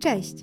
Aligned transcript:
Cześć! 0.00 0.34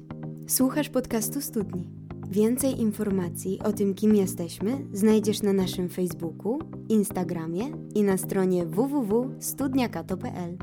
Słuchasz 0.48 0.90
podcastu 0.90 1.42
Studni. 1.42 1.90
Więcej 2.30 2.80
informacji 2.80 3.60
o 3.64 3.74
tym, 3.74 3.96
kim 3.96 4.16
jesteśmy, 4.16 4.88
znajdziesz 4.94 5.42
na 5.42 5.54
naszym 5.54 5.90
Facebooku, 5.90 6.60
Instagramie 6.90 7.66
i 7.96 8.04
na 8.04 8.18
stronie 8.18 8.66
www.studniakato.pl. 8.66 10.58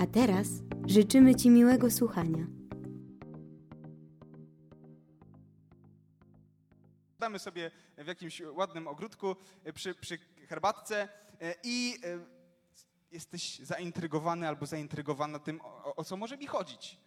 A 0.00 0.06
teraz 0.06 0.48
życzymy 0.86 1.34
Ci 1.34 1.50
miłego 1.50 1.90
słuchania. 1.90 2.46
Damy 7.18 7.38
sobie 7.38 7.70
w 7.96 8.06
jakimś 8.06 8.40
ładnym 8.40 8.88
ogródku 8.88 9.36
e, 9.64 9.72
przy, 9.72 9.94
przy 9.94 10.18
herbatce 10.48 11.08
e, 11.40 11.54
i 11.62 11.96
e, 12.04 12.38
jesteś 13.12 13.58
zaintrygowany 13.58 14.48
albo 14.48 14.66
zaintrygowana 14.66 15.38
tym, 15.38 15.60
o, 15.60 15.96
o 15.96 16.04
co 16.04 16.16
może 16.16 16.36
mi 16.36 16.46
chodzić. 16.46 16.98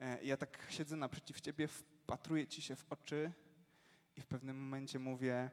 E, 0.00 0.22
Ja 0.22 0.36
tak 0.36 0.66
siedzę 0.70 0.96
naprzeciw 0.96 1.40
ciebie, 1.40 1.68
wpatruję 1.68 2.46
ci 2.46 2.62
się 2.62 2.76
w 2.76 2.86
oczy 2.90 3.32
i 4.16 4.20
w 4.20 4.26
pewnym 4.26 4.60
momencie 4.60 4.98
mówię: 4.98 5.50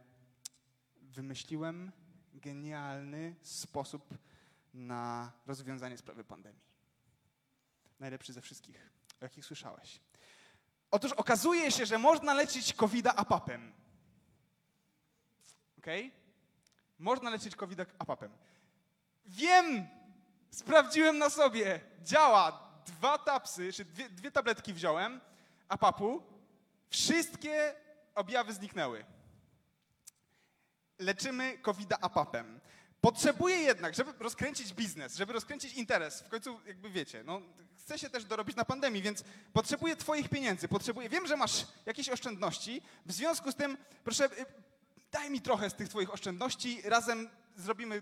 Wymyśliłem 1.01 1.91
genialny 2.33 3.35
sposób 3.41 4.17
na 4.73 5.31
rozwiązanie 5.45 5.97
sprawy 5.97 6.23
pandemii. 6.23 6.61
Najlepszy 7.99 8.33
ze 8.33 8.41
wszystkich, 8.41 8.89
o 9.21 9.25
jakich 9.25 9.45
słyszałeś. 9.45 10.01
Otóż 10.91 11.11
okazuje 11.11 11.71
się, 11.71 11.85
że 11.85 11.97
można 11.97 12.33
leczyć 12.33 12.73
COVID-a 12.73 13.15
apapem. 13.15 13.73
Okej? 15.77 16.11
Można 16.99 17.29
leczyć 17.29 17.55
COVID-a 17.55 17.85
apapem. 17.99 18.31
Wiem! 19.25 19.87
Sprawdziłem 20.51 21.17
na 21.17 21.29
sobie. 21.29 21.81
Działa. 22.01 22.66
Dwa 22.87 23.17
tapsy, 23.17 23.73
czy 23.73 23.85
dwie, 23.85 24.09
dwie 24.09 24.31
tabletki 24.31 24.73
wziąłem, 24.73 25.21
apapu. 25.69 26.23
Wszystkie 26.89 27.75
objawy 28.15 28.53
zniknęły. 28.53 29.05
Leczymy 30.99 31.57
COVID-a 31.57 31.99
apapem. 31.99 32.59
Potrzebuję 33.01 33.55
jednak, 33.55 33.95
żeby 33.95 34.13
rozkręcić 34.19 34.73
biznes, 34.73 35.15
żeby 35.15 35.33
rozkręcić 35.33 35.73
interes, 35.73 36.21
w 36.21 36.29
końcu 36.29 36.61
jakby 36.65 36.89
wiecie, 36.89 37.23
no, 37.23 37.41
chcę 37.77 37.99
się 37.99 38.09
też 38.09 38.25
dorobić 38.25 38.55
na 38.55 38.65
pandemii, 38.65 39.01
więc 39.01 39.23
potrzebuję 39.53 39.95
twoich 39.95 40.29
pieniędzy, 40.29 40.67
potrzebuję, 40.67 41.09
wiem, 41.09 41.27
że 41.27 41.37
masz 41.37 41.67
jakieś 41.85 42.09
oszczędności, 42.09 42.81
w 43.05 43.11
związku 43.11 43.51
z 43.51 43.55
tym 43.55 43.77
proszę, 44.03 44.25
y, 44.25 44.45
daj 45.11 45.31
mi 45.31 45.41
trochę 45.41 45.69
z 45.69 45.73
tych 45.73 45.89
twoich 45.89 46.13
oszczędności, 46.13 46.81
razem 46.85 47.29
zrobimy 47.55 48.01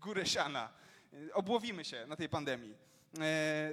górę 0.00 0.26
siana, 0.26 0.72
Y, 1.14 1.34
obłowimy 1.34 1.84
się 1.84 2.06
na 2.06 2.16
tej 2.16 2.28
pandemii. 2.28 2.74
E, 3.20 3.72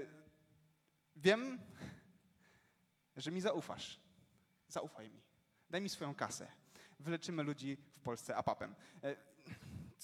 Wiem, 1.15 1.59
że 3.17 3.31
mi 3.31 3.41
zaufasz. 3.41 3.99
Zaufaj 4.67 5.09
mi. 5.09 5.21
Daj 5.69 5.81
mi 5.81 5.89
swoją 5.89 6.15
kasę. 6.15 6.47
Wyleczymy 6.99 7.43
ludzi 7.43 7.77
w 7.95 7.99
Polsce 7.99 8.35
apapem. 8.35 8.75
E, 9.03 9.15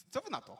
Co 0.10 0.22
wy 0.22 0.30
na 0.30 0.42
to? 0.42 0.58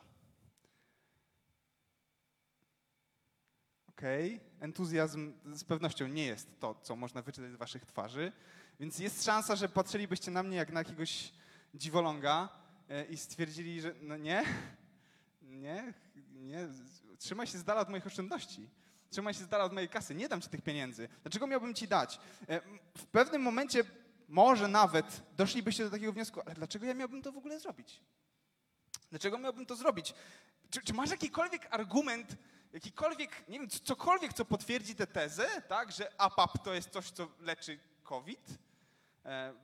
Okej, 3.88 4.40
entuzjazm 4.60 5.32
z 5.54 5.64
pewnością 5.64 6.06
nie 6.08 6.26
jest 6.26 6.60
to, 6.60 6.74
co 6.74 6.96
można 6.96 7.22
wyczytać 7.22 7.52
z 7.52 7.56
waszych 7.56 7.84
twarzy, 7.86 8.32
więc 8.80 8.98
jest 8.98 9.24
szansa, 9.24 9.56
że 9.56 9.68
patrzylibyście 9.68 10.30
na 10.30 10.42
mnie 10.42 10.56
jak 10.56 10.72
na 10.72 10.80
jakiegoś 10.80 11.32
dziwoląga 11.74 12.48
e, 12.88 13.04
i 13.04 13.16
stwierdzili, 13.16 13.80
że 13.80 13.94
no 14.00 14.16
nie, 14.16 14.44
nie, 15.42 15.94
nie, 16.32 16.68
trzymaj 17.18 17.46
się 17.46 17.58
z 17.58 17.64
dala 17.64 17.80
od 17.80 17.88
moich 17.88 18.06
oszczędności. 18.06 18.70
Trzymaj 19.10 19.34
się 19.34 19.40
z 19.44 19.48
dala 19.48 19.64
od 19.64 19.72
mojej 19.72 19.88
kasy, 19.88 20.14
nie 20.14 20.28
dam 20.28 20.40
ci 20.40 20.48
tych 20.48 20.62
pieniędzy. 20.62 21.08
Dlaczego 21.22 21.46
miałbym 21.46 21.74
ci 21.74 21.88
dać? 21.88 22.20
E, 22.48 22.60
W 22.96 23.06
pewnym 23.06 23.42
momencie 23.42 23.84
może 24.28 24.68
nawet 24.68 25.22
doszlibyście 25.36 25.84
do 25.84 25.90
takiego 25.90 26.12
wniosku, 26.12 26.40
ale 26.46 26.54
dlaczego 26.54 26.86
ja 26.86 26.94
miałbym 26.94 27.22
to 27.22 27.32
w 27.32 27.36
ogóle 27.36 27.60
zrobić? 27.60 28.00
Dlaczego 29.10 29.38
miałbym 29.38 29.66
to 29.66 29.76
zrobić? 29.76 30.14
Czy, 30.70 30.82
czy 30.82 30.94
masz 30.94 31.10
jakikolwiek 31.10 31.66
argument, 31.70 32.36
jakikolwiek, 32.72 33.48
nie 33.48 33.58
wiem, 33.58 33.68
cokolwiek, 33.68 34.32
co 34.32 34.44
potwierdzi 34.44 34.94
tę 34.94 35.06
tezę, 35.06 35.48
tak, 35.68 35.92
że 35.92 36.20
APAP 36.20 36.64
to 36.64 36.74
jest 36.74 36.90
coś, 36.90 37.10
co 37.10 37.28
leczy 37.40 37.78
COVID? 38.02 38.58
E, 39.24 39.54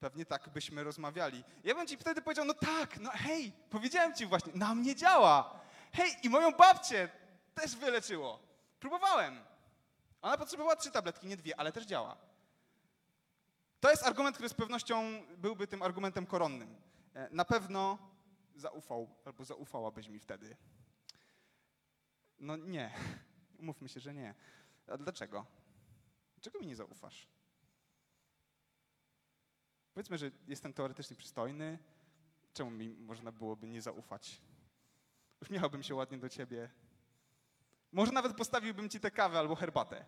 pewnie 0.00 0.26
tak 0.26 0.48
byśmy 0.48 0.84
rozmawiali. 0.84 1.44
Ja 1.64 1.74
bym 1.74 1.86
ci 1.86 1.96
wtedy 1.96 2.22
powiedział, 2.22 2.44
no 2.44 2.54
tak, 2.54 2.98
no 3.00 3.10
hej, 3.10 3.52
powiedziałem 3.70 4.14
ci 4.14 4.26
właśnie, 4.26 4.52
na 4.54 4.74
mnie 4.74 4.94
działa. 4.96 5.63
Hej, 5.94 6.16
i 6.22 6.28
moją 6.30 6.52
babcię 6.52 7.08
też 7.54 7.76
wyleczyło. 7.76 8.40
Próbowałem. 8.80 9.40
Ona 10.22 10.36
potrzebowała 10.38 10.76
trzy 10.76 10.90
tabletki, 10.90 11.26
nie 11.26 11.36
dwie, 11.36 11.60
ale 11.60 11.72
też 11.72 11.84
działa. 11.86 12.16
To 13.80 13.90
jest 13.90 14.02
argument, 14.02 14.36
który 14.36 14.48
z 14.48 14.54
pewnością 14.54 15.22
byłby 15.36 15.66
tym 15.66 15.82
argumentem 15.82 16.26
koronnym. 16.26 16.76
E, 17.14 17.28
Na 17.30 17.44
pewno 17.44 17.98
zaufał 18.56 19.08
albo 19.24 19.44
zaufałabyś 19.44 20.08
mi 20.08 20.18
wtedy. 20.18 20.56
No 22.38 22.56
nie. 22.56 22.94
Umówmy 23.60 23.88
się, 23.88 24.00
że 24.00 24.14
nie. 24.14 24.34
A 24.86 24.96
dlaczego? 24.96 25.46
Dlaczego 26.34 26.58
mi 26.58 26.66
nie 26.66 26.76
zaufasz? 26.76 27.28
Powiedzmy, 29.94 30.18
że 30.18 30.30
jestem 30.46 30.72
teoretycznie 30.72 31.16
przystojny. 31.16 31.78
Czemu 32.54 32.70
mi 32.70 32.88
można 32.88 33.32
byłoby 33.32 33.68
nie 33.68 33.82
zaufać? 33.82 34.40
Uśmiechałbym 35.48 35.82
się 35.82 35.94
ładnie 35.94 36.18
do 36.18 36.28
ciebie. 36.28 36.70
Może 37.92 38.12
nawet 38.12 38.36
postawiłbym 38.36 38.88
ci 38.88 39.00
tę 39.00 39.10
kawę 39.10 39.38
albo 39.38 39.54
herbatę. 39.54 40.04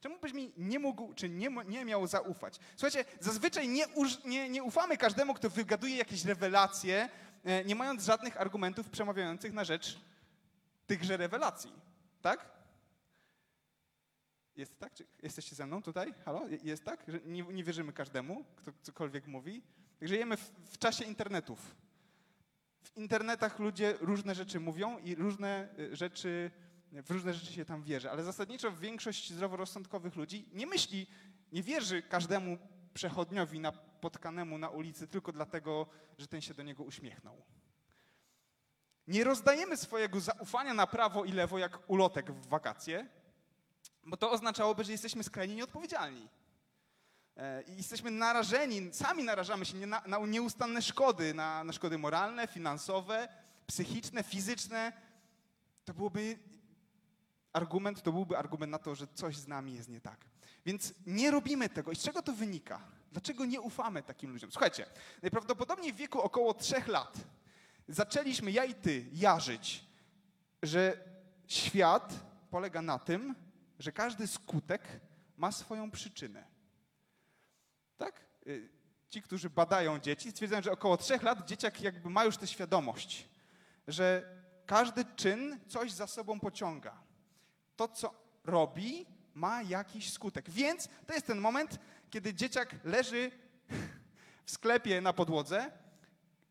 Czemu 0.00 0.18
byś 0.18 0.32
mi 0.32 0.52
nie 0.56 0.78
mógł, 0.78 1.14
czy 1.14 1.28
nie, 1.28 1.48
nie 1.66 1.84
miał 1.84 2.06
zaufać? 2.06 2.58
Słuchajcie, 2.76 3.04
zazwyczaj 3.20 3.68
nie, 3.68 3.88
uż, 3.88 4.24
nie, 4.24 4.48
nie 4.48 4.62
ufamy 4.62 4.96
każdemu, 4.96 5.34
kto 5.34 5.50
wygaduje 5.50 5.96
jakieś 5.96 6.24
rewelacje, 6.24 7.08
e, 7.44 7.64
nie 7.64 7.74
mając 7.74 8.04
żadnych 8.04 8.40
argumentów 8.40 8.90
przemawiających 8.90 9.52
na 9.52 9.64
rzecz 9.64 10.00
tychże 10.86 11.16
rewelacji. 11.16 11.72
Tak? 12.22 12.50
Jest 14.56 14.78
tak? 14.78 14.94
Czy 14.94 15.06
jesteście 15.22 15.56
ze 15.56 15.66
mną 15.66 15.82
tutaj? 15.82 16.14
Halo? 16.24 16.48
Je- 16.48 16.58
Jest 16.62 16.84
tak? 16.84 17.04
Że 17.08 17.20
nie, 17.24 17.42
nie 17.42 17.64
wierzymy 17.64 17.92
każdemu, 17.92 18.44
kto 18.56 18.72
cokolwiek 18.82 19.26
mówi? 19.26 19.62
Żyjemy 20.02 20.36
w, 20.36 20.50
w 20.64 20.78
czasie 20.78 21.04
internetów. 21.04 21.74
W 22.82 22.96
internetach 22.96 23.58
ludzie 23.58 23.94
różne 24.00 24.34
rzeczy 24.34 24.60
mówią 24.60 24.98
i 24.98 25.14
różne 25.14 25.68
y, 25.78 25.96
rzeczy, 25.96 26.50
w 26.92 27.10
różne 27.10 27.34
rzeczy 27.34 27.52
się 27.52 27.64
tam 27.64 27.82
wierzy, 27.82 28.10
ale 28.10 28.24
zasadniczo 28.24 28.72
większość 28.72 29.32
zdroworozsądkowych 29.32 30.16
ludzi 30.16 30.48
nie 30.52 30.66
myśli, 30.66 31.06
nie 31.52 31.62
wierzy 31.62 32.02
każdemu 32.02 32.58
przechodniowi 32.94 33.60
napotkanemu 33.60 34.58
na 34.58 34.68
ulicy 34.68 35.08
tylko 35.08 35.32
dlatego, 35.32 35.86
że 36.18 36.26
ten 36.26 36.40
się 36.40 36.54
do 36.54 36.62
niego 36.62 36.82
uśmiechnął. 36.82 37.42
Nie 39.06 39.24
rozdajemy 39.24 39.76
swojego 39.76 40.20
zaufania 40.20 40.74
na 40.74 40.86
prawo 40.86 41.24
i 41.24 41.32
lewo 41.32 41.58
jak 41.58 41.90
ulotek 41.90 42.32
w 42.32 42.46
wakacje, 42.46 43.08
bo 44.06 44.16
to 44.16 44.30
oznaczałoby, 44.30 44.84
że 44.84 44.92
jesteśmy 44.92 45.24
skrajnie 45.24 45.54
nieodpowiedzialni. 45.54 46.28
E, 47.40 47.62
I 47.62 47.76
jesteśmy 47.76 48.10
narażeni, 48.10 48.94
sami 48.94 49.24
narażamy 49.24 49.64
się 49.64 49.76
na 49.86 50.18
nieustanne 50.28 50.82
szkody, 50.82 51.34
na, 51.34 51.64
na 51.64 51.72
szkody 51.72 51.98
moralne, 51.98 52.46
finansowe, 52.46 53.28
psychiczne, 53.66 54.22
fizyczne. 54.22 54.92
To 55.84 55.94
byłoby 55.94 56.38
argument, 57.52 58.02
to 58.02 58.12
byłby 58.12 58.38
argument 58.38 58.72
na 58.72 58.78
to, 58.78 58.94
że 58.94 59.06
coś 59.14 59.36
z 59.36 59.48
nami 59.48 59.74
jest 59.74 59.88
nie 59.88 60.00
tak. 60.00 60.24
Więc 60.66 60.94
nie 61.06 61.30
robimy 61.30 61.68
tego. 61.68 61.92
I 61.92 61.96
z 61.96 62.02
czego 62.02 62.22
to 62.22 62.32
wynika? 62.32 62.80
Dlaczego 63.12 63.44
nie 63.44 63.60
ufamy 63.60 64.02
takim 64.02 64.32
ludziom? 64.32 64.50
Słuchajcie, 64.50 64.86
najprawdopodobniej 65.22 65.92
w 65.92 65.96
wieku 65.96 66.20
około 66.20 66.54
trzech 66.54 66.88
lat 66.88 67.16
zaczęliśmy, 67.88 68.50
ja 68.50 68.64
i 68.64 68.74
ty, 68.74 69.06
jarzyć, 69.12 69.84
że 70.62 71.04
świat 71.46 72.14
polega 72.50 72.82
na 72.82 72.98
tym, 72.98 73.34
że 73.78 73.92
każdy 73.92 74.26
skutek 74.26 74.82
ma 75.36 75.52
swoją 75.52 75.90
przyczynę. 75.90 76.49
Tak? 78.00 78.20
Y, 78.46 78.68
Ci, 79.10 79.22
którzy 79.22 79.50
badają 79.50 79.98
dzieci, 79.98 80.30
stwierdzają, 80.30 80.62
że 80.62 80.72
około 80.72 80.96
trzech 80.96 81.22
lat 81.22 81.48
dzieciak 81.48 81.80
jakby 81.80 82.10
ma 82.10 82.24
już 82.24 82.36
tę 82.36 82.46
świadomość, 82.46 83.28
że 83.88 84.36
każdy 84.66 85.04
czyn 85.16 85.60
coś 85.68 85.92
za 85.92 86.06
sobą 86.06 86.40
pociąga. 86.40 87.02
To, 87.76 87.88
co 87.88 88.14
robi, 88.44 89.06
ma 89.34 89.62
jakiś 89.62 90.12
skutek. 90.12 90.50
Więc 90.50 90.88
to 91.06 91.14
jest 91.14 91.26
ten 91.26 91.38
moment, 91.38 91.78
kiedy 92.10 92.34
dzieciak 92.34 92.74
leży 92.84 93.30
w 94.46 94.50
sklepie 94.50 95.00
na 95.00 95.12
podłodze, 95.12 95.70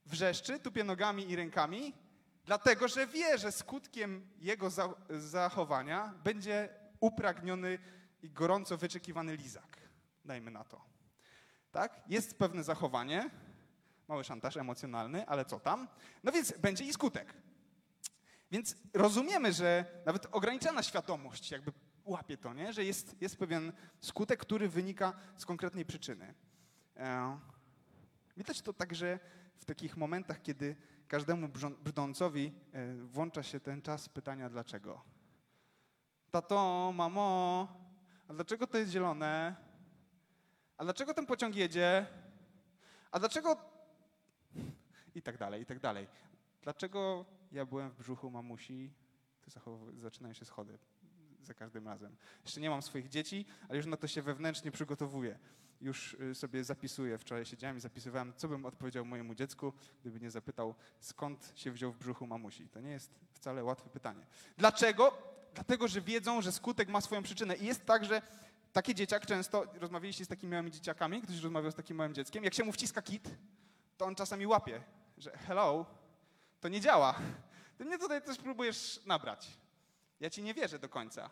wrzeszczy, 0.05 0.59
tupie 0.59 0.83
nogami 0.83 1.29
i 1.29 1.35
rękami, 1.35 1.93
dlatego 2.45 2.87
że 2.87 3.07
wie, 3.07 3.37
że 3.37 3.51
skutkiem 3.51 4.29
jego 4.39 4.69
za 4.69 4.93
zachowania 5.09 6.13
będzie 6.23 6.69
upragniony 6.99 7.79
i 8.21 8.29
gorąco 8.29 8.77
wyczekiwany 8.77 9.35
lizak. 9.35 9.77
Dajmy 10.25 10.51
na 10.51 10.63
to. 10.63 10.98
Tak? 11.71 12.01
Jest 12.07 12.37
pewne 12.37 12.63
zachowanie, 12.63 13.29
mały 14.07 14.23
szantaż 14.23 14.57
emocjonalny, 14.57 15.27
ale 15.27 15.45
co 15.45 15.59
tam? 15.59 15.87
No 16.23 16.31
więc 16.31 16.53
będzie 16.57 16.85
i 16.85 16.93
skutek. 16.93 17.33
Więc 18.51 18.75
rozumiemy, 18.93 19.53
że 19.53 19.85
nawet 20.05 20.27
ograniczona 20.31 20.83
świadomość 20.83 21.51
jakby 21.51 21.71
łapie 22.05 22.37
to, 22.37 22.53
nie? 22.53 22.73
że 22.73 22.85
jest, 22.85 23.21
jest 23.21 23.37
pewien 23.37 23.73
skutek, 24.01 24.39
który 24.39 24.69
wynika 24.69 25.13
z 25.37 25.45
konkretnej 25.45 25.85
przyczyny. 25.85 26.33
E, 26.97 27.39
widać 28.37 28.61
to 28.61 28.73
także 28.73 29.19
w 29.57 29.65
takich 29.65 29.97
momentach, 29.97 30.41
kiedy 30.41 30.75
każdemu 31.07 31.49
brzdącowi 31.83 32.53
e, 32.71 32.95
włącza 32.95 33.43
się 33.43 33.59
ten 33.59 33.81
czas 33.81 34.09
pytania 34.09 34.49
dlaczego. 34.49 35.01
Tato, 36.31 36.91
mamo, 36.95 37.67
a 38.27 38.33
dlaczego 38.33 38.67
to 38.67 38.77
jest 38.77 38.91
zielone? 38.91 39.68
A 40.79 40.83
dlaczego 40.83 41.13
ten 41.13 41.25
pociąg 41.25 41.55
jedzie? 41.55 42.05
A 43.11 43.19
dlaczego... 43.19 43.57
I 45.15 45.21
tak 45.21 45.37
dalej, 45.37 45.61
i 45.61 45.65
tak 45.65 45.79
dalej. 45.79 46.07
Dlaczego 46.61 47.25
ja 47.51 47.65
byłem 47.65 47.89
w 47.89 47.97
brzuchu 47.97 48.31
mamusi? 48.31 48.93
To 49.41 49.79
zaczynają 49.97 50.33
się 50.33 50.45
schody 50.45 50.79
za 51.41 51.53
każdym 51.53 51.87
razem. 51.87 52.15
Jeszcze 52.43 52.61
nie 52.61 52.69
mam 52.69 52.81
swoich 52.81 53.09
dzieci, 53.09 53.45
ale 53.69 53.77
już 53.77 53.85
na 53.85 53.97
to 53.97 54.07
się 54.07 54.21
wewnętrznie 54.21 54.71
przygotowuję. 54.71 55.39
Już 55.81 56.13
y, 56.13 56.35
sobie 56.35 56.63
zapisuję. 56.63 57.17
Wczoraj 57.17 57.45
siedziałem 57.45 57.77
i 57.77 57.79
zapisywałem, 57.79 58.33
co 58.35 58.47
bym 58.47 58.65
odpowiedział 58.65 59.05
mojemu 59.05 59.35
dziecku, 59.35 59.73
gdyby 60.01 60.19
nie 60.19 60.31
zapytał, 60.31 60.75
skąd 60.99 61.51
się 61.55 61.71
wziął 61.71 61.91
w 61.91 61.97
brzuchu 61.97 62.27
mamusi. 62.27 62.69
To 62.69 62.81
nie 62.81 62.91
jest 62.91 63.19
wcale 63.31 63.63
łatwe 63.63 63.89
pytanie. 63.89 64.25
Dlaczego? 64.57 65.17
Dlatego, 65.53 65.87
że 65.87 66.01
wiedzą, 66.01 66.41
że 66.41 66.51
skutek 66.51 66.89
ma 66.89 67.01
swoją 67.01 67.23
przyczynę. 67.23 67.55
I 67.55 67.65
jest 67.65 67.85
tak, 67.85 68.05
że 68.05 68.21
taki 68.79 68.95
dzieciak 68.95 69.25
często, 69.25 69.65
rozmawialiście 69.79 70.25
z 70.25 70.27
takimi 70.27 70.51
małymi 70.51 70.71
dzieciakami, 70.71 71.21
ktoś 71.21 71.39
rozmawiał 71.39 71.71
z 71.71 71.75
takim 71.75 71.97
małym 71.97 72.13
dzieckiem, 72.13 72.43
jak 72.43 72.53
się 72.53 72.63
mu 72.63 72.71
wciska 72.71 73.01
kit, 73.01 73.29
to 73.97 74.05
on 74.05 74.15
czasami 74.15 74.47
łapie, 74.47 74.83
że 75.17 75.37
hello, 75.37 75.85
to 76.59 76.67
nie 76.67 76.81
działa. 76.81 77.19
Ty 77.77 77.85
mnie 77.85 77.97
tutaj 77.97 78.21
coś 78.21 78.37
próbujesz 78.37 79.01
nabrać. 79.05 79.57
Ja 80.19 80.29
ci 80.29 80.43
nie 80.43 80.53
wierzę 80.53 80.79
do 80.79 80.89
końca. 80.89 81.29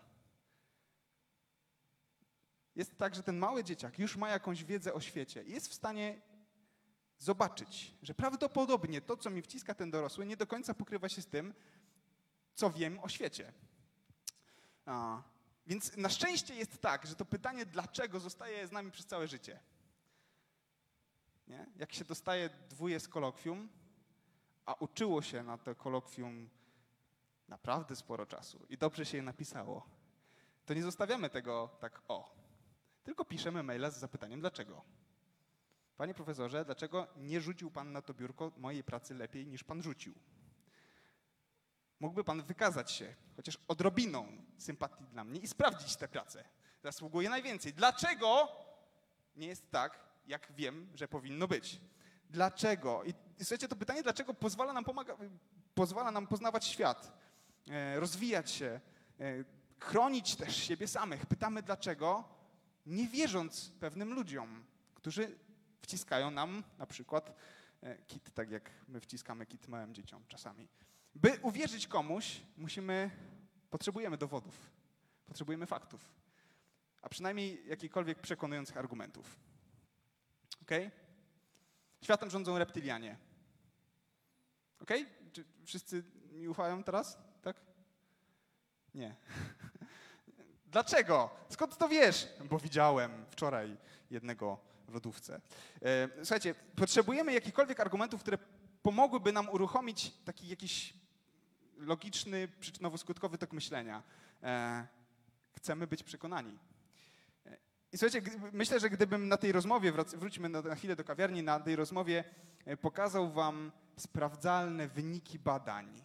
Jest 2.76 2.98
tak, 2.98 3.16
że 3.16 3.24
ten 3.24 3.38
mały 3.38 3.64
dzieciak 3.64 4.00
już 4.00 4.16
ma 4.16 4.30
jakąś 4.30 4.64
wiedzę 4.64 4.94
o 4.94 5.02
świecie 5.02 5.44
i 5.44 5.52
jest 5.52 5.68
w 5.68 5.74
stanie 5.74 6.22
zobaczyć, 7.18 7.94
że 8.02 8.14
prawdopodobnie 8.14 9.02
to, 9.02 9.18
co 9.18 9.30
mi 9.30 9.42
wciska 9.42 9.76
ten 9.76 9.92
dorosły, 9.92 10.26
nie 10.26 10.38
do 10.38 10.48
końca 10.48 10.74
pokrywa 10.74 11.10
się 11.10 11.22
z 11.22 11.28
tym, 11.28 11.54
co 12.54 12.72
wiem 12.72 13.00
o 13.00 13.10
świecie. 13.10 13.54
A, 14.86 15.22
więc 15.68 15.98
na 15.98 16.10
szczęście 16.10 16.56
jest 16.56 16.82
tak, 16.82 17.08
że 17.08 17.16
to 17.16 17.26
pytanie 17.26 17.66
dlaczego 17.66 18.20
zostaje 18.20 18.68
z 18.68 18.72
nami 18.72 18.92
przez 18.92 19.06
całe 19.06 19.28
życie. 19.28 19.60
Nie? 21.48 21.66
Jak 21.76 21.94
się 21.94 22.06
dostaje 22.06 22.50
dwóje 22.70 23.00
z 23.00 23.08
kolokwium, 23.08 23.70
a 24.66 24.74
uczyło 24.74 25.22
się 25.22 25.44
na 25.44 25.58
to 25.58 25.76
kolokwium 25.76 26.50
naprawdę 27.48 27.96
sporo 27.96 28.26
czasu 28.26 28.66
i 28.70 28.78
dobrze 28.78 29.06
się 29.06 29.18
je 29.18 29.24
napisało, 29.24 29.90
to 30.66 30.74
nie 30.74 30.84
zostawiamy 30.84 31.30
tego 31.30 31.70
tak 31.80 32.02
o, 32.08 32.36
tylko 33.04 33.26
piszemy 33.26 33.64
maila 33.64 33.92
z 33.92 34.00
zapytaniem 34.00 34.40
dlaczego. 34.40 34.82
Panie 35.98 36.14
profesorze, 36.14 36.66
dlaczego 36.66 37.08
nie 37.18 37.42
rzucił 37.42 37.72
pan 37.72 37.92
na 37.92 38.02
to 38.02 38.14
biurko 38.14 38.52
mojej 38.58 38.84
pracy 38.84 39.14
lepiej 39.14 39.48
niż 39.48 39.64
pan 39.64 39.84
rzucił? 39.84 40.14
Mógłby 42.00 42.24
pan 42.24 42.44
wykazać 42.44 42.92
się 42.92 43.16
chociaż 43.36 43.58
odrobiną 43.68 44.28
sympatii 44.58 45.04
dla 45.12 45.24
mnie 45.24 45.40
i 45.40 45.48
sprawdzić 45.48 45.96
tę 45.96 46.08
pracę. 46.08 46.44
Zasługuje 46.84 47.30
najwięcej. 47.30 47.74
Dlaczego 47.74 48.48
nie 49.36 49.48
jest 49.48 49.72
tak, 49.72 50.00
jak 50.28 50.52
wiem, 50.52 50.90
że 50.96 51.08
powinno 51.08 51.48
być? 51.48 51.80
Dlaczego? 52.30 53.04
I 53.04 53.14
słuchajcie, 53.40 53.68
to 53.68 53.76
pytanie, 53.76 54.04
dlaczego 54.04 54.34
pozwala 54.34 54.74
nam, 54.74 54.84
pomaga, 54.84 55.18
pozwala 55.76 56.12
nam 56.12 56.28
poznawać 56.28 56.66
świat, 56.66 57.18
e, 57.70 58.00
rozwijać 58.00 58.52
się, 58.52 58.80
e, 59.20 59.44
chronić 59.80 60.36
też 60.36 60.56
siebie 60.56 60.88
samych. 60.88 61.26
Pytamy 61.26 61.62
dlaczego, 61.62 62.24
nie 62.86 63.08
wierząc 63.08 63.72
pewnym 63.80 64.14
ludziom, 64.14 64.66
którzy 64.96 65.38
wciskają 65.82 66.32
nam 66.32 66.64
na 66.78 66.86
przykład 66.86 67.34
e, 67.82 67.98
kit, 67.98 68.34
tak 68.34 68.52
jak 68.52 68.72
my 68.88 69.00
wciskamy 69.00 69.46
kit 69.46 69.68
małym 69.68 69.94
dzieciom 69.94 70.24
czasami. 70.28 70.68
By 71.22 71.40
uwierzyć 71.42 71.88
komuś, 71.88 72.42
musimy, 72.58 73.12
potrzebujemy 73.70 74.18
dowodów, 74.18 74.72
potrzebujemy 75.26 75.66
faktów, 75.66 76.02
a 77.02 77.10
przynajmniej 77.10 77.68
jakichkolwiek 77.68 78.20
przekonujących 78.20 78.78
argumentów. 78.78 79.40
Ok? 80.62 80.72
Światem 82.02 82.30
rządzą 82.30 82.58
reptylianie. 82.58 83.18
Ok? 84.82 84.92
Czy 85.34 85.46
wszyscy 85.66 86.04
mi 86.32 86.48
ufają 86.48 86.84
teraz? 86.84 87.18
Tak? 87.42 87.62
Nie. 88.94 89.16
Dlaczego? 90.74 91.30
Skąd 91.50 91.78
to 91.78 91.88
wiesz? 91.90 92.28
Bo 92.50 92.60
widziałem 92.60 93.26
wczoraj 93.30 93.78
jednego 94.12 94.58
w 94.88 94.94
lodówce. 94.94 95.42
E, 95.82 96.10
słuchajcie, 96.18 96.56
potrzebujemy 96.76 97.34
jakichkolwiek 97.34 97.80
argumentów, 97.80 98.22
które 98.22 98.38
pomogłyby 98.82 99.32
nam 99.32 99.50
uruchomić 99.50 100.14
taki 100.26 100.48
jakiś 100.48 100.97
logiczny, 101.78 102.48
przyczynowo-skutkowy 102.60 103.38
tok 103.38 103.54
myślenia. 103.54 104.04
E, 104.44 104.88
chcemy 105.52 105.88
być 105.88 106.04
przekonani. 106.04 106.60
E, 107.46 107.58
I 107.92 107.98
słuchajcie, 107.98 108.32
myślę, 108.54 108.80
że 108.80 108.90
gdybym 108.90 109.28
na 109.28 109.38
tej 109.38 109.52
rozmowie, 109.52 109.92
wróćmy 110.18 110.50
na 110.50 110.76
chwilę 110.76 110.96
do 110.96 111.04
kawiarni, 111.04 111.44
na 111.44 111.60
tej 111.60 111.76
rozmowie 111.76 112.24
e, 112.66 112.78
pokazał 112.78 113.32
wam 113.32 113.72
sprawdzalne 113.98 114.88
wyniki 114.88 115.40
badań 115.40 116.04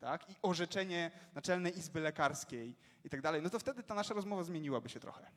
tak? 0.00 0.30
i 0.30 0.34
orzeczenie 0.42 1.10
Naczelnej 1.34 1.78
Izby 1.78 2.00
Lekarskiej 2.00 2.76
i 3.04 3.10
tak 3.10 3.20
dalej, 3.20 3.42
no 3.42 3.50
to 3.50 3.58
wtedy 3.58 3.82
ta 3.82 3.94
nasza 3.94 4.14
rozmowa 4.14 4.42
zmieniłaby 4.42 4.88
się 4.88 5.00
trochę. 5.00 5.30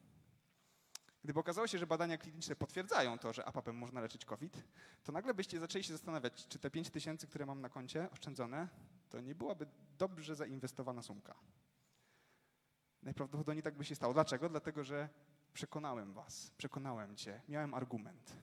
Gdyby 1.27 1.39
okazało 1.39 1.67
się, 1.67 1.77
że 1.77 1.87
badania 1.87 2.17
kliniczne 2.17 2.55
potwierdzają 2.55 3.19
to, 3.19 3.33
że 3.33 3.45
APAP 3.45 3.67
można 3.67 4.01
leczyć 4.01 4.25
COVID, 4.25 4.63
to 5.03 5.11
nagle 5.11 5.33
byście 5.33 5.59
zaczęli 5.59 5.83
się 5.83 5.93
zastanawiać, 5.93 6.47
czy 6.47 6.59
te 6.59 6.71
5 6.71 6.89
tysięcy, 6.89 7.27
które 7.27 7.45
mam 7.45 7.61
na 7.61 7.69
koncie 7.69 8.11
oszczędzone, 8.11 8.67
to 9.09 9.19
nie 9.19 9.35
byłaby 9.35 9.67
dobrze 9.97 10.35
zainwestowana 10.35 11.01
sumka. 11.01 11.35
Najprawdopodobniej 13.03 13.63
tak 13.63 13.75
by 13.77 13.85
się 13.85 13.95
stało. 13.95 14.13
Dlaczego? 14.13 14.49
Dlatego, 14.49 14.83
że 14.83 15.09
przekonałem 15.53 16.13
was, 16.13 16.51
przekonałem 16.57 17.15
cię, 17.15 17.41
miałem 17.49 17.73
argument. 17.73 18.37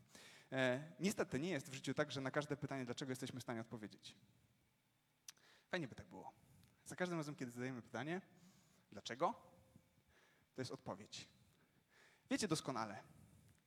E, 0.53 0.93
niestety 1.01 1.41
nie 1.41 1.51
jest 1.51 1.71
w 1.71 1.75
życiu 1.75 1.95
tak, 1.95 2.13
że 2.13 2.21
na 2.21 2.31
każde 2.31 2.57
pytanie, 2.57 2.85
dlaczego 2.85 3.13
jesteśmy 3.13 3.41
w 3.41 3.43
stanie 3.43 3.61
odpowiedzieć. 3.61 4.17
Fajnie 5.71 5.89
by 5.89 5.95
tak 5.95 6.07
było. 6.07 6.33
Za 6.85 6.97
każdym 6.97 7.19
razem, 7.19 7.37
kiedy 7.37 7.53
zadajemy 7.53 7.83
pytanie, 7.83 8.21
dlaczego, 8.93 9.35
to 10.55 10.61
jest 10.61 10.73
odpowiedź. 10.73 11.34
Wiecie 12.31 12.49
doskonale, 12.49 13.03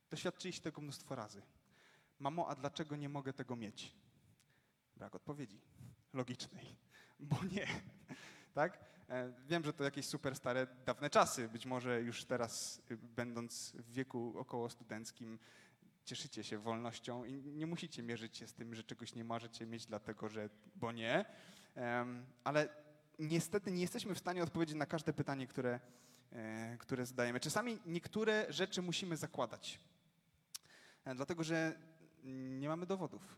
doświadczyliście 0.09 0.63
tego 0.63 0.81
mnóstwo 0.81 1.15
razy. 1.15 1.41
Mamo, 2.19 2.47
a 2.47 2.55
dlaczego 2.55 2.95
nie 2.95 3.09
mogę 3.09 3.33
tego 3.33 3.55
mieć? 3.55 3.95
Brak 4.95 5.15
odpowiedzi 5.15 5.61
logicznej, 6.13 6.75
bo 7.19 7.43
nie. 7.43 7.67
Tak? 8.53 8.79
E, 9.09 9.33
wiem, 9.47 9.63
że 9.63 9.73
to 9.73 9.83
jakieś 9.83 10.05
super 10.05 10.35
stare, 10.35 10.67
dawne 10.85 11.09
czasy. 11.09 11.49
Być 11.49 11.65
może 11.65 12.01
już 12.01 12.25
teraz, 12.25 12.81
y, 12.91 12.97
będąc 12.97 13.71
w 13.71 13.91
wieku 13.93 14.33
około 14.37 14.69
studenckim, 14.69 15.39
cieszycie 16.05 16.43
się 16.43 16.57
wolnością 16.57 17.25
i 17.25 17.33
nie 17.53 17.67
musicie 17.67 18.03
mierzyć 18.03 18.37
się 18.37 18.47
z 18.47 18.53
tym, 18.53 18.75
że 18.75 18.83
czegoś 18.83 19.15
nie 19.15 19.23
możecie 19.23 19.65
mieć, 19.65 19.85
dlatego 19.85 20.29
że, 20.29 20.49
bo 20.75 20.91
nie. 20.91 21.25
Ale 22.43 22.69
niestety 23.19 23.71
nie 23.71 23.81
jesteśmy 23.81 24.15
w 24.15 24.19
stanie 24.19 24.43
odpowiedzieć 24.43 24.75
na 24.75 24.85
każde 24.85 25.13
pytanie, 25.13 25.47
które, 25.47 25.79
które 26.79 27.05
zadajemy. 27.05 27.39
Czasami 27.39 27.79
niektóre 27.85 28.53
rzeczy 28.53 28.81
musimy 28.81 29.17
zakładać, 29.17 29.79
e, 31.05 31.15
dlatego 31.15 31.43
że 31.43 31.79
nie 32.59 32.69
mamy 32.69 32.85
dowodów 32.85 33.37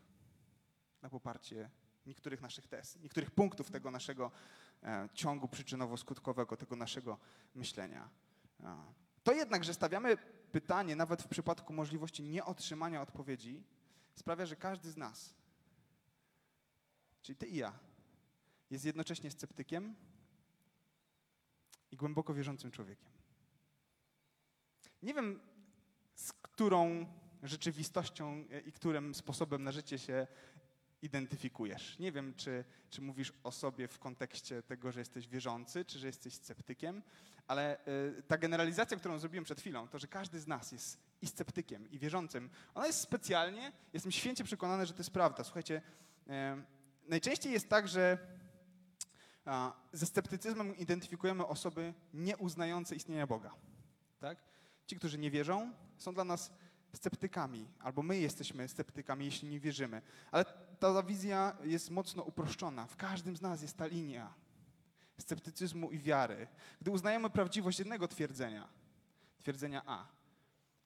na 1.02 1.10
poparcie 1.10 1.70
niektórych 2.06 2.40
naszych 2.40 2.66
tez, 2.66 2.98
niektórych 3.00 3.30
punktów 3.30 3.70
tego 3.70 3.90
naszego 3.90 4.30
e, 4.82 5.08
ciągu 5.14 5.46
przyczynowo-skutkowego, 5.46 6.56
tego 6.56 6.76
naszego 6.76 7.18
myślenia. 7.54 8.08
To 9.22 9.32
jednak, 9.32 9.64
że 9.64 9.74
stawiamy 9.74 10.16
pytanie, 10.52 10.96
nawet 10.96 11.22
w 11.22 11.28
przypadku 11.28 11.72
możliwości 11.72 12.22
nieotrzymania 12.22 13.02
odpowiedzi, 13.02 13.62
sprawia, 14.14 14.46
że 14.46 14.56
każdy 14.56 14.90
z 14.90 14.96
nas, 14.96 15.34
czyli 17.22 17.36
ty 17.36 17.46
i 17.46 17.56
ja, 17.56 17.72
jest 18.70 18.84
jednocześnie 18.84 19.30
sceptykiem 19.30 19.94
i 21.90 21.96
głęboko 21.96 22.34
wierzącym 22.34 22.70
człowiekiem. 22.70 23.10
Nie 25.02 25.14
wiem, 25.14 25.40
z 26.14 26.32
którą 26.32 27.06
rzeczywistością 27.42 28.44
i 28.66 28.72
którym 28.72 29.14
sposobem 29.14 29.64
na 29.64 29.72
życie 29.72 29.98
się 29.98 30.26
identyfikujesz. 31.02 31.98
Nie 31.98 32.12
wiem, 32.12 32.34
czy, 32.34 32.64
czy 32.90 33.02
mówisz 33.02 33.32
o 33.44 33.52
sobie 33.52 33.88
w 33.88 33.98
kontekście 33.98 34.62
tego, 34.62 34.92
że 34.92 35.00
jesteś 35.00 35.28
wierzący, 35.28 35.84
czy 35.84 35.98
że 35.98 36.06
jesteś 36.06 36.34
sceptykiem, 36.34 37.02
ale 37.46 37.86
y, 38.18 38.22
ta 38.22 38.38
generalizacja, 38.38 38.96
którą 38.96 39.18
zrobiłem 39.18 39.44
przed 39.44 39.60
chwilą, 39.60 39.88
to, 39.88 39.98
że 39.98 40.06
każdy 40.06 40.40
z 40.40 40.46
nas 40.46 40.72
jest 40.72 40.98
i 41.22 41.26
sceptykiem, 41.26 41.90
i 41.90 41.98
wierzącym, 41.98 42.50
ona 42.74 42.86
jest 42.86 43.00
specjalnie, 43.00 43.72
jestem 43.92 44.12
święcie 44.12 44.44
przekonany, 44.44 44.86
że 44.86 44.92
to 44.92 45.00
jest 45.00 45.10
prawda. 45.10 45.44
Słuchajcie, 45.44 45.82
y, 46.26 46.30
najczęściej 47.08 47.52
jest 47.52 47.68
tak, 47.68 47.88
że 47.88 48.18
Ze 49.92 50.06
sceptycyzmem 50.06 50.76
identyfikujemy 50.76 51.46
osoby 51.46 51.94
nieuznające 52.14 52.94
istnienia 52.94 53.26
Boga. 53.26 53.54
Tak? 54.20 54.38
Ci, 54.86 54.96
którzy 54.96 55.18
nie 55.18 55.30
wierzą, 55.30 55.72
są 55.98 56.14
dla 56.14 56.24
nas 56.24 56.52
sceptykami, 56.94 57.68
albo 57.78 58.02
my 58.02 58.18
jesteśmy 58.18 58.68
sceptykami, 58.68 59.24
jeśli 59.24 59.48
nie 59.48 59.60
wierzymy. 59.60 60.02
Ale 60.30 60.44
ta 60.78 61.02
wizja 61.02 61.56
jest 61.64 61.90
mocno 61.90 62.22
uproszczona. 62.22 62.86
W 62.86 62.96
każdym 62.96 63.36
z 63.36 63.40
nas 63.40 63.62
jest 63.62 63.76
ta 63.76 63.86
linia 63.86 64.34
sceptycyzmu 65.18 65.90
i 65.90 65.98
wiary. 65.98 66.46
Gdy 66.80 66.90
uznajemy 66.90 67.30
prawdziwość 67.30 67.78
jednego 67.78 68.08
twierdzenia, 68.08 68.68
twierdzenia 69.38 69.82
A, 69.86 70.06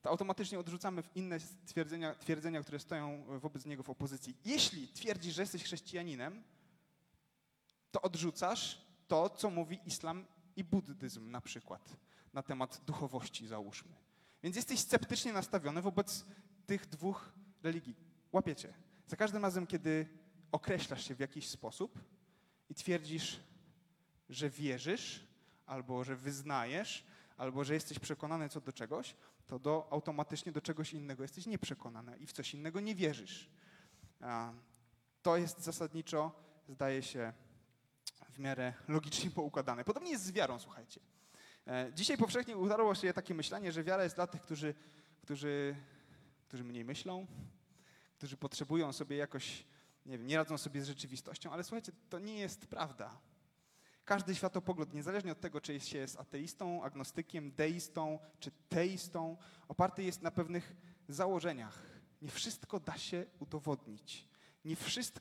to 0.01 0.09
automatycznie 0.09 0.59
odrzucamy 0.59 1.03
inne 1.15 1.37
twierdzenia, 1.65 2.15
twierdzenia, 2.15 2.61
które 2.61 2.79
stoją 2.79 3.23
wobec 3.39 3.65
niego 3.65 3.83
w 3.83 3.89
opozycji. 3.89 4.37
Jeśli 4.45 4.87
twierdzisz, 4.87 5.35
że 5.35 5.41
jesteś 5.41 5.63
chrześcijaninem, 5.63 6.43
to 7.95 8.01
odrzucasz 8.01 8.81
to, 9.07 9.29
co 9.29 9.49
mówi 9.49 9.79
islam 9.85 10.25
i 10.55 10.63
buddyzm 10.63 11.31
na 11.31 11.41
przykład 11.41 11.97
na 12.33 12.43
temat 12.43 12.81
duchowości, 12.85 13.47
załóżmy. 13.47 13.95
Więc 14.43 14.55
jesteś 14.55 14.79
sceptycznie 14.79 15.33
nastawiony 15.33 15.81
wobec 15.81 16.25
tych 16.65 16.85
dwóch 16.85 17.33
religii. 17.63 17.95
Łapiecie. 18.31 18.73
Za 19.07 19.15
każdym 19.15 19.43
razem, 19.43 19.67
kiedy 19.67 20.07
określasz 20.51 21.07
się 21.07 21.15
w 21.15 21.19
jakiś 21.19 21.49
sposób 21.49 21.99
i 22.69 22.75
twierdzisz, 22.75 23.39
że 24.29 24.49
wierzysz, 24.49 25.27
albo 25.65 26.03
że 26.03 26.15
wyznajesz, 26.15 27.05
albo 27.37 27.63
że 27.63 27.73
jesteś 27.73 27.99
przekonany 27.99 28.49
co 28.49 28.61
do 28.61 28.73
czegoś, 28.73 29.15
to 29.47 29.59
do, 29.59 29.87
automatycznie 29.91 30.51
do 30.51 30.61
czegoś 30.61 30.93
innego 30.93 31.23
jesteś 31.23 31.45
nieprzekonany 31.45 32.17
i 32.17 32.27
w 32.27 32.31
coś 32.31 32.53
innego 32.53 32.79
nie 32.79 32.95
wierzysz. 32.95 33.49
To 35.21 35.37
jest 35.37 35.61
zasadniczo, 35.61 36.31
zdaje 36.69 37.03
się, 37.03 37.33
w 38.35 38.39
miarę 38.39 38.73
logicznie 38.87 39.31
poukładane. 39.31 39.83
Podobnie 39.83 40.11
jest 40.11 40.23
z 40.23 40.31
wiarą, 40.31 40.59
słuchajcie. 40.59 41.01
E, 41.67 41.91
dzisiaj 41.93 42.17
powszechnie 42.17 42.57
utarło 42.57 42.95
się 42.95 43.13
takie 43.13 43.33
myślenie, 43.33 43.71
że 43.71 43.83
wiara 43.83 44.03
jest 44.03 44.15
dla 44.15 44.27
tych, 44.27 44.41
którzy, 44.41 44.73
którzy, 45.21 45.75
którzy 46.47 46.63
mniej 46.63 46.85
myślą, 46.85 47.27
którzy 48.17 48.37
potrzebują 48.37 48.93
sobie 48.93 49.17
jakoś, 49.17 49.65
nie 50.05 50.17
wiem, 50.17 50.27
nie 50.27 50.37
radzą 50.37 50.57
sobie 50.57 50.81
z 50.81 50.87
rzeczywistością, 50.87 51.51
ale 51.51 51.63
słuchajcie, 51.63 51.91
to 52.09 52.19
nie 52.19 52.37
jest 52.37 52.67
prawda. 52.67 53.17
Każdy 54.05 54.35
światopogląd, 54.35 54.93
niezależnie 54.93 55.31
od 55.31 55.39
tego, 55.39 55.61
czy 55.61 55.79
się 55.79 55.97
jest 55.97 56.19
ateistą, 56.19 56.83
agnostykiem, 56.83 57.51
deistą 57.51 58.19
czy 58.39 58.51
teistą, 58.69 59.37
oparty 59.67 60.03
jest 60.03 60.21
na 60.21 60.31
pewnych 60.31 60.75
założeniach. 61.07 61.83
Nie 62.21 62.31
wszystko 62.31 62.79
da 62.79 62.97
się 62.97 63.25
udowodnić. 63.39 64.27
Nie, 64.65 64.75
wszyst, 64.75 65.19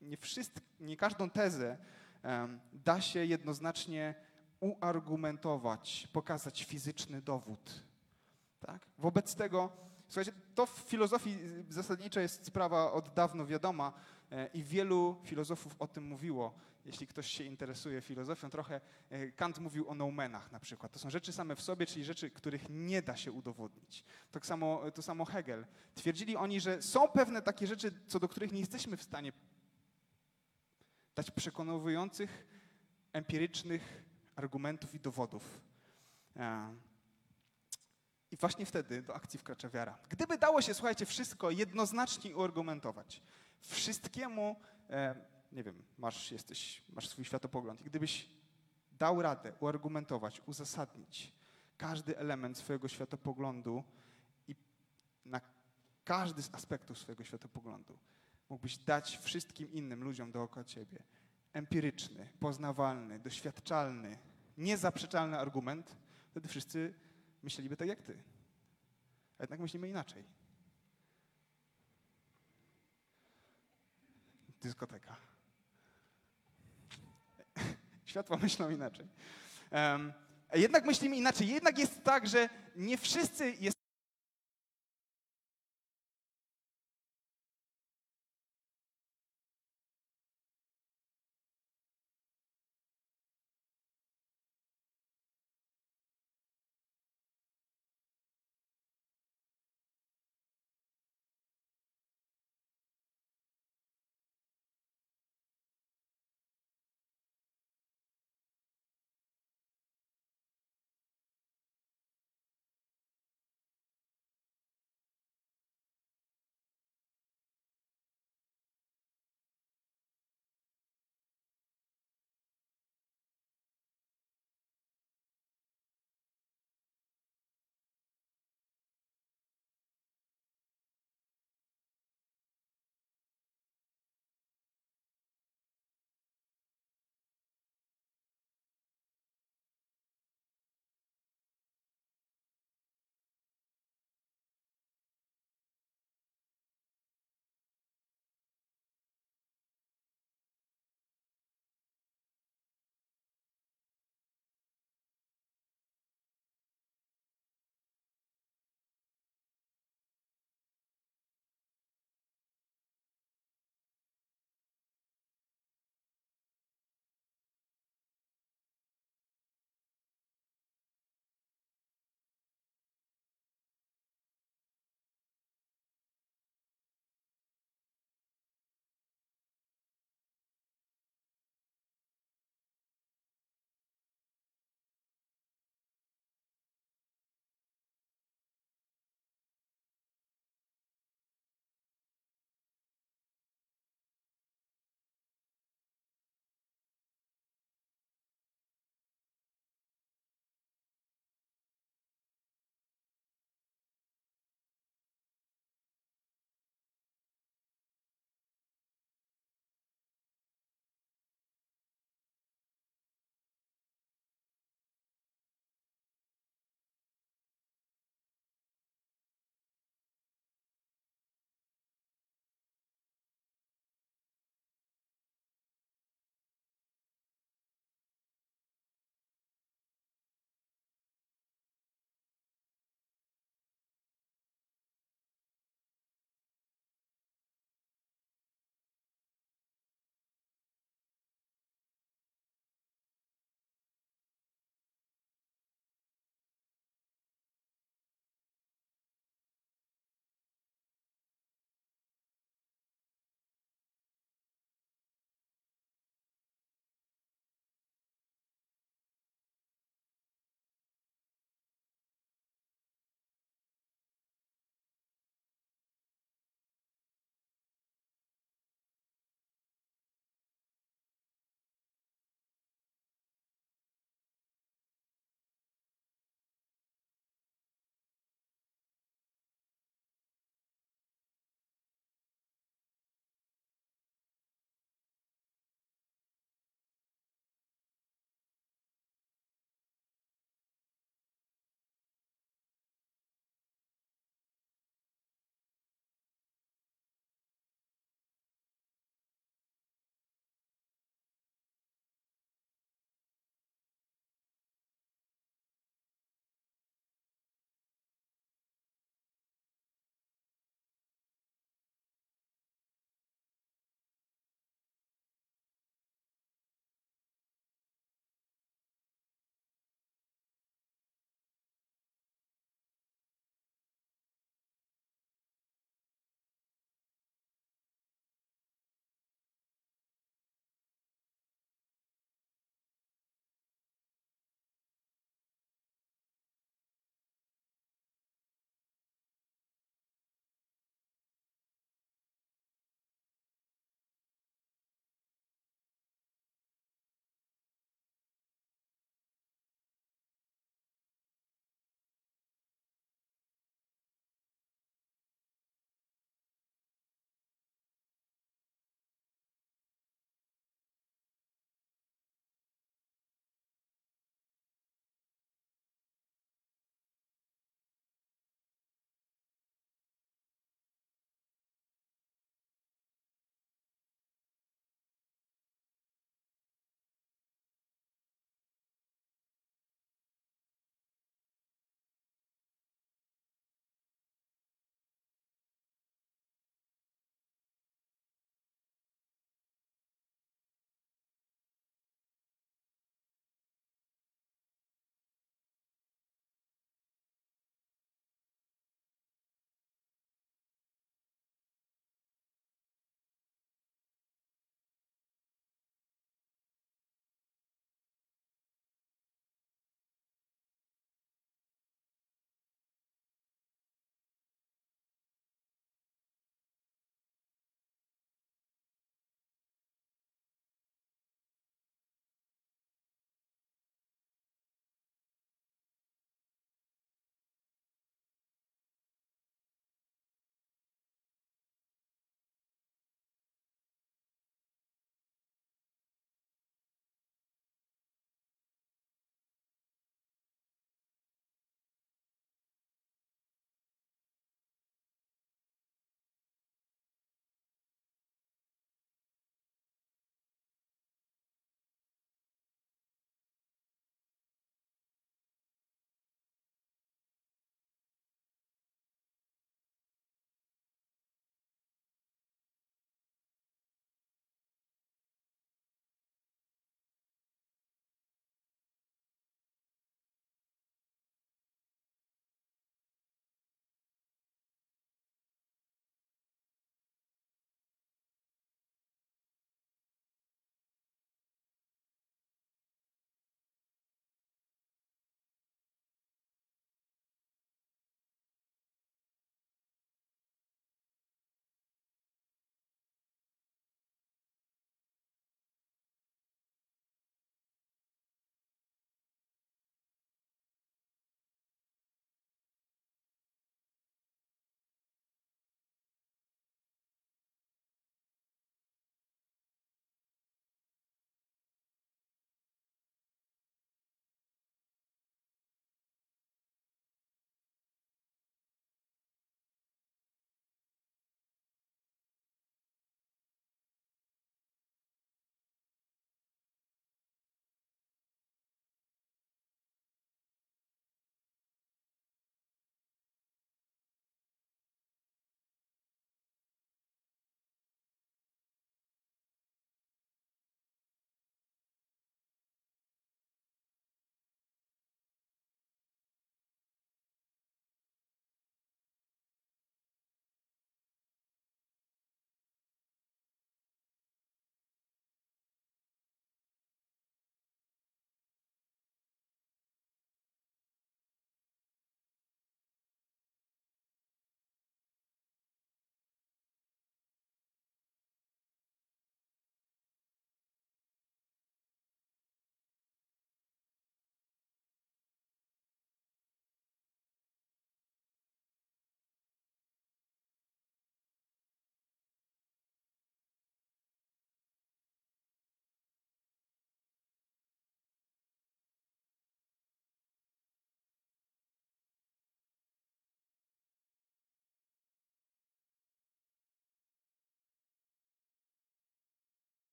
nie, 0.00 0.16
wszyst, 0.16 0.60
nie 0.80 0.96
każdą 0.96 1.30
tezę 1.30 1.78
da 2.72 3.00
się 3.00 3.24
jednoznacznie 3.24 4.14
uargumentować, 4.60 6.08
pokazać 6.12 6.64
fizyczny 6.64 7.22
dowód. 7.22 7.82
Tak? 8.60 8.86
Wobec 8.98 9.34
tego, 9.34 9.72
słuchajcie, 10.08 10.32
to 10.54 10.66
w 10.66 10.70
filozofii 10.70 11.38
zasadniczo 11.68 12.20
jest 12.20 12.46
sprawa 12.46 12.92
od 12.92 13.14
dawno 13.14 13.46
wiadoma 13.46 13.92
e, 14.30 14.46
i 14.46 14.64
wielu 14.64 15.16
filozofów 15.24 15.76
o 15.78 15.86
tym 15.86 16.04
mówiło. 16.04 16.54
Jeśli 16.84 17.06
ktoś 17.06 17.26
się 17.26 17.44
interesuje 17.44 18.00
filozofią 18.00 18.50
trochę, 18.50 18.80
e, 19.10 19.32
Kant 19.32 19.58
mówił 19.58 19.90
o 19.90 19.94
noumenach 19.94 20.52
na 20.52 20.60
przykład. 20.60 20.92
To 20.92 20.98
są 20.98 21.10
rzeczy 21.10 21.32
same 21.32 21.56
w 21.56 21.62
sobie, 21.62 21.86
czyli 21.86 22.04
rzeczy, 22.04 22.30
których 22.30 22.68
nie 22.70 23.02
da 23.02 23.16
się 23.16 23.32
udowodnić. 23.32 24.04
Tak 24.30 24.46
samo, 24.46 24.90
to 24.94 25.02
samo 25.02 25.24
Hegel. 25.24 25.66
Twierdzili 25.94 26.36
oni, 26.36 26.60
że 26.60 26.82
są 26.82 27.08
pewne 27.08 27.42
takie 27.42 27.66
rzeczy, 27.66 27.92
co 28.06 28.20
do 28.20 28.28
których 28.28 28.52
nie 28.52 28.60
jesteśmy 28.60 28.96
w 28.96 29.02
stanie 29.02 29.32
dać 31.16 31.30
przekonujących, 31.30 32.46
empirycznych 33.12 34.04
argumentów 34.36 34.94
i 34.94 35.00
dowodów. 35.00 35.60
E, 36.36 36.74
I 38.30 38.36
właśnie 38.36 38.66
wtedy 38.66 39.02
do 39.02 39.14
akcji 39.14 39.38
wkracza 39.38 39.68
wiara. 39.68 39.98
Gdyby 40.08 40.38
dało 40.38 40.62
się, 40.62 40.74
słuchajcie, 40.74 41.06
wszystko 41.06 41.50
jednoznacznie 41.50 42.36
uargumentować, 42.36 43.22
wszystkiemu, 43.60 44.56
e, 44.90 45.14
nie 45.52 45.62
wiem, 45.62 45.82
masz, 45.98 46.32
jesteś, 46.32 46.82
masz 46.88 47.08
swój 47.08 47.24
światopogląd 47.24 47.80
i 47.80 47.84
gdybyś 47.84 48.28
dał 48.92 49.22
radę 49.22 49.52
uargumentować, 49.60 50.42
uzasadnić 50.46 51.32
każdy 51.76 52.18
element 52.18 52.58
swojego 52.58 52.88
światopoglądu 52.88 53.84
i 54.48 54.54
na 55.24 55.40
każdy 56.04 56.42
z 56.42 56.54
aspektów 56.54 56.98
swojego 56.98 57.24
światopoglądu 57.24 57.98
mógłbyś 58.48 58.78
dać 58.78 59.18
wszystkim 59.22 59.72
innym 59.72 60.04
ludziom 60.04 60.32
dookoła 60.32 60.64
ciebie 60.64 61.02
empiryczny, 61.56 62.28
poznawalny, 62.40 63.18
doświadczalny, 63.18 64.18
niezaprzeczalny 64.58 65.38
argument, 65.38 65.96
wtedy 66.30 66.48
wszyscy 66.48 66.94
myśleliby 67.42 67.76
tak 67.76 67.88
jak 67.88 68.02
ty. 68.02 68.22
A 69.38 69.42
jednak 69.42 69.60
myślimy 69.60 69.88
inaczej. 69.88 70.24
Dyskoteka. 74.62 75.16
Światła 78.04 78.36
myślą 78.36 78.70
inaczej. 78.70 79.06
Um, 79.70 80.12
jednak 80.54 80.84
myślimy 80.84 81.16
inaczej. 81.16 81.48
Jednak 81.48 81.78
jest 81.78 82.04
tak, 82.04 82.28
że 82.28 82.48
nie 82.76 82.98
wszyscy 82.98 83.50
jest 83.50 83.76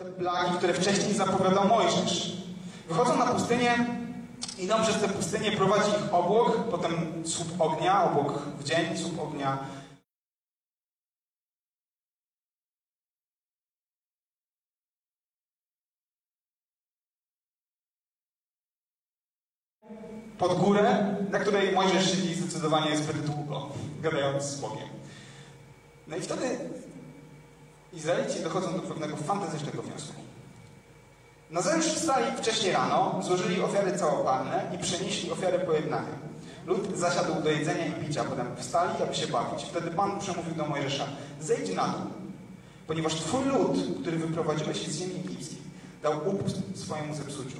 te 0.00 0.12
plagi, 0.12 0.56
które 0.58 0.74
wcześniej 0.74 1.14
zapowiadał 1.14 1.68
Mojżesz. 1.68 2.36
Wychodzą 2.88 3.18
na 3.18 3.26
pustynię, 3.26 3.86
idą 4.58 4.82
przez 4.82 5.00
tę 5.00 5.08
pustynię, 5.08 5.52
prowadzi 5.52 5.90
ich 5.90 6.14
obłok, 6.14 6.68
potem 6.70 7.22
słup 7.24 7.48
ognia, 7.60 8.04
obłok 8.04 8.38
w 8.58 8.64
dzień, 8.64 8.98
słup 8.98 9.20
ognia 9.20 9.58
pod 20.38 20.58
górę, 20.58 21.16
na 21.30 21.38
której 21.38 21.72
Mojżesz 21.72 22.10
siedzi 22.10 22.34
zdecydowanie 22.34 22.96
zbyt 22.96 23.26
długo, 23.26 23.68
gadając 24.02 24.44
z 24.44 24.60
Bogiem. 24.60 24.88
No 26.06 26.16
i 26.16 26.20
wtedy 26.20 26.58
Izraelici 27.92 28.42
dochodzą 28.42 28.72
do 28.72 28.78
pewnego 28.78 29.16
fantastycznego 29.16 29.82
wniosku. 29.82 30.12
Nazajutrz 31.50 31.88
wstali 31.88 32.36
wcześniej 32.36 32.72
rano, 32.72 33.20
złożyli 33.22 33.62
ofiary 33.62 33.98
całopalne 33.98 34.72
i 34.74 34.78
przenieśli 34.78 35.30
ofiarę 35.30 35.58
pojednania. 35.58 36.30
Lud 36.66 36.98
zasiadł 36.98 37.42
do 37.42 37.50
jedzenia 37.50 37.86
i 37.86 37.92
picia, 37.92 38.24
potem 38.24 38.56
wstali, 38.56 39.02
aby 39.02 39.14
się 39.14 39.26
bawić. 39.26 39.64
Wtedy 39.64 39.90
Pan 39.90 40.20
przemówił 40.20 40.54
do 40.54 40.66
Mojżesza, 40.66 41.06
zejdź 41.40 41.74
na 41.74 41.88
dół, 41.88 42.06
ponieważ 42.86 43.14
Twój 43.14 43.44
lud, 43.44 44.00
który 44.00 44.18
wyprowadziłeś 44.18 44.86
z 44.86 44.98
ziemi 44.98 45.14
egipskiej, 45.24 45.58
dał 46.02 46.28
upust 46.28 46.56
swojemu 46.74 47.14
zepsuciu. 47.14 47.58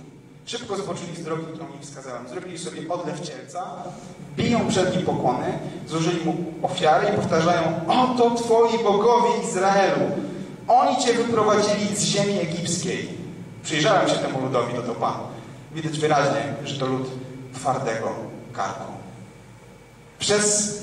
Szybko 0.51 0.77
zboczyli 0.77 1.17
z 1.17 1.25
drogi, 1.25 1.47
którą 1.47 1.67
im 1.67 1.81
wskazałem. 1.81 2.29
Zrobili 2.29 2.59
sobie 2.59 2.89
odlew 2.89 3.21
cielca, 3.21 3.65
biją 4.37 4.69
przed 4.69 4.97
nim 4.97 5.07
pokłony, 5.07 5.59
złożyli 5.87 6.25
mu 6.25 6.35
ofiary 6.63 7.09
i 7.09 7.17
powtarzają 7.17 7.81
Oto 7.89 8.31
Twoi 8.31 8.85
bogowie 8.85 9.29
Izraelu! 9.49 10.01
Oni 10.69 10.97
Cię 10.97 11.15
wyprowadzili 11.15 11.97
z 11.97 12.03
ziemi 12.03 12.41
egipskiej. 12.41 13.09
Przyjrzałem 13.63 14.09
się 14.09 14.15
temu 14.15 14.41
ludowi, 14.41 14.75
to 14.75 14.83
to 14.83 14.95
Pan. 14.95 15.15
Widać 15.73 15.99
wyraźnie, 15.99 16.55
że 16.65 16.79
to 16.79 16.87
lud 16.87 17.11
twardego 17.55 18.15
karku. 18.53 18.93
Przez 20.19 20.79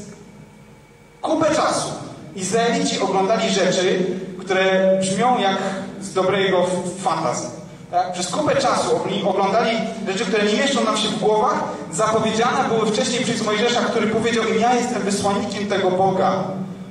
kupę 1.21 1.55
czasu 1.55 1.89
Izraelici 2.35 2.99
oglądali 2.99 3.49
rzeczy, 3.49 4.05
które 4.39 4.97
brzmią 4.99 5.39
jak 5.39 5.57
z 6.01 6.13
dobrego 6.13 6.65
fantazji. 6.99 7.66
Tak? 7.91 8.13
Przez 8.13 8.27
kupę 8.27 8.55
czasu 8.55 8.99
oglądali 9.27 9.77
rzeczy, 10.07 10.25
które 10.25 10.45
nie 10.45 10.57
mieszczą 10.57 10.83
nam 10.83 10.97
się 10.97 11.09
w 11.09 11.19
głowach, 11.19 11.63
zapowiedziane 11.91 12.69
były 12.69 12.91
wcześniej 12.91 13.23
przez 13.23 13.45
Mojżesza, 13.45 13.81
który 13.81 14.07
powiedział 14.07 14.47
im, 14.47 14.59
ja 14.59 14.75
jestem 14.75 15.01
wysłannikiem 15.01 15.67
tego 15.67 15.91
Boga, 15.91 16.43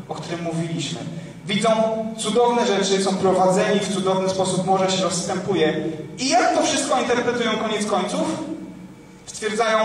o 0.08 0.14
którym 0.14 0.42
mówiliśmy. 0.42 0.98
Widzą 1.46 1.70
cudowne 2.18 2.66
rzeczy, 2.66 3.04
są 3.04 3.16
prowadzeni 3.16 3.80
w 3.80 3.94
cudowny 3.94 4.28
sposób, 4.28 4.66
morze 4.66 4.90
się 4.90 5.04
rozstępuje. 5.04 5.84
I 6.18 6.28
jak 6.28 6.54
to 6.54 6.62
wszystko 6.62 7.00
interpretują 7.00 7.50
koniec 7.56 7.86
końców? 7.86 8.44
Stwierdzają, 9.26 9.78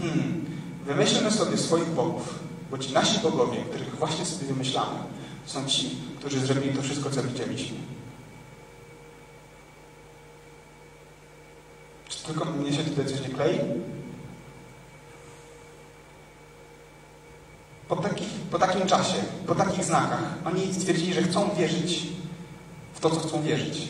hmm, 0.00 0.44
wymyślmy 0.86 1.30
sobie 1.30 1.58
swoich 1.58 1.88
bogów, 1.90 2.34
bo 2.70 2.78
ci 2.78 2.92
nasi 2.92 3.20
bogowie, 3.20 3.56
których 3.70 3.96
właśnie 3.98 4.24
sobie 4.24 4.46
wymyślamy, 4.46 4.98
są 5.46 5.64
ci, 5.64 5.96
którzy 6.18 6.40
zrobili 6.40 6.76
to 6.76 6.82
wszystko, 6.82 7.10
co 7.10 7.22
widzieliśmy. 7.22 7.76
Tylko 12.26 12.44
mnie 12.44 12.72
się 12.72 12.84
tutaj 12.84 13.06
coś 13.06 13.20
nie 13.20 13.28
klei? 13.28 13.58
Po, 17.88 17.96
takich, 17.96 18.28
po 18.50 18.58
takim 18.58 18.86
czasie, 18.86 19.14
po 19.46 19.54
takich 19.54 19.84
znakach, 19.84 20.22
oni 20.44 20.74
stwierdzili, 20.74 21.14
że 21.14 21.22
chcą 21.22 21.50
wierzyć 21.54 22.06
w 22.94 23.00
to, 23.00 23.10
co 23.10 23.20
chcą 23.20 23.42
wierzyć. 23.42 23.88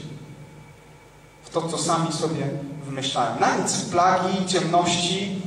W 1.42 1.50
to, 1.50 1.68
co 1.68 1.78
sami 1.78 2.12
sobie 2.12 2.48
wymyślają. 2.84 3.40
Na 3.40 3.56
nic 3.56 3.80
plagi, 3.80 4.46
ciemności, 4.46 5.42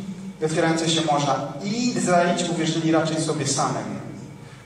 otwierające 0.46 0.90
się 0.90 1.02
morza. 1.02 1.54
I 1.64 1.88
Izraelici 1.88 2.52
uwierzyli 2.52 2.92
raczej 2.92 3.22
sobie 3.22 3.48
samym. 3.48 4.00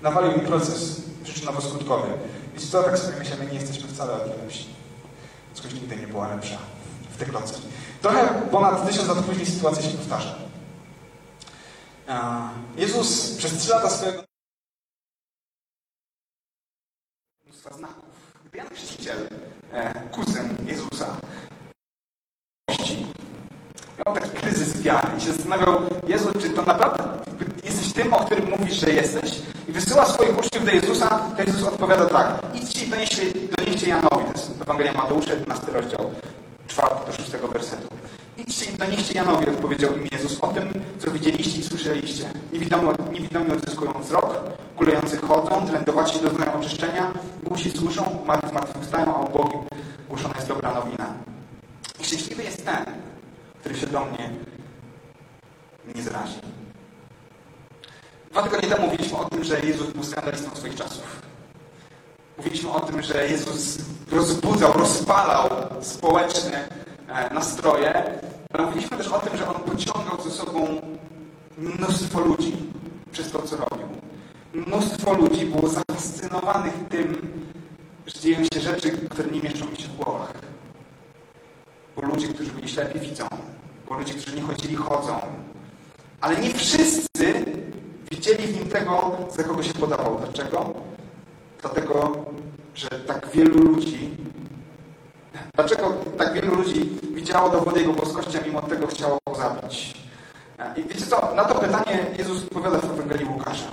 Nawalił 0.01 0.31
im 0.31 0.39
proces 0.39 1.01
przyczynowo-skutkowy. 1.23 2.07
Wiecie 2.53 2.67
co, 2.67 2.83
tak 2.83 2.97
sobie 2.97 3.17
myślimy, 3.17 3.45
nie 3.45 3.59
jesteśmy 3.59 3.87
wcale 3.87 4.13
od 4.13 4.27
lepsi. 4.27 4.65
Coś 5.53 5.73
nigdy 5.73 5.97
nie 5.97 6.07
była 6.07 6.35
lepsza 6.35 6.57
w 7.11 7.17
tych 7.17 7.33
locach. 7.33 7.61
Trochę 8.01 8.41
ponad 8.51 8.87
tysiąc 8.87 9.07
lat 9.07 9.17
później 9.17 9.45
sytuacja 9.45 9.83
się 9.83 9.97
powtarza. 9.97 10.35
Jezus 12.77 13.35
przez 13.37 13.57
trzy 13.57 13.69
lata 13.69 13.89
swojego 13.89 14.23
mnóstwa 17.45 17.73
znaków. 17.73 18.03
Gdy 18.45 18.57
Jan 18.57 18.69
Chrzciciel, 18.69 19.29
e, 19.71 19.93
kuzyn 20.11 20.57
Jezusa, 20.65 21.17
miał 24.05 24.15
taki 24.15 24.29
kryzys 24.29 24.81
wiary 24.81 25.07
i 25.17 25.21
się 25.21 25.33
zastanawiał, 25.33 25.81
Jezu, 26.07 26.29
czy 26.41 26.49
to 26.49 26.61
naprawdę 26.61 27.03
jesteś 27.63 27.93
tym, 27.93 28.13
o 28.13 28.25
którym 28.25 28.49
mówisz, 28.49 28.75
że 28.75 28.89
jesteś? 28.89 29.41
I 29.67 29.71
wysyła 29.71 30.05
swoich 30.05 30.39
uczniów 30.39 30.65
do 30.65 30.71
Jezusa, 30.71 31.29
to 31.37 31.43
Jezus 31.43 31.63
odpowiada 31.63 32.05
tak, 32.05 32.41
idźcie 32.53 32.85
i 32.85 32.89
donieście, 32.89 33.21
donieście 33.57 33.89
Janowi, 33.89 34.25
to 34.25 34.31
jest 34.31 34.61
Ewangelia 34.61 34.93
Mateusza, 34.93 35.33
11 35.33 35.71
rozdział, 35.71 36.11
4 36.71 36.87
do 37.05 37.13
6 37.13 37.31
wersetu. 37.31 37.87
Idźcie 38.37 38.71
i 38.71 38.77
donieście 38.77 39.13
Janowi, 39.13 39.49
odpowiedział 39.49 39.97
im 39.97 40.07
Jezus, 40.11 40.39
o 40.41 40.47
tym, 40.47 40.73
co 40.99 41.11
widzieliście 41.11 41.59
i 41.59 41.63
słyszeliście. 41.63 42.29
Niewidomi, 42.53 42.87
niewidomi 43.11 43.51
odzyskują 43.51 43.93
wzrok, 43.93 44.39
kulejący 44.77 45.17
chodzą, 45.17 45.67
trędowaci 45.67 46.19
doznają 46.19 46.53
oczyszczenia, 46.53 47.13
głusi 47.43 47.71
słyszą, 47.71 48.23
martwi 48.25 48.49
zmartwychwstają, 48.49 49.15
a 49.15 49.19
u 49.19 49.29
Bogu 49.29 49.65
głoszona 50.09 50.33
jest 50.35 50.47
dobra 50.47 50.73
nowina. 50.73 51.13
I 51.99 52.05
szczęśliwy 52.05 52.43
jest 52.43 52.65
ten, 52.65 52.85
który 53.59 53.75
się 53.75 53.87
do 53.87 54.05
mnie 54.05 54.29
nie 55.95 56.01
zrazi. 56.01 56.39
Dwa 58.31 58.43
tygodnie 58.43 58.69
temu 58.69 58.85
mówiliśmy 58.85 59.17
o 59.17 59.25
tym, 59.25 59.43
że 59.43 59.59
Jezus 59.59 59.93
był 59.93 60.03
skandalistą 60.03 60.55
swoich 60.55 60.75
czasów. 60.75 61.30
Mówiliśmy 62.41 62.71
o 62.71 62.79
tym, 62.79 63.01
że 63.01 63.27
Jezus 63.27 63.77
rozbudzał, 64.11 64.73
rozpalał 64.73 65.49
społeczne 65.81 66.69
e, 67.07 67.33
nastroje, 67.33 68.19
ale 68.53 68.65
mówiliśmy 68.65 68.97
też 68.97 69.07
o 69.07 69.19
tym, 69.19 69.37
że 69.37 69.47
On 69.47 69.61
pociągał 69.61 70.21
ze 70.23 70.31
sobą 70.31 70.67
mnóstwo 71.57 72.19
ludzi 72.19 72.53
przez 73.11 73.31
to, 73.31 73.41
co 73.41 73.57
robił. 73.57 73.87
Mnóstwo 74.53 75.13
ludzi 75.13 75.45
było 75.45 75.69
zafascynowanych 75.69 76.73
tym, 76.89 77.31
że 78.07 78.19
dzieją 78.19 78.39
się 78.53 78.61
rzeczy, 78.61 78.91
które 78.91 79.29
nie 79.29 79.41
mieszczą 79.41 79.65
mi 79.65 79.77
się 79.77 79.87
w 79.87 79.95
głowach. 79.95 80.33
Bo 81.95 82.01
ludzie, 82.01 82.27
którzy 82.27 82.51
byli 82.51 82.69
ślepi, 82.69 82.99
widzą. 82.99 83.27
Bo 83.89 83.95
ludzie, 83.97 84.13
którzy 84.13 84.35
nie 84.35 84.41
chodzili, 84.41 84.75
chodzą. 84.75 85.19
Ale 86.21 86.37
nie 86.37 86.49
wszyscy 86.49 87.45
widzieli 88.11 88.47
w 88.47 88.55
nim 88.55 88.69
tego, 88.69 89.17
za 89.37 89.43
kogo 89.43 89.63
się 89.63 89.73
podawał. 89.73 90.19
Dlaczego? 90.19 90.90
Dlatego, 91.61 92.25
że 92.75 92.89
tak 92.89 93.27
wielu 93.33 93.57
ludzi 93.57 94.17
Dlaczego 95.55 95.93
tak 96.17 96.33
wielu 96.33 96.55
ludzi 96.55 96.89
widziało 97.13 97.49
dowody 97.49 97.79
Jego 97.79 97.93
boskości, 97.93 98.37
a 98.37 98.41
mimo 98.41 98.61
tego 98.61 98.87
chciało 98.87 99.17
go 99.27 99.35
zabić? 99.35 99.93
I 100.77 100.83
wiecie 100.83 101.05
co? 101.05 101.35
Na 101.35 101.45
to 101.45 101.55
pytanie 101.55 102.05
Jezus 102.17 102.43
odpowiada 102.43 102.77
w 102.77 102.83
Ewangelii 102.83 103.25
Łukasza. 103.25 103.67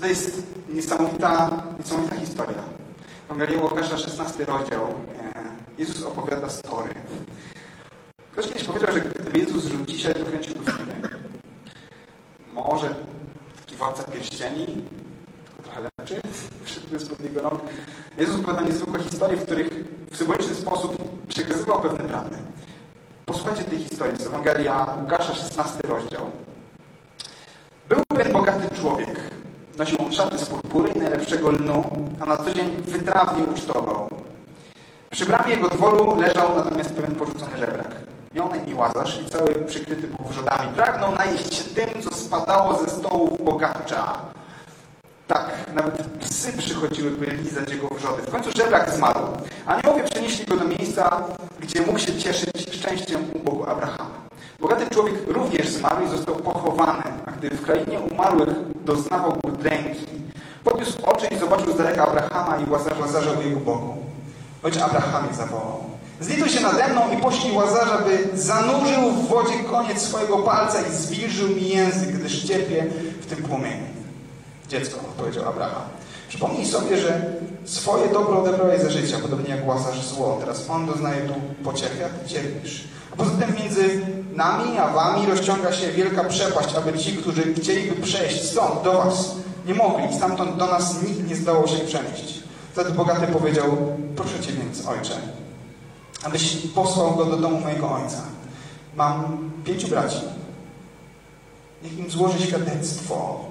To 0.00 0.06
jest 0.06 0.42
niesamowita, 0.68 1.62
niesamowita 1.78 2.16
historia. 2.16 2.62
Ewangelia 3.26 3.62
Łukasza, 3.62 3.98
16 3.98 4.44
rozdział. 4.44 4.82
E, 4.82 5.32
Jezus 5.78 6.02
opowiada 6.02 6.48
story. 6.48 6.94
Ktoś 8.32 8.46
kiedyś 8.46 8.64
powiedział, 8.64 8.92
że 8.92 9.00
gdyby 9.00 9.38
Jezus 9.38 9.64
żył 9.64 9.86
dzisiaj, 9.86 10.14
to 10.14 10.24
kręciłby 10.24 10.72
filmy. 10.72 10.94
Może 12.52 12.94
taki 13.60 13.76
władca 13.76 14.02
pierścieni, 14.02 14.84
trochę 15.62 15.80
lepszy, 15.80 16.20
wszedł 16.64 16.98
spod 16.98 17.20
jego 17.20 17.42
rąk. 17.42 17.60
Jezus 18.18 18.40
opowiada 18.40 18.62
niezwykłe 18.62 19.02
historie, 19.02 19.36
w 19.36 19.42
których 19.42 19.68
w 20.10 20.16
symboliczny 20.16 20.54
sposób 20.54 20.96
przekazywał 21.28 21.80
pewne 21.80 22.04
prawdy. 22.08 22.36
Posłuchajcie 23.26 23.64
tej 23.64 23.78
historii 23.78 24.18
z 24.18 24.26
Ewangelia 24.26 24.86
Łukasza, 25.02 25.34
16 25.34 25.80
rozdział. 25.88 26.30
Był 27.88 27.98
pewien 28.08 28.32
bogaty 28.32 28.74
człowiek. 28.74 29.20
Nosił 29.78 29.98
szaty 30.12 30.38
z 30.38 30.44
purpury 30.44 30.90
i 30.90 30.98
najlepszego 30.98 31.50
lnu, 31.50 31.84
a 32.20 32.26
na 32.26 32.36
co 32.36 32.54
dzień 32.54 32.70
wytrawnie 32.86 33.44
ucztował. 33.44 34.08
Przy 35.10 35.26
bramie 35.26 35.54
jego 35.54 35.68
dworu 35.68 36.20
leżał 36.20 36.56
natomiast 36.56 36.94
pewien 36.94 37.14
porzucony 37.14 37.58
żebrak. 37.58 37.94
Na 38.34 38.56
imię 38.56 38.74
Łazarz 38.74 39.20
i 39.22 39.30
cały 39.30 39.54
przykryty 39.54 40.08
był 40.08 40.28
wrzodami. 40.28 40.72
Pragnął 40.76 41.14
najeść 41.14 41.54
się 41.54 41.64
tym, 41.64 42.02
co 42.02 42.14
spadało 42.14 42.78
ze 42.84 42.90
stołów 42.90 43.44
bogacza. 43.44 44.18
Tak, 45.26 45.50
nawet 45.74 46.02
psy 46.20 46.52
przychodziły, 46.58 47.10
by 47.10 47.26
lizać 47.26 47.70
jego 47.70 47.88
wrzody. 47.88 48.22
W 48.22 48.30
końcu 48.30 48.50
żebrak 48.56 48.90
zmarł. 48.90 49.20
Aniołowie 49.66 50.04
przenieśli 50.04 50.46
go 50.46 50.56
do 50.56 50.64
miejsca, 50.64 51.24
gdzie 51.60 51.82
mógł 51.82 51.98
się 51.98 52.18
cieszyć 52.18 52.74
szczęściem 52.74 53.24
u 53.34 53.38
Bogu 53.38 53.64
Abrahama. 53.66 54.10
Bogaty 54.60 54.90
człowiek 54.90 55.14
również 55.26 55.68
zmarł 55.68 56.06
i 56.06 56.08
został 56.08 56.34
pochowany, 56.36 57.02
a 57.26 57.30
gdy 57.30 57.50
w 57.50 57.62
krainie 57.62 58.00
umarłych 58.00 58.48
doznawał 58.84 59.38
dręki, 59.58 60.06
podniósł 60.64 60.98
oczy 61.06 61.26
i 61.26 61.38
zobaczył 61.38 61.72
z 61.72 61.76
daleka 61.76 62.06
Abrahama 62.06 62.56
i 62.56 62.70
Łazarza 62.70 63.42
jego 63.44 63.60
Bogu. 63.60 63.96
Ojcze 64.62 64.84
Abrahamie 64.84 65.34
zawołał. 65.34 65.84
Zlituj 66.20 66.48
się 66.48 66.60
nade 66.60 66.88
mną 66.88 67.00
i 67.12 67.22
poślij 67.22 67.56
Łazarza, 67.56 67.98
by 67.98 68.38
zanurzył 68.38 69.10
w 69.10 69.28
wodzie 69.28 69.64
koniec 69.70 70.02
swojego 70.02 70.38
palca 70.38 70.80
i 70.80 70.92
zwilżył 70.92 71.48
mi 71.48 71.68
język, 71.68 72.08
gdyż 72.08 72.42
cierpię 72.42 72.86
w 73.20 73.26
tym 73.26 73.44
płomieniu. 73.44 74.03
Dziecko, 74.68 75.00
powiedział 75.16 75.48
Abraham. 75.48 75.82
Przypomnij 76.28 76.66
sobie, 76.66 76.96
że 76.96 77.20
swoje 77.64 78.12
dobro 78.12 78.42
odebrałeś 78.42 78.82
za 78.82 78.90
życia, 78.90 79.18
podobnie 79.22 79.56
jak 79.56 79.66
Łazarz 79.66 80.06
zło. 80.06 80.36
Teraz 80.40 80.70
on 80.70 80.86
doznaje 80.86 81.28
tu 81.28 81.34
pociechy, 81.64 82.04
a 82.06 82.08
ty 82.08 82.28
cierpisz. 82.28 82.84
Poza 83.16 83.30
tym 83.30 83.54
między 83.54 84.00
nami 84.34 84.78
a 84.78 84.88
wami 84.88 85.26
rozciąga 85.26 85.72
się 85.72 85.92
wielka 85.92 86.24
przepaść, 86.24 86.74
aby 86.74 86.98
ci, 86.98 87.16
którzy 87.16 87.54
chcieliby 87.54 88.02
przejść 88.02 88.42
stąd 88.50 88.82
do 88.84 88.92
was, 88.92 89.34
nie 89.66 89.74
mogli. 89.74 90.16
Stamtąd 90.16 90.56
do 90.56 90.66
nas 90.66 91.02
nikt 91.02 91.28
nie 91.28 91.36
zdało 91.36 91.66
się 91.66 91.78
przenieść. 91.78 92.42
Wtedy 92.72 92.90
bogaty 92.90 93.26
powiedział, 93.26 93.76
proszę 94.16 94.40
cię 94.40 94.52
więc, 94.52 94.86
ojcze, 94.86 95.14
abyś 96.22 96.56
posłał 96.74 97.14
go 97.14 97.24
do 97.24 97.36
domu 97.36 97.60
mojego 97.60 97.92
ojca. 97.92 98.22
Mam 98.96 99.50
pięciu 99.64 99.88
braci. 99.88 100.20
Niech 101.82 101.98
im 101.98 102.10
złoży 102.10 102.46
świadectwo, 102.46 103.44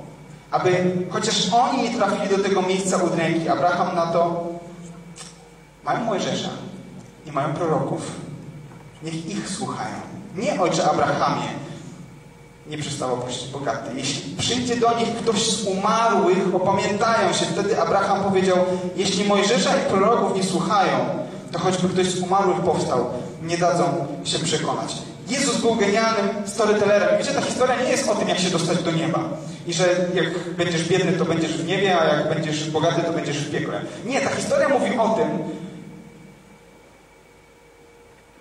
aby 0.54 0.92
chociaż 1.10 1.54
oni 1.54 1.84
nie 1.84 1.98
trafili 1.98 2.38
do 2.38 2.44
tego 2.44 2.62
miejsca 2.62 2.98
udręki. 2.98 3.50
Abraham 3.50 3.96
na 3.96 4.06
to 4.06 4.46
mają 5.84 6.04
Mojżesza 6.04 6.50
i 7.26 7.32
mają 7.32 7.54
proroków. 7.54 8.12
Niech 9.04 9.26
ich 9.26 9.50
słuchają. 9.50 9.96
Nie 10.36 10.62
ojcze 10.62 10.89
Abrahamie, 10.89 11.48
nie 12.68 12.78
przestało 12.78 13.18
prosić 13.18 13.48
bogaty. 13.48 13.92
Jeśli 13.96 14.36
przyjdzie 14.36 14.76
do 14.76 15.00
nich 15.00 15.16
ktoś 15.16 15.50
z 15.50 15.68
umarłych, 15.68 16.56
opamiętają 16.56 17.34
się. 17.34 17.46
Wtedy 17.46 17.82
Abraham 17.82 18.24
powiedział, 18.24 18.58
jeśli 18.96 19.26
Mojżesza 19.26 19.78
i 19.78 19.89
proroków 19.89 20.36
nie 20.36 20.44
słuchają, 20.44 20.98
to 21.52 21.60
choćby 21.60 21.89
ktoś 21.89 22.08
z 22.08 22.20
umarłych 22.20 22.58
powstał, 22.58 23.06
nie 23.42 23.58
dadzą 23.58 24.08
się 24.24 24.39
przekonać. 24.39 24.96
Jezus 25.28 25.62
był 25.62 25.76
genialnym 25.76 26.30
storytellerem. 26.46 27.18
Wiecie, 27.18 27.32
ta 27.32 27.42
historia 27.42 27.76
nie 27.84 27.89
jest 27.89 28.10
o 28.10 28.16
tym, 28.16 28.28
jak 28.28 28.39
się 28.39 28.50
dostać 28.50 28.84
do 28.84 28.92
nieba. 28.92 29.20
I 29.67 29.73
że 29.73 30.10
jak 30.13 30.54
będziesz 30.58 30.89
biedny, 30.89 31.12
to 31.12 31.26
będziesz 31.26 31.52
w 31.52 31.67
niebie, 31.67 31.99
a 31.99 32.06
jak 32.06 32.30
będziesz 32.30 32.69
bogaty, 32.69 33.02
to 33.02 33.13
będziesz 33.13 33.38
w 33.38 33.52
piekle. 33.52 33.82
Nie, 34.06 34.21
ta 34.21 34.36
historia 34.36 34.69
mówi 34.69 34.97
o 34.97 35.10
tym, 35.10 35.28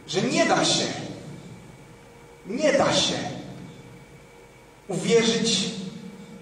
że 0.07 0.23
nie 0.23 0.47
da 0.47 0.65
się, 0.65 0.85
nie 2.47 2.73
da 2.73 2.93
się 2.93 3.15
uwierzyć 4.89 5.71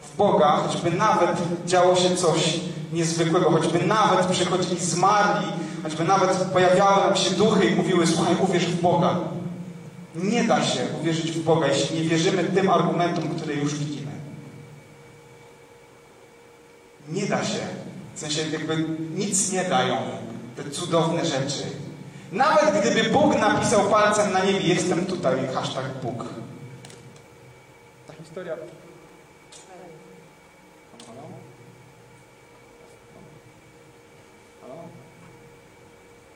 w 0.03 0.17
Boga, 0.17 0.49
choćby 0.49 0.91
nawet 0.91 1.37
działo 1.67 1.97
się 1.97 2.17
coś 2.17 2.61
niezwykłego, 2.93 3.51
choćby 3.51 3.87
nawet 3.87 4.27
przychodzili 4.27 4.81
zmarli, 4.81 5.47
choćby 5.83 6.05
nawet 6.05 6.37
pojawiały 6.37 7.05
nam 7.05 7.17
się 7.17 7.31
duchy 7.31 7.67
i 7.67 7.75
mówiły, 7.75 8.07
słuchaj, 8.07 8.37
uwierz 8.41 8.67
w 8.67 8.81
Boga. 8.81 9.17
Nie 10.15 10.45
da 10.45 10.65
się 10.65 10.81
uwierzyć 11.01 11.33
w 11.33 11.45
Boga, 11.45 11.67
jeśli 11.67 12.03
nie 12.03 12.09
wierzymy 12.09 12.45
tym 12.45 12.71
argumentom, 12.71 13.29
które 13.29 13.55
już 13.55 13.75
widzimy. 13.75 14.10
Nie 17.09 17.27
da 17.27 17.45
się. 17.45 17.61
W 18.15 18.19
sensie 18.19 18.49
jakby 18.49 18.77
nic 19.15 19.53
nie 19.53 19.65
dają 19.65 19.97
te 20.57 20.71
cudowne 20.71 21.25
rzeczy. 21.27 21.65
Nawet 22.33 22.81
gdyby 22.81 23.11
Bóg 23.11 23.41
napisał 23.41 23.91
palcem 23.91 24.33
na 24.33 24.45
niebie, 24.45 24.61
jestem 24.61 25.07
tutaj, 25.07 25.47
hashtag 25.55 25.85
Bóg. 26.03 26.25
Ta 28.07 28.13
historia... 28.13 28.57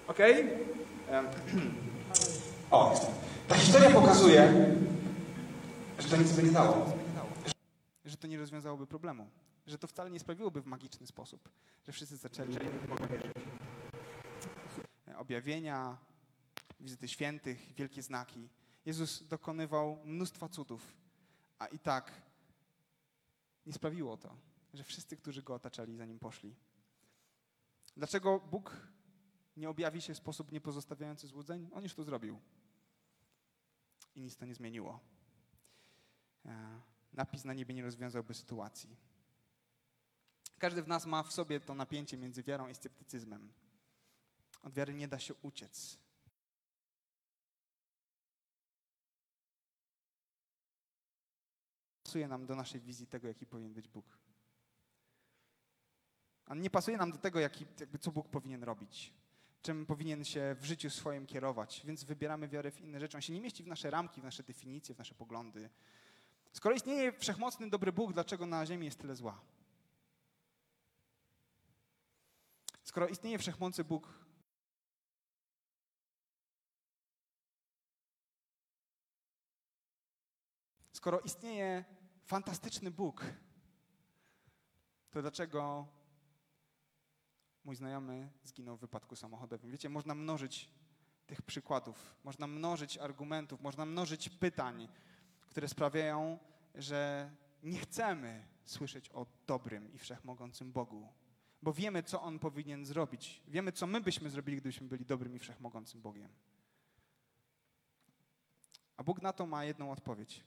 Okej? 0.09 0.44
Okay? 1.09 1.24
O, 2.70 2.90
jestem. 2.90 3.11
Ta 3.48 3.55
historia 3.55 3.90
pokazuje, 3.90 4.53
że 5.98 6.09
to 6.09 6.16
nic 6.16 6.33
by 6.33 6.42
nie 6.42 6.50
dało. 6.50 6.87
Że 8.05 8.16
to 8.16 8.27
nie 8.27 8.38
rozwiązałoby 8.38 8.87
problemu. 8.87 9.27
Że 9.66 9.79
to 9.79 9.87
wcale 9.87 10.11
nie 10.11 10.20
sprawiłoby 10.20 10.62
w 10.62 10.66
magiczny 10.66 11.07
sposób. 11.07 11.48
Że 11.85 11.92
wszyscy 11.92 12.16
zaczęli 12.16 12.57
objawienia, 15.16 15.98
wizyty 16.81 17.09
świętych, 17.09 17.74
wielkie 17.74 18.03
znaki. 18.03 18.48
Jezus 18.87 19.29
dokonywał 19.29 19.98
mnóstwa 20.05 20.48
cudów, 20.48 20.96
a 21.59 21.66
i 21.66 21.79
tak 21.79 22.22
nie 23.66 23.72
sprawiło 23.72 24.16
to, 24.16 24.37
że 24.74 24.85
wszyscy, 24.85 25.16
którzy 25.16 25.42
go 25.42 25.55
otaczali, 25.55 25.96
za 25.96 26.07
nim 26.07 26.18
poszli. 26.18 26.55
Dlaczego 27.96 28.40
Bóg 28.40 28.77
nie 29.57 29.68
objawi 29.70 30.03
się 30.03 30.14
w 30.14 30.18
sposób 30.18 30.53
niepozostawiający 30.53 31.27
złudzeń? 31.27 31.68
On 31.72 31.83
już 31.83 31.94
to 31.94 32.05
zrobił. 32.05 32.40
I 34.14 34.20
nic 34.20 34.37
to 34.37 34.46
nie 34.46 34.55
zmieniło. 34.55 35.00
E, 36.46 36.81
napis 37.12 37.44
na 37.44 37.55
niebie 37.55 37.74
nie 37.74 37.83
rozwiązałby 37.83 38.35
sytuacji. 38.35 38.96
Każdy 40.64 40.83
w 40.83 40.88
nas 40.88 41.07
ma 41.07 41.22
w 41.22 41.33
sobie 41.33 41.61
to 41.61 41.74
napięcie 41.74 42.16
między 42.16 42.42
wiarą 42.42 42.68
i 42.68 42.74
sceptycyzmem. 42.74 43.53
Od 44.62 44.74
wiary 44.74 44.94
nie 44.94 45.09
da 45.09 45.18
się 45.18 45.35
uciec. 45.35 45.98
Pasuje 52.05 52.29
nam 52.29 52.46
do 52.46 52.57
naszej 52.57 52.81
wizji 52.81 53.07
tego, 53.07 53.29
jaki 53.29 53.46
powinien 53.46 53.74
być 53.74 53.88
Bóg. 53.88 54.18
A 56.46 56.55
nie 56.55 56.70
pasuje 56.70 56.96
nam 56.96 57.12
do 57.12 57.18
tego, 57.18 57.40
jaki, 57.40 57.66
jakby 57.81 57.98
co 57.98 58.12
Bóg 58.12 58.29
powinien 58.29 58.62
robić. 58.62 59.12
Czym 59.62 59.87
powinien 59.87 60.24
się 60.24 60.57
w 60.61 60.64
życiu 60.64 60.90
swoim 60.90 61.27
kierować. 61.27 61.83
Więc 61.85 62.05
wybieramy 62.05 62.48
wiarę 62.48 62.70
w 62.70 62.81
inne 62.81 63.00
rzeczy. 63.00 63.16
On 63.16 63.22
się 63.22 63.33
nie 63.33 63.40
mieści 63.40 63.62
w 63.64 63.66
nasze 63.66 63.90
ramki, 63.90 64.20
w 64.20 64.24
nasze 64.24 64.42
definicje, 64.42 64.94
w 64.94 64.98
nasze 64.98 65.14
poglądy. 65.14 65.70
Skoro 66.53 66.74
istnieje 66.74 67.12
wszechmocny, 67.12 67.70
dobry 67.70 67.92
Bóg, 67.92 68.12
dlaczego 68.12 68.46
na 68.46 68.66
ziemi 68.66 68.85
jest 68.85 68.98
tyle 68.98 69.16
zła? 69.16 69.54
Skoro 72.94 73.09
istnieje 73.09 73.38
wszechmocny 73.38 73.85
Bóg, 73.85 74.14
Skoro 80.92 81.20
istnieje 81.20 81.85
fantastyczny 82.24 82.90
Bóg, 82.90 83.24
to 85.11 85.22
dlaczego 85.22 85.87
mój 87.64 87.76
znajomy 87.76 88.30
zginął 88.44 88.76
w 88.76 88.80
wypadku 88.80 89.16
samochodowym? 89.16 89.70
Wiecie, 89.70 89.88
można 89.88 90.14
mnożyć 90.14 90.70
tych 91.26 91.42
przykładów, 91.42 92.16
można 92.24 92.46
mnożyć 92.46 92.98
argumentów, 92.98 93.61
można 93.61 93.85
mnożyć 93.85 94.28
pytań, 94.28 94.88
które 95.46 95.68
sprawiają, 95.68 96.38
że 96.74 97.30
nie 97.62 97.78
chcemy 97.78 98.48
słyszeć 98.64 99.11
o 99.11 99.26
dobrym 99.46 99.92
i 99.92 99.98
wszechmogącym 99.98 100.72
Bogu, 100.72 101.12
bo 101.64 101.72
wiemy, 101.72 102.03
co 102.03 102.22
On 102.22 102.38
powinien 102.38 102.87
zrobić. 102.87 103.42
Wiemy, 103.48 103.72
co 103.72 103.87
my 103.87 104.00
byśmy 104.00 104.31
zrobili, 104.31 104.57
gdybyśmy 104.57 104.88
byli 104.88 105.05
dobrym 105.05 105.37
i 105.37 105.38
wszechmogącym 105.38 106.00
Bogiem. 106.00 106.29
A 108.96 109.03
Bóg 109.03 109.22
na 109.22 109.33
to 109.33 109.46
ma 109.46 109.64
jedną 109.64 109.90
odpowiedź. 109.90 110.44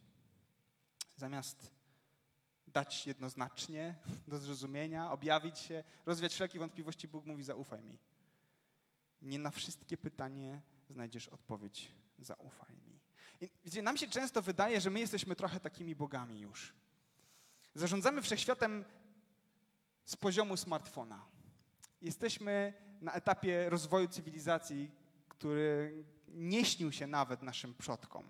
Zamiast 1.15 1.71
dać 2.67 3.07
jednoznacznie 3.07 3.95
do 4.27 4.37
zrozumienia, 4.39 5.11
objawić 5.11 5.59
się, 5.59 5.83
rozwiać 6.05 6.33
wszelkie 6.33 6.59
wątpliwości, 6.59 7.07
Bóg 7.07 7.25
mówi: 7.25 7.43
Zaufaj 7.43 7.83
mi. 7.83 7.97
Nie 9.21 9.39
na 9.39 9.51
wszystkie 9.51 9.97
pytanie 9.97 10.61
znajdziesz 10.89 11.27
odpowiedź. 11.27 11.91
Zaufaj 12.19 12.75
mi. 12.75 12.99
I, 13.41 13.49
wiecie, 13.65 13.81
nam 13.81 13.97
się 13.97 14.07
często 14.07 14.41
wydaje, 14.41 14.81
że 14.81 14.89
my 14.89 14.99
jesteśmy 14.99 15.35
trochę 15.35 15.59
takimi 15.59 15.95
bogami 15.95 16.39
już. 16.39 16.73
Zarządzamy 17.75 18.21
wszechświatem 18.21 18.85
z 20.07 20.15
poziomu 20.15 20.57
smartfona. 20.57 21.25
Jesteśmy 22.01 22.73
na 23.01 23.13
etapie 23.13 23.69
rozwoju 23.69 24.07
cywilizacji, 24.07 24.91
który 25.29 26.03
nie 26.27 26.65
śnił 26.65 26.91
się 26.91 27.07
nawet 27.07 27.41
naszym 27.41 27.73
przodkom. 27.73 28.23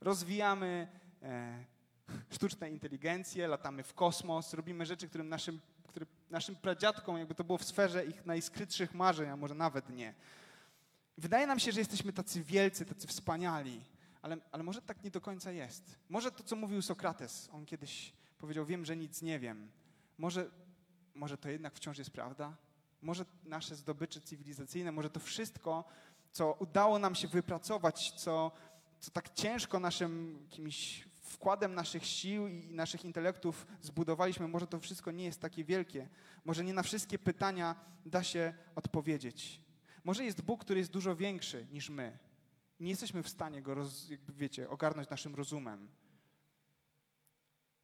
Rozwijamy 0.00 0.88
e, 1.22 1.64
sztuczne 2.30 2.70
inteligencje, 2.70 3.48
latamy 3.48 3.82
w 3.82 3.94
kosmos, 3.94 4.54
robimy 4.54 4.86
rzeczy, 4.86 5.08
którym 5.08 5.28
naszym, 5.28 5.60
którym 5.86 6.08
naszym 6.30 6.56
pradziadkom 6.56 7.18
jakby 7.18 7.34
to 7.34 7.44
było 7.44 7.58
w 7.58 7.64
sferze 7.64 8.04
ich 8.04 8.26
najskrytszych 8.26 8.94
marzeń, 8.94 9.28
a 9.28 9.36
może 9.36 9.54
nawet 9.54 9.90
nie. 9.90 10.14
Wydaje 11.18 11.46
nam 11.46 11.58
się, 11.58 11.72
że 11.72 11.80
jesteśmy 11.80 12.12
tacy 12.12 12.42
wielcy, 12.42 12.84
tacy 12.84 13.06
wspaniali, 13.06 13.84
ale, 14.22 14.36
ale 14.52 14.62
może 14.62 14.82
tak 14.82 15.04
nie 15.04 15.10
do 15.10 15.20
końca 15.20 15.52
jest. 15.52 15.98
Może 16.08 16.32
to, 16.32 16.42
co 16.42 16.56
mówił 16.56 16.82
Sokrates, 16.82 17.48
on 17.52 17.66
kiedyś 17.66 18.12
powiedział, 18.38 18.66
wiem, 18.66 18.84
że 18.84 18.96
nic 18.96 19.22
nie 19.22 19.38
wiem. 19.38 19.70
Może, 20.18 20.50
może 21.14 21.38
to 21.38 21.48
jednak 21.48 21.74
wciąż 21.74 21.98
jest 21.98 22.10
prawda? 22.10 22.56
Może 23.02 23.24
nasze 23.44 23.76
zdobycze 23.76 24.20
cywilizacyjne, 24.20 24.92
może 24.92 25.10
to 25.10 25.20
wszystko, 25.20 25.84
co 26.32 26.52
udało 26.52 26.98
nam 26.98 27.14
się 27.14 27.28
wypracować, 27.28 28.12
co, 28.12 28.52
co 29.00 29.10
tak 29.10 29.34
ciężko 29.34 29.80
naszym 29.80 30.38
jakimiś 30.42 31.08
wkładem 31.22 31.74
naszych 31.74 32.06
sił 32.06 32.48
i 32.48 32.70
naszych 32.70 33.04
intelektów 33.04 33.66
zbudowaliśmy, 33.80 34.48
może 34.48 34.66
to 34.66 34.80
wszystko 34.80 35.10
nie 35.10 35.24
jest 35.24 35.40
takie 35.40 35.64
wielkie. 35.64 36.08
Może 36.44 36.64
nie 36.64 36.74
na 36.74 36.82
wszystkie 36.82 37.18
pytania 37.18 37.74
da 38.06 38.22
się 38.22 38.54
odpowiedzieć. 38.74 39.60
Może 40.04 40.24
jest 40.24 40.42
Bóg, 40.42 40.60
który 40.60 40.78
jest 40.80 40.90
dużo 40.90 41.16
większy 41.16 41.66
niż 41.72 41.90
my. 41.90 42.18
Nie 42.80 42.90
jesteśmy 42.90 43.22
w 43.22 43.28
stanie 43.28 43.62
go, 43.62 43.74
roz, 43.74 44.08
jakby 44.08 44.32
wiecie, 44.32 44.70
ogarnąć 44.70 45.10
naszym 45.10 45.34
rozumem. 45.34 45.88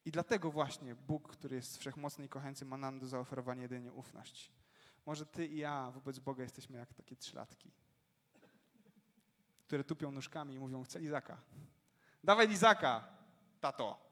I 0.05 0.11
dlatego 0.11 0.51
właśnie 0.51 0.95
Bóg, 0.95 1.31
który 1.31 1.55
jest 1.55 1.77
wszechmocny 1.77 2.25
i 2.25 2.29
kochający, 2.29 2.65
ma 2.65 2.77
nam 2.77 2.99
do 2.99 3.07
zaoferowania 3.07 3.61
jedynie 3.61 3.93
ufność. 3.93 4.51
Może 5.05 5.25
ty 5.25 5.47
i 5.47 5.57
ja 5.57 5.91
wobec 5.91 6.19
Boga 6.19 6.43
jesteśmy 6.43 6.77
jak 6.77 6.93
takie 6.93 7.15
trzylatki, 7.15 7.71
które 9.67 9.83
tupią 9.83 10.11
nóżkami 10.11 10.53
i 10.53 10.59
mówią, 10.59 10.83
chcę 10.83 10.99
lizaka. 10.99 11.37
Dawaj 12.23 12.47
lizaka, 12.47 13.07
tato. 13.59 14.11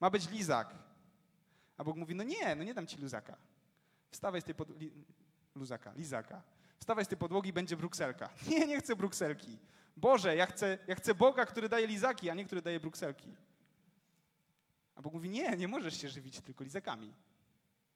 Ma 0.00 0.10
być 0.10 0.30
lizak. 0.30 0.74
A 1.76 1.84
Bóg 1.84 1.96
mówi, 1.96 2.14
no 2.14 2.24
nie, 2.24 2.54
no 2.54 2.64
nie 2.64 2.74
dam 2.74 2.86
ci 2.86 2.96
luzaka. 2.96 3.36
Wstawaj 4.10 4.40
z 4.40 4.44
tej 4.44 4.54
podłogi, 4.54 4.92
luzaka, 5.54 5.92
lizaka. 5.92 6.42
Wstawaj 6.78 7.04
z 7.04 7.08
tej 7.08 7.18
podłogi, 7.18 7.52
będzie 7.52 7.76
brukselka. 7.76 8.30
Nie, 8.50 8.66
nie 8.66 8.78
chcę 8.80 8.96
brukselki. 8.96 9.58
Boże, 9.96 10.36
ja 10.36 10.46
chcę, 10.46 10.78
ja 10.86 10.94
chcę 10.94 11.14
Boga, 11.14 11.46
który 11.46 11.68
daje 11.68 11.86
lizaki, 11.86 12.30
a 12.30 12.34
nie 12.34 12.44
który 12.44 12.62
daje 12.62 12.80
brukselki. 12.80 13.36
A 14.94 15.02
Bóg 15.02 15.12
mówi, 15.12 15.30
nie, 15.30 15.56
nie 15.56 15.68
możesz 15.68 16.00
się 16.00 16.08
żywić 16.08 16.40
tylko 16.40 16.64
lizakami. 16.64 17.14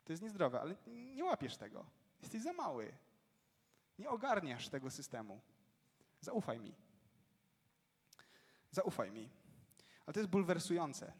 To 0.04 0.12
jest 0.12 0.22
niezdrowe, 0.22 0.60
ale 0.60 0.74
nie 0.86 1.24
łapiesz 1.24 1.56
tego. 1.56 1.86
Jesteś 2.22 2.42
za 2.42 2.52
mały. 2.52 2.92
Nie 3.98 4.10
ogarniasz 4.10 4.68
tego 4.68 4.90
systemu. 4.90 5.40
Zaufaj 6.20 6.60
mi. 6.60 6.74
Zaufaj 8.70 9.10
mi. 9.10 9.30
Ale 10.06 10.14
to 10.14 10.20
jest 10.20 10.30
bulwersujące. 10.30 11.12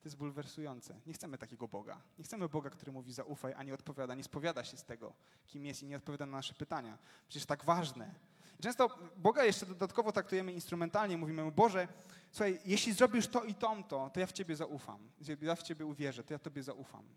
To 0.00 0.08
jest 0.08 0.16
bulwersujące. 0.16 1.00
Nie 1.06 1.12
chcemy 1.12 1.38
takiego 1.38 1.68
Boga. 1.68 2.00
Nie 2.18 2.24
chcemy 2.24 2.48
Boga, 2.48 2.70
który 2.70 2.92
mówi 2.92 3.12
zaufaj, 3.12 3.54
a 3.56 3.62
nie 3.62 3.74
odpowiada, 3.74 4.14
nie 4.14 4.24
spowiada 4.24 4.64
się 4.64 4.76
z 4.76 4.84
tego, 4.84 5.12
kim 5.46 5.66
jest 5.66 5.82
i 5.82 5.86
nie 5.86 5.96
odpowiada 5.96 6.26
na 6.26 6.32
nasze 6.32 6.54
pytania. 6.54 6.98
Przecież 7.28 7.46
tak 7.46 7.64
ważne. 7.64 8.14
Często 8.60 8.98
Boga 9.16 9.44
jeszcze 9.44 9.66
dodatkowo 9.66 10.12
traktujemy 10.12 10.52
instrumentalnie. 10.52 11.18
Mówimy 11.18 11.44
mu, 11.44 11.52
Boże, 11.52 11.88
słuchaj, 12.30 12.60
jeśli 12.64 12.92
zrobisz 12.92 13.28
to 13.28 13.44
i 13.44 13.54
tamto, 13.54 14.10
to 14.14 14.20
ja 14.20 14.26
w 14.26 14.32
Ciebie 14.32 14.56
zaufam. 14.56 15.10
Ja 15.42 15.54
w 15.54 15.62
Ciebie 15.62 15.86
uwierzę, 15.86 16.24
to 16.24 16.34
ja 16.34 16.38
Tobie 16.38 16.62
zaufam. 16.62 17.08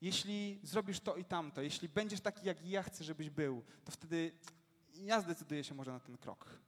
Jeśli 0.00 0.60
zrobisz 0.62 1.00
to 1.00 1.16
i 1.16 1.24
tamto, 1.24 1.62
jeśli 1.62 1.88
będziesz 1.88 2.20
taki, 2.20 2.46
jak 2.46 2.66
ja 2.66 2.82
chcę, 2.82 3.04
żebyś 3.04 3.30
był, 3.30 3.64
to 3.84 3.92
wtedy 3.92 4.32
ja 4.94 5.20
zdecyduję 5.20 5.64
się 5.64 5.74
może 5.74 5.92
na 5.92 6.00
ten 6.00 6.18
krok. 6.18 6.58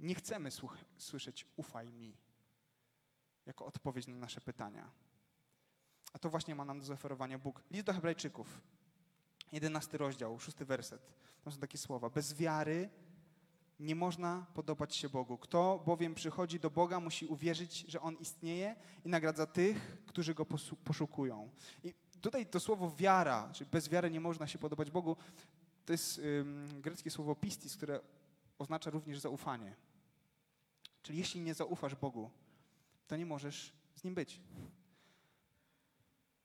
Nie 0.00 0.14
chcemy 0.14 0.50
słyszeć 0.98 1.46
ufaj 1.56 1.92
mi 1.92 2.16
jako 3.46 3.66
odpowiedź 3.66 4.06
na 4.06 4.14
nasze 4.14 4.40
pytania. 4.40 4.90
A 6.12 6.18
to 6.18 6.30
właśnie 6.30 6.54
ma 6.54 6.64
nam 6.64 6.78
do 6.78 6.84
zaoferowania 6.84 7.38
Bóg. 7.38 7.62
List 7.70 7.86
do 7.86 7.92
Hebrajczyków, 7.92 8.60
jedenasty 9.54 9.98
rozdział, 9.98 10.40
szósty 10.40 10.64
werset. 10.64 11.06
Tam 11.44 11.52
są 11.52 11.60
takie 11.60 11.78
słowa. 11.78 12.10
Bez 12.10 12.34
wiary 12.34 12.90
nie 13.80 13.94
można 13.94 14.46
podobać 14.54 14.96
się 14.96 15.08
Bogu. 15.08 15.38
Kto 15.38 15.82
bowiem 15.86 16.14
przychodzi 16.14 16.60
do 16.60 16.70
Boga, 16.70 17.00
musi 17.00 17.26
uwierzyć, 17.26 17.84
że 17.88 18.00
On 18.00 18.16
istnieje 18.16 18.76
i 19.04 19.08
nagradza 19.08 19.46
tych, 19.46 20.04
którzy 20.06 20.34
Go 20.34 20.46
poszukują. 20.84 21.50
I 21.84 21.94
tutaj 22.20 22.46
to 22.46 22.60
słowo 22.60 22.94
wiara, 22.96 23.50
czyli 23.52 23.70
bez 23.70 23.88
wiary 23.88 24.10
nie 24.10 24.20
można 24.20 24.46
się 24.46 24.58
podobać 24.58 24.90
Bogu, 24.90 25.16
to 25.84 25.92
jest 25.92 26.18
um, 26.18 26.80
greckie 26.80 27.10
słowo 27.10 27.34
pistis, 27.34 27.76
które 27.76 28.00
oznacza 28.58 28.90
również 28.90 29.18
zaufanie. 29.18 29.76
Czyli 31.02 31.18
jeśli 31.18 31.40
nie 31.40 31.54
zaufasz 31.54 31.94
Bogu, 31.94 32.30
to 33.06 33.16
nie 33.16 33.26
możesz 33.26 33.72
z 33.94 34.04
Nim 34.04 34.14
być. 34.14 34.40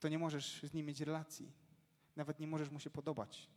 To 0.00 0.08
nie 0.08 0.18
możesz 0.18 0.62
z 0.62 0.72
Nim 0.74 0.86
mieć 0.86 1.00
relacji. 1.00 1.52
Nawet 2.20 2.40
nie 2.40 2.46
możesz 2.46 2.70
Mu 2.70 2.80
się 2.80 2.90
podobać. 2.90 3.50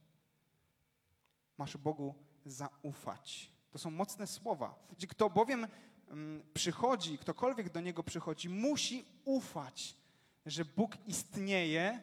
Masz 1.58 1.78
Bogu 1.78 2.16
zaufać. 2.46 3.52
To 3.72 3.78
są 3.78 3.92
mocne 3.92 4.28
słowa. 4.28 4.88
Kto 5.10 5.30
bowiem 5.30 5.68
mm, 6.08 6.44
przychodzi, 6.54 7.18
ktokolwiek 7.18 7.70
do 7.70 7.82
Niego 7.82 8.04
przychodzi, 8.04 8.50
musi 8.50 9.06
ufać, 9.26 9.98
że 10.46 10.66
Bóg 10.66 10.98
istnieje, 11.08 12.02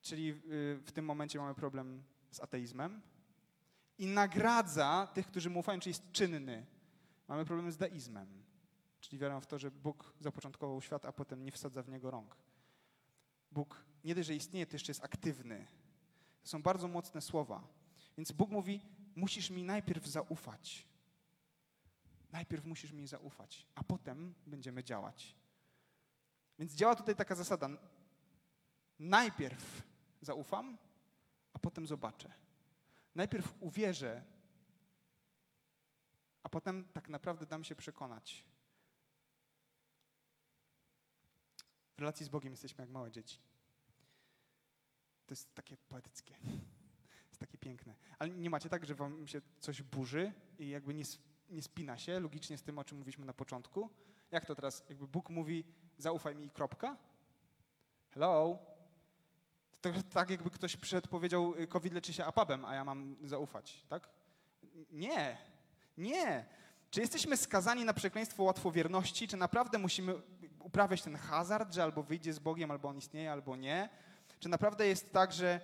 czyli 0.00 0.28
y, 0.30 0.34
w 0.84 0.92
tym 0.92 1.04
momencie 1.04 1.38
mamy 1.38 1.54
problem 1.54 2.02
z 2.30 2.40
ateizmem, 2.40 3.00
i 3.98 4.06
nagradza 4.06 5.08
tych, 5.14 5.26
którzy 5.26 5.50
mu 5.50 5.60
ufają, 5.60 5.80
czyli 5.80 5.90
jest 5.90 6.12
czynny. 6.12 6.66
Mamy 7.28 7.44
problem 7.44 7.72
z 7.72 7.76
deizmem, 7.76 8.44
czyli 9.00 9.18
wiarą 9.18 9.40
w 9.40 9.46
to, 9.46 9.58
że 9.58 9.70
Bóg 9.70 10.14
zapoczątkował 10.20 10.80
świat, 10.80 11.06
a 11.06 11.12
potem 11.12 11.44
nie 11.44 11.52
wsadza 11.52 11.82
w 11.82 11.88
niego 11.88 12.10
rąk. 12.10 12.36
Bóg 13.52 13.84
nie 14.06 14.14
dość, 14.14 14.26
że 14.26 14.34
istnieje, 14.34 14.66
to 14.66 14.72
jeszcze 14.72 14.90
jest 14.90 15.04
aktywny. 15.04 15.66
To 16.42 16.48
są 16.48 16.62
bardzo 16.62 16.88
mocne 16.88 17.20
słowa. 17.20 17.68
Więc 18.16 18.32
Bóg 18.32 18.50
mówi, 18.50 18.80
musisz 19.16 19.50
mi 19.50 19.62
najpierw 19.62 20.06
zaufać. 20.06 20.86
Najpierw 22.32 22.64
musisz 22.64 22.92
mi 22.92 23.06
zaufać, 23.06 23.66
a 23.74 23.84
potem 23.84 24.34
będziemy 24.46 24.84
działać. 24.84 25.36
Więc 26.58 26.74
działa 26.74 26.94
tutaj 26.94 27.16
taka 27.16 27.34
zasada. 27.34 27.68
Najpierw 28.98 29.82
zaufam, 30.20 30.78
a 31.52 31.58
potem 31.58 31.86
zobaczę. 31.86 32.32
Najpierw 33.14 33.54
uwierzę, 33.60 34.24
a 36.42 36.48
potem 36.48 36.88
tak 36.92 37.08
naprawdę 37.08 37.46
dam 37.46 37.64
się 37.64 37.76
przekonać. 37.76 38.44
W 41.96 41.98
relacji 41.98 42.26
z 42.26 42.28
Bogiem 42.28 42.52
jesteśmy 42.52 42.82
jak 42.82 42.90
małe 42.90 43.10
dzieci. 43.10 43.38
To 45.26 45.32
jest 45.32 45.54
takie 45.54 45.76
poetyckie. 45.76 46.34
jest 47.28 47.40
takie 47.40 47.58
piękne. 47.58 47.94
Ale 48.18 48.30
nie 48.30 48.50
macie 48.50 48.68
tak, 48.68 48.86
że 48.86 48.94
wam 48.94 49.28
się 49.28 49.40
coś 49.60 49.82
burzy 49.82 50.32
i 50.58 50.68
jakby 50.68 50.94
nie, 50.94 51.04
nie 51.50 51.62
spina 51.62 51.98
się 51.98 52.20
logicznie 52.20 52.58
z 52.58 52.62
tym, 52.62 52.78
o 52.78 52.84
czym 52.84 52.98
mówiliśmy 52.98 53.24
na 53.26 53.32
początku? 53.32 53.90
Jak 54.30 54.46
to 54.46 54.54
teraz? 54.54 54.84
Jakby 54.88 55.06
Bóg 55.06 55.30
mówi, 55.30 55.64
zaufaj 55.98 56.36
mi 56.36 56.44
i 56.44 56.50
kropka? 56.50 56.96
Hello? 58.10 58.58
To 59.80 59.90
tak 60.12 60.30
jakby 60.30 60.50
ktoś 60.50 60.76
przyszedł, 60.76 61.08
powiedział, 61.08 61.54
COVID 61.68 61.92
leczy 61.92 62.12
się 62.12 62.24
apabem, 62.24 62.64
a 62.64 62.74
ja 62.74 62.84
mam 62.84 63.16
zaufać, 63.22 63.84
tak? 63.88 64.08
Nie, 64.90 65.36
nie. 65.96 66.46
Czy 66.90 67.00
jesteśmy 67.00 67.36
skazani 67.36 67.84
na 67.84 67.94
przekleństwo 67.94 68.42
łatwowierności? 68.42 69.28
Czy 69.28 69.36
naprawdę 69.36 69.78
musimy 69.78 70.14
uprawiać 70.60 71.02
ten 71.02 71.16
hazard, 71.16 71.74
że 71.74 71.82
albo 71.82 72.02
wyjdzie 72.02 72.32
z 72.32 72.38
Bogiem, 72.38 72.70
albo 72.70 72.88
on 72.88 72.98
istnieje, 72.98 73.32
albo 73.32 73.56
nie? 73.56 73.88
Czy 74.40 74.48
naprawdę 74.48 74.86
jest 74.86 75.12
tak, 75.12 75.32
że 75.32 75.60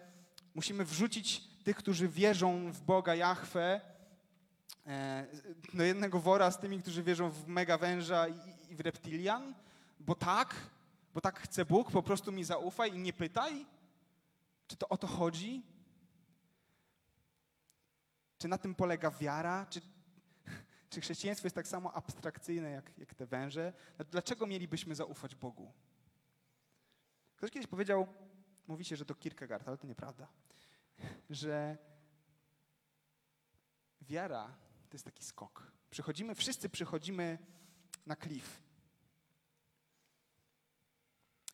musimy 0.54 0.84
wrzucić 0.84 1.40
tych, 1.64 1.76
którzy 1.76 2.08
wierzą 2.08 2.72
w 2.72 2.80
Boga 2.80 3.14
Jahwe, 3.14 3.80
e, 4.86 5.26
do 5.74 5.82
jednego 5.82 6.20
wora 6.20 6.50
z 6.50 6.58
tymi, 6.58 6.82
którzy 6.82 7.02
wierzą 7.02 7.30
w 7.30 7.46
mega 7.46 7.78
węża 7.78 8.28
i 8.70 8.74
w 8.76 8.80
reptilian? 8.80 9.54
Bo 10.00 10.14
tak, 10.14 10.54
bo 11.14 11.20
tak 11.20 11.40
chce 11.40 11.64
Bóg, 11.64 11.90
po 11.90 12.02
prostu 12.02 12.32
mi 12.32 12.44
zaufaj 12.44 12.94
i 12.94 12.98
nie 12.98 13.12
pytaj? 13.12 13.66
Czy 14.66 14.76
to 14.76 14.88
o 14.88 14.96
to 14.96 15.06
chodzi? 15.06 15.62
Czy 18.38 18.48
na 18.48 18.58
tym 18.58 18.74
polega 18.74 19.10
wiara? 19.10 19.66
Czy, 19.70 19.80
czy 20.90 21.00
chrześcijaństwo 21.00 21.46
jest 21.46 21.56
tak 21.56 21.68
samo 21.68 21.92
abstrakcyjne 21.92 22.70
jak, 22.70 22.98
jak 22.98 23.14
te 23.14 23.26
węże? 23.26 23.72
Dlaczego 24.10 24.46
mielibyśmy 24.46 24.94
zaufać 24.94 25.34
Bogu? 25.34 25.72
Ktoś 27.36 27.50
kiedyś 27.50 27.66
powiedział, 27.66 28.06
mówi 28.68 28.84
się, 28.84 28.96
że 28.96 29.04
to 29.04 29.14
Kierkegaard, 29.14 29.68
ale 29.68 29.76
to 29.76 29.86
nieprawda, 29.86 30.28
że 31.30 31.78
wiara 34.00 34.56
to 34.88 34.94
jest 34.94 35.04
taki 35.04 35.24
skok. 35.24 35.72
Przychodzimy, 35.90 36.34
wszyscy 36.34 36.68
przychodzimy 36.68 37.38
na 38.06 38.16
klif. 38.16 38.62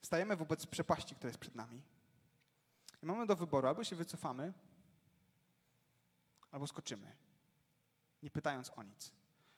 Stajemy 0.03 0.37
wobec 0.37 0.67
przepaści, 0.67 1.15
która 1.15 1.29
jest 1.29 1.41
przed 1.41 1.55
nami. 1.55 1.83
I 3.03 3.07
mamy 3.07 3.27
do 3.27 3.37
wyboru, 3.37 3.69
albo 3.69 3.85
się 3.85 3.97
wycofamy, 3.97 4.53
albo 6.51 6.67
skoczymy, 6.67 7.17
nie 8.23 8.31
pytając 8.31 8.71
o 8.77 8.83
nic. 8.83 9.13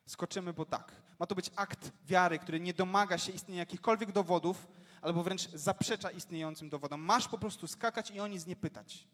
Skoczymy, 0.06 0.52
bo 0.52 0.64
tak. 0.64 0.92
Ma 1.18 1.26
to 1.26 1.34
być 1.34 1.50
akt 1.56 1.92
wiary, 2.04 2.38
który 2.38 2.60
nie 2.60 2.74
domaga 2.74 3.18
się 3.18 3.32
istnienia 3.32 3.60
jakichkolwiek 3.60 4.12
dowodów, 4.12 4.68
albo 5.00 5.22
wręcz 5.22 5.50
zaprzecza 5.50 6.10
istniejącym 6.10 6.68
dowodom. 6.68 7.00
Masz 7.00 7.28
po 7.28 7.38
prostu 7.38 7.66
skakać 7.66 8.10
i 8.10 8.20
o 8.20 8.26
nic 8.26 8.46
nie 8.46 8.56
pytać. 8.56 9.08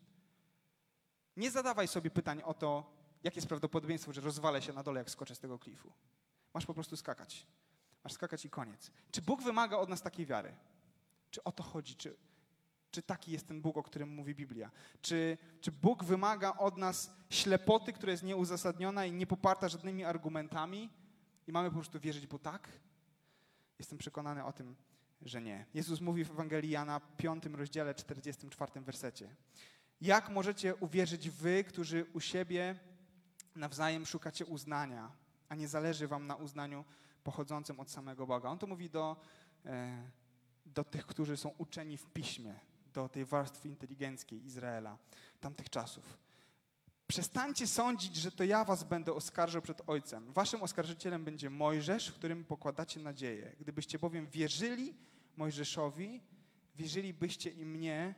Nie 1.36 1.50
zadawaj 1.50 1.88
sobie 1.88 2.10
pytań 2.10 2.42
o 2.44 2.54
to, 2.54 2.92
jakie 3.22 3.36
jest 3.36 3.48
prawdopodobieństwo, 3.48 4.12
że 4.12 4.20
rozwalę 4.20 4.62
się 4.62 4.72
na 4.72 4.82
dole, 4.82 5.00
jak 5.00 5.10
skoczę 5.10 5.34
z 5.34 5.38
tego 5.38 5.58
klifu. 5.58 5.92
Masz 6.54 6.66
po 6.66 6.74
prostu 6.74 6.96
skakać. 6.96 7.46
Masz 8.04 8.12
skakać 8.12 8.44
i 8.44 8.50
koniec. 8.50 8.90
Czy 9.10 9.22
Bóg 9.22 9.42
wymaga 9.42 9.76
od 9.76 9.88
nas 9.88 10.02
takiej 10.02 10.26
wiary? 10.26 10.54
Czy 11.30 11.44
o 11.44 11.52
to 11.52 11.62
chodzi? 11.62 11.96
Czy, 11.96 12.16
czy 12.90 13.02
taki 13.02 13.32
jest 13.32 13.48
ten 13.48 13.62
Bóg, 13.62 13.76
o 13.76 13.82
którym 13.82 14.08
mówi 14.08 14.34
Biblia? 14.34 14.70
Czy, 15.02 15.38
czy 15.60 15.72
Bóg 15.72 16.04
wymaga 16.04 16.52
od 16.52 16.76
nas 16.76 17.10
ślepoty, 17.30 17.92
która 17.92 18.12
jest 18.12 18.22
nieuzasadniona 18.22 19.06
i 19.06 19.12
nie 19.12 19.26
poparta 19.26 19.68
żadnymi 19.68 20.04
argumentami 20.04 20.90
i 21.46 21.52
mamy 21.52 21.68
po 21.68 21.74
prostu 21.74 22.00
wierzyć, 22.00 22.26
bo 22.26 22.38
tak? 22.38 22.68
Jestem 23.78 23.98
przekonany 23.98 24.44
o 24.44 24.52
tym, 24.52 24.76
że 25.22 25.42
nie. 25.42 25.66
Jezus 25.74 26.00
mówi 26.00 26.24
w 26.24 26.30
Ewangelii 26.30 26.70
Jana, 26.70 27.00
5 27.16 27.44
rozdziale, 27.46 27.94
44 27.94 28.80
wersecie. 28.80 29.36
Jak 30.00 30.28
możecie 30.28 30.74
uwierzyć 30.74 31.30
wy, 31.30 31.64
którzy 31.64 32.06
u 32.12 32.20
siebie 32.20 32.78
nawzajem 33.54 34.06
szukacie 34.06 34.46
uznania, 34.46 35.12
a 35.48 35.54
nie 35.54 35.68
zależy 35.68 36.08
wam 36.08 36.26
na 36.26 36.36
uznaniu 36.36 36.84
pochodzącym 37.24 37.80
od 37.80 37.90
samego 37.90 38.26
Boga? 38.26 38.48
On 38.48 38.58
to 38.58 38.66
mówi 38.66 38.90
do, 38.90 39.16
e, 39.64 40.10
do 40.66 40.84
tych, 40.84 41.06
którzy 41.06 41.36
są 41.36 41.48
uczeni 41.58 41.96
w 41.96 42.06
piśmie, 42.06 42.54
do 42.92 43.08
tej 43.08 43.24
warstwy 43.24 43.68
inteligenckiej 43.68 44.44
Izraela 44.44 44.98
tamtych 45.40 45.70
czasów. 45.70 46.25
Przestańcie 47.06 47.66
sądzić, 47.66 48.16
że 48.16 48.32
to 48.32 48.44
ja 48.44 48.64
was 48.64 48.84
będę 48.84 49.12
oskarżał 49.12 49.62
przed 49.62 49.82
Ojcem. 49.86 50.32
Waszym 50.32 50.62
oskarżycielem 50.62 51.24
będzie 51.24 51.50
Mojżesz, 51.50 52.08
w 52.08 52.14
którym 52.14 52.44
pokładacie 52.44 53.00
nadzieję. 53.00 53.56
Gdybyście 53.60 53.98
bowiem 53.98 54.26
wierzyli 54.26 54.94
Mojżeszowi, 55.36 56.20
wierzylibyście 56.76 57.50
i 57.50 57.64
mnie, 57.64 58.14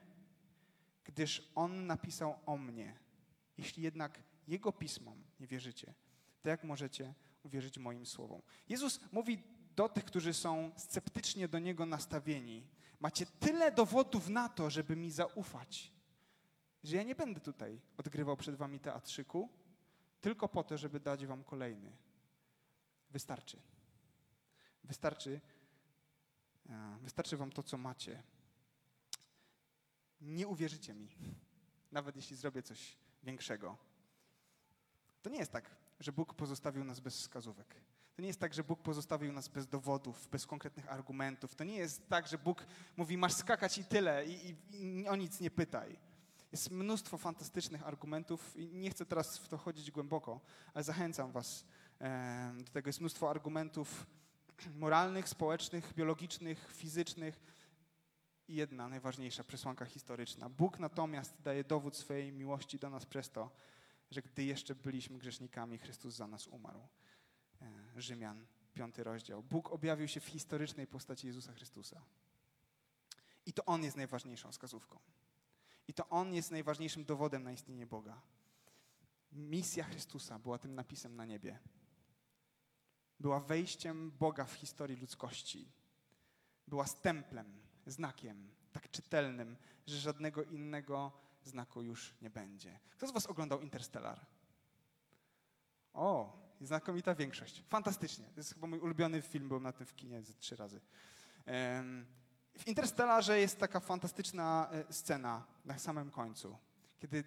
gdyż 1.05 1.53
on 1.55 1.87
napisał 1.87 2.39
o 2.47 2.57
mnie. 2.57 2.99
Jeśli 3.59 3.83
jednak 3.83 4.21
jego 4.49 4.73
pismom 4.73 5.25
nie 5.41 5.47
wierzycie, 5.47 5.95
to 6.43 6.49
jak 6.49 6.65
możecie 6.65 7.15
uwierzyć 7.43 7.79
moim 7.79 8.07
słowom? 8.07 8.43
Jezus 8.69 9.01
mówi 9.13 9.43
do 9.77 9.89
tych, 9.89 10.05
którzy 10.05 10.35
są 10.35 10.71
sceptycznie 10.77 11.49
do 11.49 11.59
niego 11.59 11.87
nastawieni: 11.87 12.67
Macie 13.01 13.27
tyle 13.27 13.73
dowodów 13.73 14.29
na 14.29 14.49
to, 14.49 14.71
żeby 14.71 14.97
mi 14.97 15.11
zaufać 15.11 15.98
że 16.85 16.97
ja 16.97 17.03
nie 17.03 17.15
będę 17.15 17.41
tutaj 17.41 17.81
odgrywał 17.97 18.37
przed 18.37 18.57
wami 18.57 18.81
teatrzyku, 18.81 19.49
tylko 20.21 20.49
po 20.49 20.65
to, 20.65 20.79
żeby 20.79 21.01
dać 21.01 21.27
wam 21.27 21.45
kolejny. 21.45 21.97
Wystarczy. 23.11 23.63
Wystarczy, 24.85 25.41
e, 26.69 26.99
wystarczy 27.01 27.37
wam 27.37 27.51
to, 27.51 27.63
co 27.63 27.79
macie. 27.79 28.23
Nie 30.21 30.49
uwierzycie 30.49 30.95
mi, 30.95 31.09
nawet 31.93 32.17
jeśli 32.17 32.37
zrobię 32.37 32.63
coś 32.63 32.97
większego. 33.23 33.77
To 35.23 35.31
nie 35.31 35.39
jest 35.39 35.53
tak, 35.53 35.71
że 36.01 36.13
Bóg 36.13 36.35
pozostawił 36.35 36.85
nas 36.85 37.01
bez 37.01 37.17
wskazówek. 37.17 37.75
To 38.15 38.23
nie 38.23 38.29
jest 38.29 38.41
tak, 38.41 38.55
że 38.55 38.65
Bóg 38.65 38.83
pozostawił 38.83 39.33
nas 39.33 39.49
bez 39.49 39.67
dowodów, 39.67 40.29
bez 40.29 40.47
konkretnych 40.47 40.93
argumentów. 40.93 41.55
To 41.55 41.65
nie 41.65 41.77
jest 41.77 42.09
tak, 42.09 42.27
że 42.29 42.39
Bóg 42.39 42.67
mówi, 42.97 43.19
masz 43.19 43.33
skakać 43.33 43.79
i 43.79 43.85
tyle, 43.85 44.27
i, 44.27 44.57
i, 44.71 45.01
i 45.01 45.09
o 45.09 45.17
nic 45.17 45.41
nie 45.41 45.51
pytaj. 45.51 45.99
Jest 46.53 46.71
mnóstwo 46.71 47.19
fantastycznych 47.19 47.87
argumentów 47.87 48.57
i 48.57 48.69
nie 48.69 48.91
chcę 48.91 49.07
teraz 49.07 49.39
w 49.39 49.49
to 49.49 49.59
chodzić 49.59 49.91
głęboko, 49.91 50.41
ale 50.75 50.85
zachęcam 50.85 51.33
Was 51.33 51.65
do 52.59 52.73
tego. 52.73 52.89
Jest 52.89 53.01
mnóstwo 53.01 53.31
argumentów 53.31 54.07
moralnych, 54.75 55.29
społecznych, 55.29 55.95
biologicznych, 55.95 56.73
fizycznych 56.73 57.41
i 58.49 58.55
jedna 58.55 58.89
najważniejsza 58.89 59.45
przesłanka 59.45 59.85
historyczna. 59.85 60.49
Bóg 60.49 60.79
natomiast 60.79 61.43
daje 61.43 61.65
dowód 61.65 61.97
swojej 61.97 62.33
miłości 62.33 62.79
do 62.79 62.91
nas 62.91 63.07
przez 63.07 63.31
to, 63.31 63.51
że 64.11 64.23
gdy 64.23 64.45
jeszcze 64.45 64.75
byliśmy 64.75 65.19
grzesznikami, 65.19 65.79
Chrystus 65.79 66.15
za 66.15 66.27
nas 66.27 66.47
umarł. 66.47 66.81
E, 67.63 67.71
Rzymian, 67.97 68.47
piąty 68.75 69.05
rozdział. 69.05 69.43
Bóg 69.43 69.73
objawił 69.73 70.09
się 70.09 70.21
w 70.21 70.27
historycznej 70.27 70.87
postaci 70.87 71.27
Jezusa 71.27 71.53
Chrystusa. 71.53 72.03
I 73.47 73.53
to 73.53 73.65
On 73.65 73.85
jest 73.85 73.97
najważniejszą 73.97 74.53
wskazówką. 74.53 74.99
I 75.89 75.95
to 75.95 76.09
On 76.09 76.35
jest 76.35 76.51
najważniejszym 76.51 77.05
dowodem 77.05 77.43
na 77.43 77.53
istnienie 77.53 77.87
Boga. 77.87 78.21
Misja 79.33 79.85
Chrystusa 79.85 80.39
była 80.39 80.59
tym 80.59 80.75
napisem 80.75 81.17
na 81.17 81.27
niebie. 81.27 81.59
Była 83.21 83.41
wejściem 83.41 84.11
Boga 84.11 84.45
w 84.45 84.53
historii 84.53 84.97
ludzkości. 84.97 85.73
Była 86.67 86.87
stemplem, 86.87 87.61
znakiem, 87.87 88.51
tak 88.73 88.91
czytelnym, 88.91 89.57
że 89.87 89.97
żadnego 89.97 90.43
innego 90.43 91.13
znaku 91.45 91.83
już 91.83 92.15
nie 92.23 92.31
będzie. 92.31 92.81
Kto 92.91 93.07
z 93.07 93.13
Was 93.13 93.27
oglądał 93.27 93.61
Interstellar? 93.61 94.27
O, 95.93 96.39
znakomita 96.61 97.15
większość. 97.15 97.63
Fantastycznie. 97.69 98.25
To 98.25 98.41
jest 98.41 98.55
chyba 98.55 98.67
mój 98.67 98.79
ulubiony 98.79 99.23
film, 99.23 99.49
byłem 99.49 99.63
na 99.63 99.73
tym 99.73 99.87
w 99.87 99.95
kinie 99.95 100.23
trzy 100.39 100.57
razy. 100.57 100.81
Um, 101.47 102.07
w 102.59 102.67
Interstellarze 102.67 103.41
jest 103.41 103.59
taka 103.59 103.81
fantastyczna 103.81 104.69
e, 104.73 104.93
scena 104.93 105.45
na 105.65 105.79
samym 105.79 106.11
końcu, 106.11 106.57
kiedy 106.99 107.25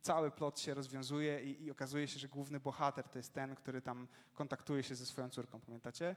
cały 0.00 0.30
plot 0.30 0.60
się 0.60 0.74
rozwiązuje 0.74 1.42
i, 1.42 1.64
i, 1.64 1.70
okazuje 1.70 2.08
się, 2.08 2.18
że 2.18 2.28
główny 2.28 2.60
bohater 2.60 3.08
to 3.08 3.18
jest 3.18 3.32
ten, 3.32 3.54
który 3.54 3.82
tam 3.82 4.08
kontaktuje 4.34 4.82
się 4.82 4.94
ze 4.94 5.06
swoją 5.06 5.30
córką, 5.30 5.60
pamiętacie? 5.60 6.16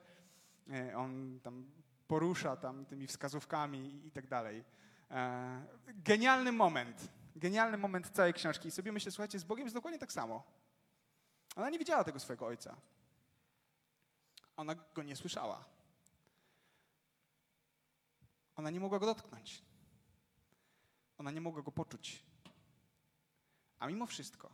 E, 0.72 0.98
on 0.98 1.40
tam 1.44 1.72
porusza 2.08 2.58
tam 2.58 2.86
tymi 2.86 3.08
wskazówkami 3.08 4.06
i, 4.08 4.12
tak 4.12 4.28
dalej. 4.28 4.64
E, 5.12 5.66
genialny 5.88 6.52
moment. 6.52 7.08
Genialny 7.36 7.78
moment 7.78 8.10
całej 8.10 8.34
książki. 8.34 8.68
I 8.68 8.72
sobie 8.72 8.92
myślę, 8.92 9.12
słuchajcie, 9.12 9.40
z 9.40 9.44
Bogiem 9.44 9.66
jest 9.66 9.76
dokładnie 9.76 10.00
tak 10.00 10.12
samo. 10.12 10.44
Ona 11.56 11.70
nie 11.70 11.80
widziała 11.80 12.04
tego 12.04 12.20
swojego 12.20 12.46
ojca. 12.46 12.76
Ona 14.58 14.76
go 14.76 15.04
nie 15.04 15.16
słyszała. 15.16 15.66
Ona 18.56 18.70
nie 18.70 18.80
mogła 18.80 19.00
go 19.00 19.06
dotknąć. 19.06 19.62
Ona 21.18 21.32
nie 21.32 21.42
mogła 21.42 21.62
go 21.62 21.72
poczuć. 21.72 22.24
A 23.80 23.88
mimo 23.88 24.06
wszystko 24.06 24.54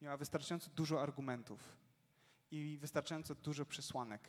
miała 0.00 0.16
wystarczająco 0.16 0.70
dużo 0.70 1.02
argumentów 1.02 1.76
i 2.50 2.78
wystarczająco 2.80 3.34
dużo 3.34 3.66
przesłanek, 3.66 4.28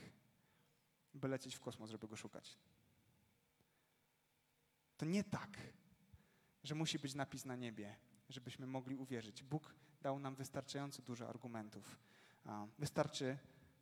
by 1.14 1.28
lecieć 1.28 1.56
w 1.56 1.60
kosmos, 1.60 1.90
żeby 1.90 2.08
go 2.08 2.16
szukać. 2.16 2.58
To 4.98 5.06
nie 5.06 5.24
tak, 5.24 5.58
że 6.64 6.76
musi 6.76 7.00
być 7.00 7.16
napis 7.16 7.46
na 7.46 7.56
niebie, 7.56 7.96
żebyśmy 8.30 8.68
mogli 8.68 8.96
uwierzyć. 8.96 9.44
Bóg 9.44 9.76
dał 10.02 10.20
nam 10.20 10.36
wystarczająco 10.36 11.02
dużo 11.02 11.30
argumentów. 11.30 12.00
Wystarczy 12.80 13.38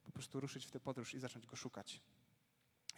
po 0.06 0.12
prostu 0.12 0.39
ruszyć 0.39 0.66
w 0.66 0.72
tę 0.72 0.80
podróż 0.80 1.14
i 1.14 1.20
zacząć 1.20 1.47
go 1.47 1.56
szukać. 1.56 2.01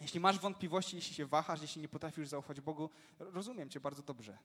Jeśli 0.00 0.20
masz 0.20 0.38
wątpliwości, 0.38 0.96
jeśli 0.96 1.14
się 1.14 1.26
wahasz, 1.26 1.62
jeśli 1.62 1.82
nie 1.82 1.88
potrafisz 1.88 2.28
zaufać 2.28 2.60
Bogu, 2.60 2.90
rozumiem 3.18 3.70
Cię 3.70 3.80
bardzo 3.80 4.02
dobrze. 4.02 4.38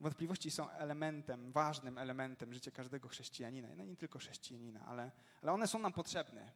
Wątpliwości 0.00 0.50
są 0.50 0.70
elementem, 0.70 1.52
ważnym 1.52 1.98
elementem 1.98 2.54
życia 2.54 2.70
każdego 2.70 3.08
chrześcijanina. 3.08 3.68
No 3.76 3.84
nie 3.84 3.96
tylko 3.96 4.18
chrześcijanina, 4.18 4.86
ale, 4.86 5.10
ale 5.42 5.52
one 5.52 5.66
są 5.66 5.78
nam 5.78 5.92
potrzebne. 5.92 6.52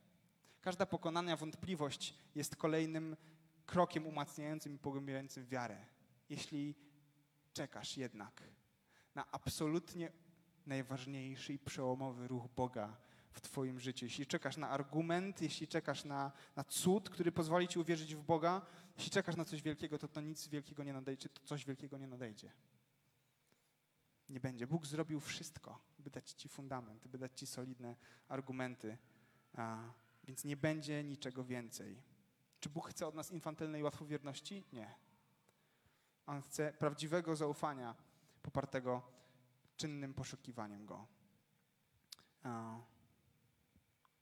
Każda 0.61 0.87
pokonana 0.87 1.37
wątpliwość 1.37 2.15
jest 2.35 2.57
kolejnym 2.57 3.17
krokiem 3.67 4.07
umacniającym 4.07 4.75
i 4.75 4.79
pogłębiającym 4.79 5.47
wiarę. 5.47 5.87
Jeśli 6.29 6.75
czekasz 7.53 7.97
jednak 7.97 8.43
na 9.15 9.31
absolutnie 9.33 10.13
najważniejszy 10.67 11.53
i 11.53 11.59
przełomowy 11.59 12.29
ruch 12.29 12.49
Boga 12.57 12.97
w 13.35 13.41
Twoim 13.41 13.81
życiu. 13.81 14.05
Jeśli 14.05 14.27
czekasz 14.27 14.57
na 14.57 14.69
argument, 14.69 15.43
jeśli 15.43 15.69
czekasz 15.69 16.05
na, 16.05 16.33
na 16.57 16.65
cud, 16.65 17.11
który 17.11 17.33
pozwoli 17.33 17.69
Ci 17.69 17.79
uwierzyć 17.79 18.15
w 18.15 18.23
Boga, 18.23 18.63
jeśli 18.97 19.11
czekasz 19.11 19.37
na 19.37 19.45
coś 19.45 19.63
wielkiego, 19.63 19.99
to 19.99 20.09
to 20.09 20.21
nic 20.21 20.49
wielkiego 20.49 20.85
nie 20.85 20.93
nadejdzie, 20.93 21.29
to 21.29 21.43
coś 21.45 21.65
wielkiego 21.65 21.99
nie 21.99 22.07
nadejdzie. 22.07 22.53
Nie 24.29 24.41
będzie. 24.41 24.67
Bóg 24.67 24.87
zrobił 24.87 25.21
wszystko, 25.21 25.79
by 25.99 26.11
dać 26.11 26.31
Ci 26.31 26.49
fundament, 26.49 27.09
by 27.09 27.19
dać 27.19 27.39
Ci 27.39 27.47
solidne 27.47 27.97
argumenty, 28.29 28.99
a, 29.55 29.79
więc 30.25 30.45
nie 30.45 30.57
będzie 30.57 31.05
niczego 31.05 31.45
więcej. 31.45 32.03
Czy 32.61 32.69
Bóg 32.69 32.89
chce 32.89 33.07
od 33.07 33.15
nas 33.15 33.31
infantylnej 33.31 33.83
łatwowierności? 33.83 34.65
Nie. 34.73 34.95
On 36.27 36.43
chce 36.43 36.73
prawdziwego 36.73 37.37
zaufania 37.37 37.95
popartego 38.43 39.03
czynnym 39.77 40.15
poszukiwaniem 40.15 40.87
Go. 40.87 41.07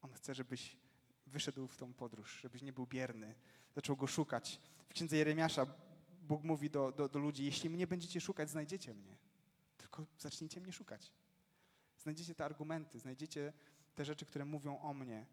On 0.02 0.12
chce, 0.12 0.34
żebyś 0.34 0.76
wyszedł 1.26 1.68
w 1.68 1.76
tą 1.76 1.94
podróż, 1.94 2.40
żebyś 2.42 2.62
nie 2.62 2.72
był 2.72 2.86
bierny. 2.86 3.34
Zaczął 3.74 3.96
go 3.96 4.06
szukać. 4.06 4.60
W 4.88 4.92
księdze 4.92 5.16
Jeremiasza 5.16 5.66
Bóg 6.22 6.44
mówi 6.44 6.70
do, 6.70 6.92
do, 6.92 7.08
do 7.08 7.18
ludzi: 7.18 7.44
Jeśli 7.44 7.70
mnie 7.70 7.86
będziecie 7.86 8.20
szukać, 8.20 8.50
znajdziecie 8.50 8.94
mnie. 8.94 9.16
Tylko 9.76 10.06
zacznijcie 10.18 10.60
mnie 10.60 10.72
szukać. 10.72 11.12
Znajdziecie 11.98 12.34
te 12.34 12.44
argumenty, 12.44 12.98
znajdziecie 12.98 13.52
te 13.94 14.04
rzeczy, 14.04 14.26
które 14.26 14.44
mówią 14.44 14.78
o 14.78 14.94
mnie. 14.94 15.26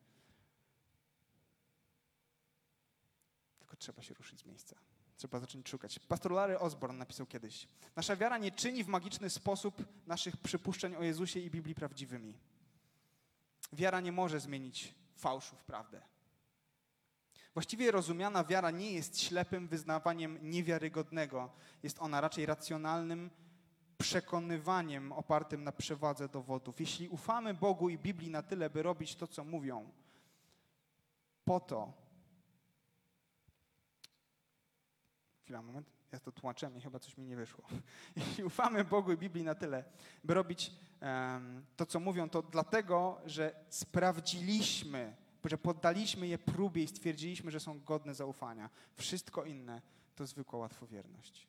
Tylko 3.60 3.76
trzeba 3.76 4.02
się 4.02 4.14
ruszyć 4.14 4.40
z 4.40 4.46
miejsca. 4.46 4.76
Trzeba 5.18 5.40
zacząć 5.40 5.70
szukać. 5.70 6.00
Pastor 6.00 6.32
Larry 6.32 6.60
Osborne 6.60 6.98
napisał 6.98 7.26
kiedyś: 7.26 7.68
Nasza 7.96 8.16
wiara 8.16 8.38
nie 8.38 8.52
czyni 8.52 8.84
w 8.84 8.88
magiczny 8.88 9.30
sposób 9.30 9.84
naszych 10.08 10.38
przypuszczeń 10.38 10.96
o 10.96 11.04
Jezusie 11.04 11.40
i 11.40 11.52
Biblii 11.52 11.76
prawdziwymi. 11.76 12.34
Wiara 13.74 14.00
nie 14.00 14.12
może 14.12 14.40
zmienić 14.40 14.96
fałszu 15.16 15.56
w 15.56 15.64
prawdę. 15.64 16.02
Właściwie 17.54 17.92
rozumiana 17.92 18.44
wiara 18.44 18.72
nie 18.72 18.92
jest 18.92 19.22
ślepym 19.22 19.68
wyznawaniem 19.68 20.40
niewiarygodnego. 20.42 21.50
Jest 21.84 22.00
ona 22.00 22.22
raczej 22.22 22.46
racjonalnym 22.46 23.30
przekonywaniem 23.98 25.12
opartym 25.12 25.64
na 25.64 25.72
przewadze 25.72 26.30
dowodów. 26.30 26.80
Jeśli 26.80 27.10
ufamy 27.10 27.54
Bogu 27.54 27.90
i 27.90 27.98
Biblii 27.98 28.30
na 28.30 28.44
tyle, 28.44 28.70
by 28.70 28.84
robić 28.84 29.16
to, 29.16 29.28
co 29.28 29.44
mówią, 29.44 29.92
po 31.46 31.60
to. 31.60 31.94
Chwila, 35.50 35.62
moment. 35.62 35.90
ja 36.12 36.20
to 36.20 36.32
tłumaczyłem 36.32 36.78
i 36.78 36.82
chyba 36.82 37.00
coś 37.00 37.18
mi 37.18 37.26
nie 37.26 37.36
wyszło. 37.36 37.64
Jeśli 38.16 38.44
ufamy 38.44 38.84
Bogu 38.84 39.12
i 39.12 39.18
Biblii 39.18 39.44
na 39.44 39.56
tyle, 39.56 39.84
by 40.24 40.34
robić 40.34 40.72
um, 41.02 41.66
to, 41.76 41.86
co 41.86 42.00
mówią, 42.00 42.30
to 42.30 42.42
dlatego, 42.42 43.22
że 43.26 43.66
sprawdziliśmy, 43.70 45.16
że 45.46 45.58
poddaliśmy 45.58 46.28
je 46.28 46.38
próbie 46.38 46.84
i 46.84 46.88
stwierdziliśmy, 46.88 47.52
że 47.52 47.60
są 47.60 47.80
godne 47.80 48.16
zaufania. 48.16 48.70
Wszystko 48.96 49.46
inne 49.46 49.82
to 50.16 50.28
zwykła 50.28 50.60
łatwowierność. 50.60 51.48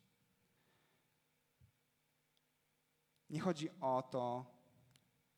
Nie 3.30 3.40
chodzi 3.40 3.68
o 3.80 4.02
to, 4.10 4.46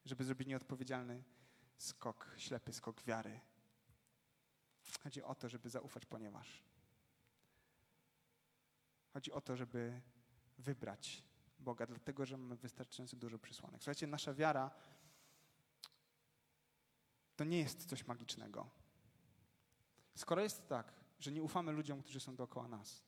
żeby 0.05 0.25
zrobić 0.25 0.49
nieodpowiedzialny 0.49 1.23
skok, 1.77 2.35
ślepy 2.37 2.73
skok 2.73 3.03
wiary. 3.03 3.41
Chodzi 5.03 5.23
o 5.23 5.35
to, 5.35 5.49
żeby 5.49 5.71
zaufać, 5.71 6.07
ponieważ. 6.07 6.72
Chodzi 9.13 9.33
o 9.33 9.41
to, 9.41 9.57
żeby 9.57 10.01
wybrać 10.59 11.25
Boga, 11.59 11.87
dlatego 11.87 12.27
że 12.27 12.37
mamy 12.37 12.57
wystarczająco 12.57 13.17
dużo 13.17 13.39
przysłanek. 13.39 13.83
Słuchajcie, 13.83 14.07
nasza 14.07 14.35
wiara 14.35 14.71
to 17.37 17.45
nie 17.45 17.59
jest 17.59 17.85
coś 17.87 18.07
magicznego. 18.07 18.71
Skoro 20.15 20.43
jest 20.43 20.69
tak, 20.69 20.93
że 21.19 21.33
nie 21.33 21.43
ufamy 21.43 21.73
ludziom, 21.73 22.03
którzy 22.03 22.21
są 22.21 22.37
dookoła 22.37 22.69
nas, 22.69 23.03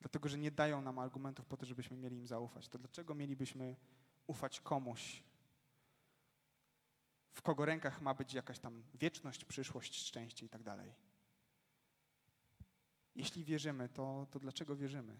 dlatego 0.00 0.28
że 0.28 0.38
nie 0.38 0.50
dają 0.50 0.82
nam 0.82 0.98
argumentów 0.98 1.46
po 1.46 1.56
to, 1.56 1.66
żebyśmy 1.66 1.96
mieli 1.96 2.16
im 2.16 2.26
zaufać, 2.26 2.68
to 2.68 2.78
dlaczego 2.78 3.14
mielibyśmy 3.14 3.76
ufać 4.26 4.60
komuś, 4.60 5.22
w 7.32 7.42
kogo 7.42 7.64
rękach 7.64 8.00
ma 8.00 8.14
być 8.14 8.34
jakaś 8.34 8.58
tam 8.58 8.82
wieczność, 8.94 9.44
przyszłość, 9.44 10.06
szczęście 10.06 10.46
i 10.46 10.48
tak 10.48 10.62
dalej? 10.62 10.94
Jeśli 13.20 13.44
wierzymy, 13.44 13.88
to, 13.88 14.26
to 14.30 14.38
dlaczego 14.38 14.76
wierzymy? 14.76 15.16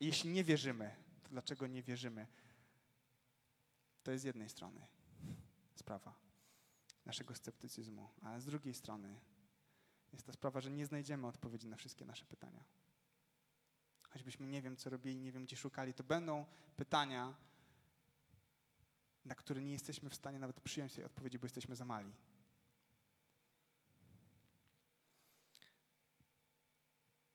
Jeśli 0.00 0.30
nie 0.30 0.44
wierzymy, 0.44 0.96
to 1.22 1.28
dlaczego 1.28 1.66
nie 1.66 1.82
wierzymy? 1.82 2.26
To 4.02 4.10
jest 4.10 4.22
z 4.22 4.24
jednej 4.24 4.48
strony 4.48 4.86
sprawa 5.74 6.14
naszego 7.04 7.34
sceptycyzmu, 7.34 8.08
a 8.22 8.40
z 8.40 8.44
drugiej 8.44 8.74
strony 8.74 9.20
jest 10.12 10.26
ta 10.26 10.32
sprawa, 10.32 10.60
że 10.60 10.70
nie 10.70 10.86
znajdziemy 10.86 11.26
odpowiedzi 11.26 11.68
na 11.68 11.76
wszystkie 11.76 12.04
nasze 12.04 12.24
pytania. 12.24 12.64
Choćbyśmy 14.08 14.46
nie 14.46 14.62
wiem, 14.62 14.76
co 14.76 14.90
robili, 14.90 15.20
nie 15.20 15.32
wiem, 15.32 15.44
gdzie 15.44 15.56
szukali, 15.56 15.94
to 15.94 16.04
będą 16.04 16.46
pytania, 16.76 17.34
na 19.24 19.34
które 19.34 19.62
nie 19.62 19.72
jesteśmy 19.72 20.10
w 20.10 20.14
stanie 20.14 20.38
nawet 20.38 20.60
przyjąć 20.60 20.94
tej 20.94 21.04
odpowiedzi, 21.04 21.38
bo 21.38 21.46
jesteśmy 21.46 21.76
za 21.76 21.84
mali. 21.84 22.12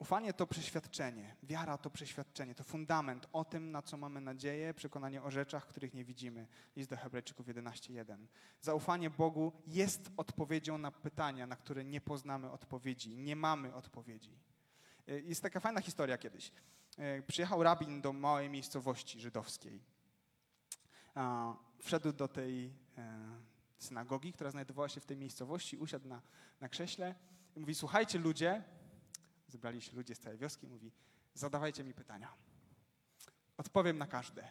Ufanie 0.01 0.33
to 0.33 0.47
przeświadczenie, 0.47 1.35
wiara 1.43 1.77
to 1.77 1.89
przeświadczenie, 1.89 2.55
to 2.55 2.63
fundament 2.63 3.27
o 3.33 3.45
tym, 3.45 3.71
na 3.71 3.81
co 3.81 3.97
mamy 3.97 4.21
nadzieję, 4.21 4.73
przekonanie 4.73 5.23
o 5.23 5.31
rzeczach, 5.31 5.67
których 5.67 5.93
nie 5.93 6.05
widzimy. 6.05 6.47
List 6.75 6.89
do 6.89 6.97
Hebrajczyków 6.97 7.47
11:1. 7.47 8.27
Zaufanie 8.61 9.09
Bogu 9.09 9.51
jest 9.67 10.11
odpowiedzią 10.17 10.77
na 10.77 10.91
pytania, 10.91 11.47
na 11.47 11.55
które 11.55 11.83
nie 11.83 12.01
poznamy 12.01 12.51
odpowiedzi, 12.51 13.17
nie 13.17 13.35
mamy 13.35 13.73
odpowiedzi. 13.73 14.37
Y, 15.09 15.21
jest 15.25 15.41
taka 15.41 15.59
fajna 15.59 15.81
historia 15.81 16.17
kiedyś. 16.17 16.51
Y, 17.19 17.23
przyjechał 17.27 17.63
rabin 17.63 18.01
do 18.01 18.13
małej 18.13 18.49
miejscowości 18.49 19.19
żydowskiej. 19.19 19.81
Wszedł 21.79 22.13
do 22.13 22.27
tej 22.27 22.73
e, 22.97 23.19
synagogi, 23.77 24.33
która 24.33 24.51
znajdowała 24.51 24.89
się 24.89 25.01
w 25.01 25.05
tej 25.05 25.17
miejscowości, 25.17 25.77
usiadł 25.77 26.07
na, 26.07 26.21
na 26.61 26.69
krześle 26.69 27.15
i 27.55 27.59
mówi: 27.59 27.75
Słuchajcie, 27.75 28.19
ludzie, 28.19 28.63
zebrali 29.51 29.81
się 29.81 29.95
ludzie 29.95 30.15
z 30.15 30.19
całej 30.19 30.37
wioski, 30.37 30.67
mówi, 30.67 30.91
zadawajcie 31.33 31.83
mi 31.83 31.93
pytania. 31.93 32.33
Odpowiem 33.57 33.97
na 33.97 34.07
każde. 34.07 34.47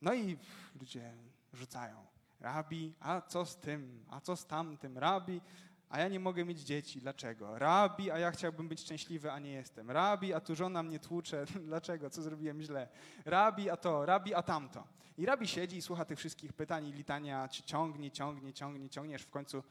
No 0.00 0.14
i 0.14 0.38
ludzie 0.80 1.14
rzucają. 1.52 2.06
Rabi, 2.40 2.94
a 3.00 3.20
co 3.20 3.46
z 3.46 3.56
tym? 3.56 4.04
A 4.10 4.20
co 4.20 4.36
z 4.36 4.46
tamtym? 4.46 4.98
Rabi, 4.98 5.40
a 5.88 5.98
ja 5.98 6.08
nie 6.08 6.20
mogę 6.20 6.44
mieć 6.44 6.60
dzieci. 6.60 7.00
Dlaczego? 7.00 7.58
Rabi, 7.58 8.10
a 8.10 8.18
ja 8.18 8.30
chciałbym 8.30 8.68
być 8.68 8.80
szczęśliwy, 8.80 9.32
a 9.32 9.38
nie 9.38 9.52
jestem. 9.52 9.90
Rabi, 9.90 10.34
a 10.34 10.40
tu 10.40 10.56
żona 10.56 10.82
mnie 10.82 10.98
tłucze. 10.98 11.44
Dlaczego? 11.70 12.10
Co 12.10 12.22
zrobiłem 12.22 12.62
źle? 12.62 12.88
Rabi, 13.24 13.70
a 13.70 13.76
to, 13.76 14.06
rabi, 14.06 14.34
a 14.34 14.42
tamto. 14.42 14.86
I 15.18 15.26
rabi 15.26 15.48
siedzi 15.48 15.76
i 15.76 15.82
słucha 15.82 16.04
tych 16.04 16.18
wszystkich 16.18 16.52
pytań 16.52 16.86
i 16.86 16.92
litania 16.92 17.48
ciągnie, 17.48 18.10
ciągnie, 18.10 18.52
ciągnie, 18.52 18.90
ciągnie, 18.90 19.14
aż 19.14 19.22
w 19.22 19.30
końcu 19.30 19.62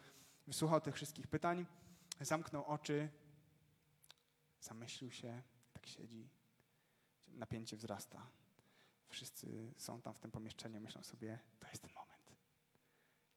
wysłuchał 0.48 0.82
tych 0.82 0.96
wszystkich 0.96 1.28
pytań, 1.28 1.66
zamknął 2.22 2.66
oczy 2.66 3.10
Zamyślił 4.62 5.12
się, 5.12 5.44
tak 5.74 5.86
siedzi, 5.86 6.30
napięcie 7.28 7.78
wzrasta. 7.78 8.30
Wszyscy 9.10 9.74
są 9.78 10.02
tam 10.02 10.14
w 10.14 10.20
tym 10.20 10.32
pomieszczeniu, 10.32 10.82
myślą 10.82 11.04
sobie, 11.04 11.40
to 11.60 11.68
jest 11.68 11.82
ten 11.82 11.92
moment. 11.94 12.36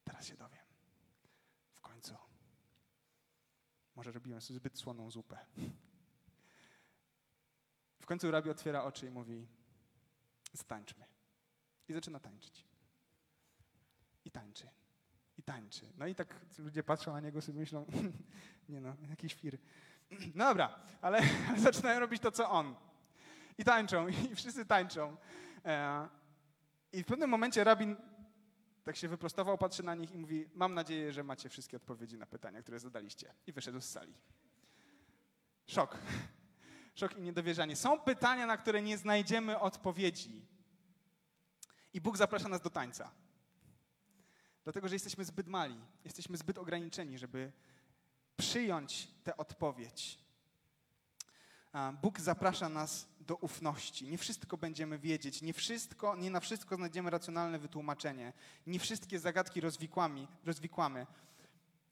Teraz 0.04 0.26
się 0.26 0.36
dowiem. 0.36 0.64
W 1.72 1.80
końcu. 1.80 2.16
Może 3.96 4.12
robiłem 4.12 4.40
sobie 4.40 4.58
zbyt 4.58 4.78
słoną 4.78 5.10
zupę. 5.10 5.46
W 8.00 8.06
końcu 8.06 8.30
rabi 8.30 8.50
otwiera 8.50 8.84
oczy 8.84 9.06
i 9.06 9.10
mówi, 9.10 9.46
zatańczmy. 10.52 11.04
I 11.88 11.92
zaczyna 11.92 12.20
tańczyć. 12.20 12.64
I 14.24 14.30
tańczy. 14.30 14.68
I 15.38 15.42
tańczy. 15.42 15.92
No 15.96 16.06
i 16.06 16.14
tak 16.14 16.40
ludzie 16.58 16.82
patrzą 16.82 17.12
na 17.12 17.20
niego 17.20 17.42
sobie 17.42 17.58
myślą, 17.58 17.86
nie 18.68 18.80
no, 18.80 18.96
jakiś 19.08 19.34
fir. 19.34 19.58
No 20.34 20.44
dobra, 20.50 20.78
ale 21.00 21.22
zaczynają 21.56 22.00
robić 22.00 22.22
to, 22.22 22.30
co 22.30 22.50
on. 22.50 22.74
I 23.58 23.64
tańczą, 23.64 24.08
i 24.32 24.34
wszyscy 24.34 24.66
tańczą. 24.66 25.16
E, 25.64 26.08
I 26.92 27.02
w 27.02 27.06
pewnym 27.06 27.30
momencie 27.30 27.64
rabin 27.64 27.96
tak 28.84 28.96
się 28.96 29.08
wyprostował, 29.08 29.58
patrzy 29.58 29.82
na 29.82 29.94
nich 29.94 30.12
i 30.12 30.18
mówi: 30.18 30.48
Mam 30.54 30.74
nadzieję, 30.74 31.12
że 31.12 31.24
macie 31.24 31.48
wszystkie 31.48 31.76
odpowiedzi 31.76 32.18
na 32.18 32.26
pytania, 32.26 32.62
które 32.62 32.80
zadaliście. 32.80 33.34
I 33.46 33.52
wyszedł 33.52 33.80
z 33.80 33.84
sali. 33.84 34.14
Szok. 35.66 35.98
Szok 37.00 37.16
i 37.16 37.20
niedowierzanie. 37.20 37.76
Są 37.76 38.00
pytania, 38.00 38.46
na 38.46 38.56
które 38.56 38.82
nie 38.82 38.98
znajdziemy 38.98 39.60
odpowiedzi. 39.60 40.46
I 41.92 42.00
Bóg 42.00 42.16
zaprasza 42.16 42.48
nas 42.48 42.60
do 42.60 42.70
tańca. 42.70 43.10
Dlatego, 44.64 44.88
że 44.88 44.94
jesteśmy 44.94 45.24
zbyt 45.24 45.46
mali, 45.46 45.80
jesteśmy 46.04 46.36
zbyt 46.36 46.58
ograniczeni, 46.58 47.18
żeby 47.18 47.52
przyjąć 48.36 49.08
tę 49.24 49.36
odpowiedź. 49.36 50.18
Bóg 52.02 52.20
zaprasza 52.20 52.68
nas 52.68 53.08
do 53.20 53.36
ufności. 53.36 54.08
Nie 54.08 54.18
wszystko 54.18 54.56
będziemy 54.56 54.98
wiedzieć, 54.98 55.42
nie, 55.42 55.52
wszystko, 55.52 56.16
nie 56.16 56.30
na 56.30 56.40
wszystko 56.40 56.76
znajdziemy 56.76 57.10
racjonalne 57.10 57.58
wytłumaczenie, 57.58 58.32
nie 58.66 58.78
wszystkie 58.78 59.18
zagadki 59.18 59.60
rozwikłamy. 59.60 60.26
rozwikłamy. 60.44 61.06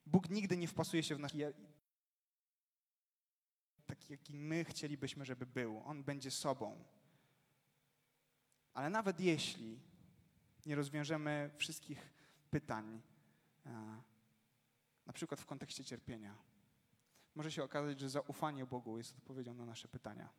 Bóg 0.05 0.29
nigdy 0.29 0.57
nie 0.57 0.67
wpasuje 0.67 1.03
się 1.03 1.15
w 1.15 1.19
nasz 1.19 1.33
taki, 3.85 4.11
jaki 4.11 4.33
my 4.33 4.65
chcielibyśmy, 4.65 5.25
żeby 5.25 5.45
był. 5.45 5.81
On 5.85 6.03
będzie 6.03 6.31
sobą. 6.31 6.83
Ale 8.73 8.89
nawet 8.89 9.19
jeśli 9.19 9.79
nie 10.65 10.75
rozwiążemy 10.75 11.49
wszystkich 11.57 12.13
pytań, 12.49 13.01
na 15.05 15.13
przykład 15.13 15.41
w 15.41 15.45
kontekście 15.45 15.83
cierpienia. 15.83 16.37
Może 17.35 17.51
się 17.51 17.63
okazać, 17.63 17.99
że 17.99 18.09
zaufanie 18.09 18.65
Bogu 18.65 18.97
jest 18.97 19.17
odpowiedzią 19.17 19.53
na 19.53 19.65
nasze 19.65 19.87
pytania. 19.87 20.29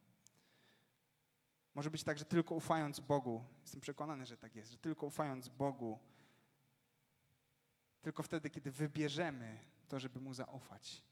Może 1.74 1.90
być 1.90 2.04
tak, 2.04 2.18
że 2.18 2.24
tylko 2.24 2.54
ufając 2.54 3.00
Bogu, 3.00 3.44
jestem 3.62 3.80
przekonany, 3.80 4.26
że 4.26 4.36
tak 4.36 4.56
jest, 4.56 4.72
że 4.72 4.78
tylko 4.78 5.06
ufając 5.06 5.48
Bogu, 5.48 5.98
tylko 8.02 8.22
wtedy, 8.22 8.50
kiedy 8.50 8.70
wybierzemy 8.70 9.58
to, 9.88 10.00
żeby 10.00 10.20
Mu 10.20 10.34
zaufać, 10.34 11.02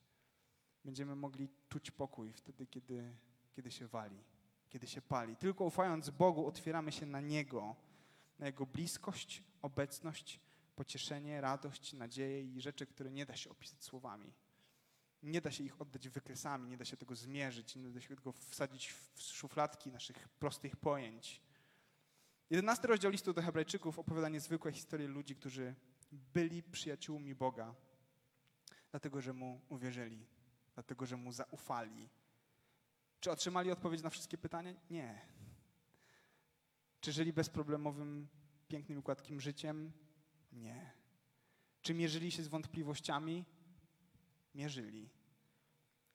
będziemy 0.84 1.16
mogli 1.16 1.48
czuć 1.68 1.90
pokój 1.90 2.32
wtedy, 2.32 2.66
kiedy, 2.66 3.16
kiedy 3.52 3.70
się 3.70 3.86
wali, 3.86 4.24
kiedy 4.68 4.86
się 4.86 5.02
pali. 5.02 5.36
Tylko 5.36 5.64
ufając 5.64 6.10
Bogu 6.10 6.46
otwieramy 6.46 6.92
się 6.92 7.06
na 7.06 7.20
Niego, 7.20 7.76
na 8.38 8.46
Jego 8.46 8.66
bliskość, 8.66 9.42
obecność, 9.62 10.40
pocieszenie, 10.74 11.40
radość, 11.40 11.92
nadzieję 11.92 12.42
i 12.42 12.60
rzeczy, 12.60 12.86
które 12.86 13.10
nie 13.10 13.26
da 13.26 13.36
się 13.36 13.50
opisać 13.50 13.84
słowami. 13.84 14.32
Nie 15.22 15.40
da 15.40 15.50
się 15.50 15.64
ich 15.64 15.80
oddać 15.80 16.08
wykresami, 16.08 16.68
nie 16.68 16.76
da 16.76 16.84
się 16.84 16.96
tego 16.96 17.16
zmierzyć, 17.16 17.76
nie 17.76 17.90
da 17.90 18.00
się 18.00 18.16
tego 18.16 18.32
wsadzić 18.32 18.92
w 18.92 19.22
szufladki 19.22 19.92
naszych 19.92 20.28
prostych 20.28 20.76
pojęć. 20.76 21.42
Jedenasty 22.50 22.86
rozdział 22.86 23.12
listu 23.12 23.32
do 23.32 23.42
Hebrajczyków 23.42 23.98
opowiada 23.98 24.28
niezwykłe 24.28 24.72
historie 24.72 25.08
ludzi, 25.08 25.36
którzy 25.36 25.74
byli 26.12 26.62
przyjaciółmi 26.62 27.34
Boga, 27.34 27.74
dlatego 28.90 29.20
że 29.20 29.32
Mu 29.32 29.60
uwierzyli, 29.68 30.26
dlatego 30.74 31.06
że 31.06 31.16
Mu 31.16 31.32
zaufali. 31.32 32.08
Czy 33.20 33.30
otrzymali 33.30 33.70
odpowiedź 33.70 34.02
na 34.02 34.10
wszystkie 34.10 34.38
pytania? 34.38 34.74
Nie. 34.90 35.20
Czy 37.00 37.12
żyli 37.12 37.32
bezproblemowym, 37.32 38.28
pięknym 38.68 38.98
i 38.98 39.02
gładkim 39.02 39.40
życiem? 39.40 39.92
Nie. 40.52 40.92
Czy 41.82 41.94
mierzyli 41.94 42.30
się 42.30 42.42
z 42.42 42.48
wątpliwościami? 42.48 43.44
Mierzyli. 44.54 45.10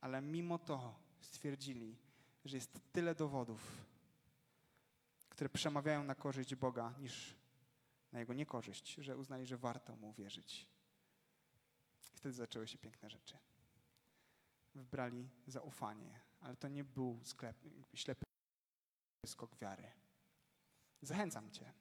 Ale 0.01 0.21
mimo 0.21 0.59
to 0.59 0.95
stwierdzili, 1.21 1.97
że 2.45 2.57
jest 2.57 2.79
tyle 2.91 3.15
dowodów, 3.15 3.85
które 5.29 5.49
przemawiają 5.49 6.03
na 6.03 6.15
korzyść 6.15 6.55
Boga, 6.55 6.93
niż 6.99 7.35
na 8.11 8.19
Jego 8.19 8.33
niekorzyść, 8.33 8.95
że 8.95 9.17
uznali, 9.17 9.45
że 9.45 9.57
warto 9.57 9.95
Mu 9.95 10.13
wierzyć. 10.13 10.67
Wtedy 11.99 12.33
zaczęły 12.33 12.67
się 12.67 12.77
piękne 12.77 13.09
rzeczy. 13.09 13.38
Wybrali 14.75 15.29
zaufanie, 15.47 16.19
ale 16.39 16.55
to 16.55 16.67
nie 16.67 16.83
był 16.83 17.19
sklep, 17.23 17.57
ślepy 17.93 18.25
skok 19.25 19.55
wiary. 19.55 19.91
Zachęcam 21.01 21.51
Cię 21.51 21.73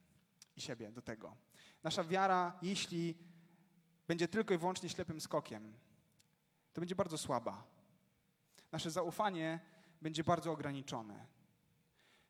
i 0.56 0.60
siebie 0.60 0.92
do 0.92 1.02
tego. 1.02 1.36
Nasza 1.82 2.04
wiara, 2.04 2.58
jeśli 2.62 3.18
będzie 4.08 4.28
tylko 4.28 4.54
i 4.54 4.58
wyłącznie 4.58 4.88
ślepym 4.88 5.20
skokiem, 5.20 5.74
to 6.72 6.80
będzie 6.80 6.94
bardzo 6.94 7.18
słaba. 7.18 7.64
Nasze 8.72 8.90
zaufanie 8.90 9.60
będzie 10.02 10.24
bardzo 10.24 10.52
ograniczone. 10.52 11.26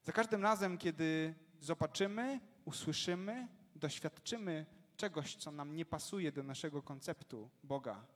Za 0.02 0.12
każdym 0.12 0.42
razem, 0.42 0.78
kiedy 0.78 1.34
zobaczymy, 1.60 2.40
usłyszymy, 2.64 3.48
doświadczymy 3.74 4.66
czegoś, 4.96 5.36
co 5.36 5.50
nam 5.50 5.76
nie 5.76 5.84
pasuje 5.84 6.32
do 6.32 6.42
naszego 6.42 6.82
konceptu 6.82 7.50
Boga, 7.62 8.06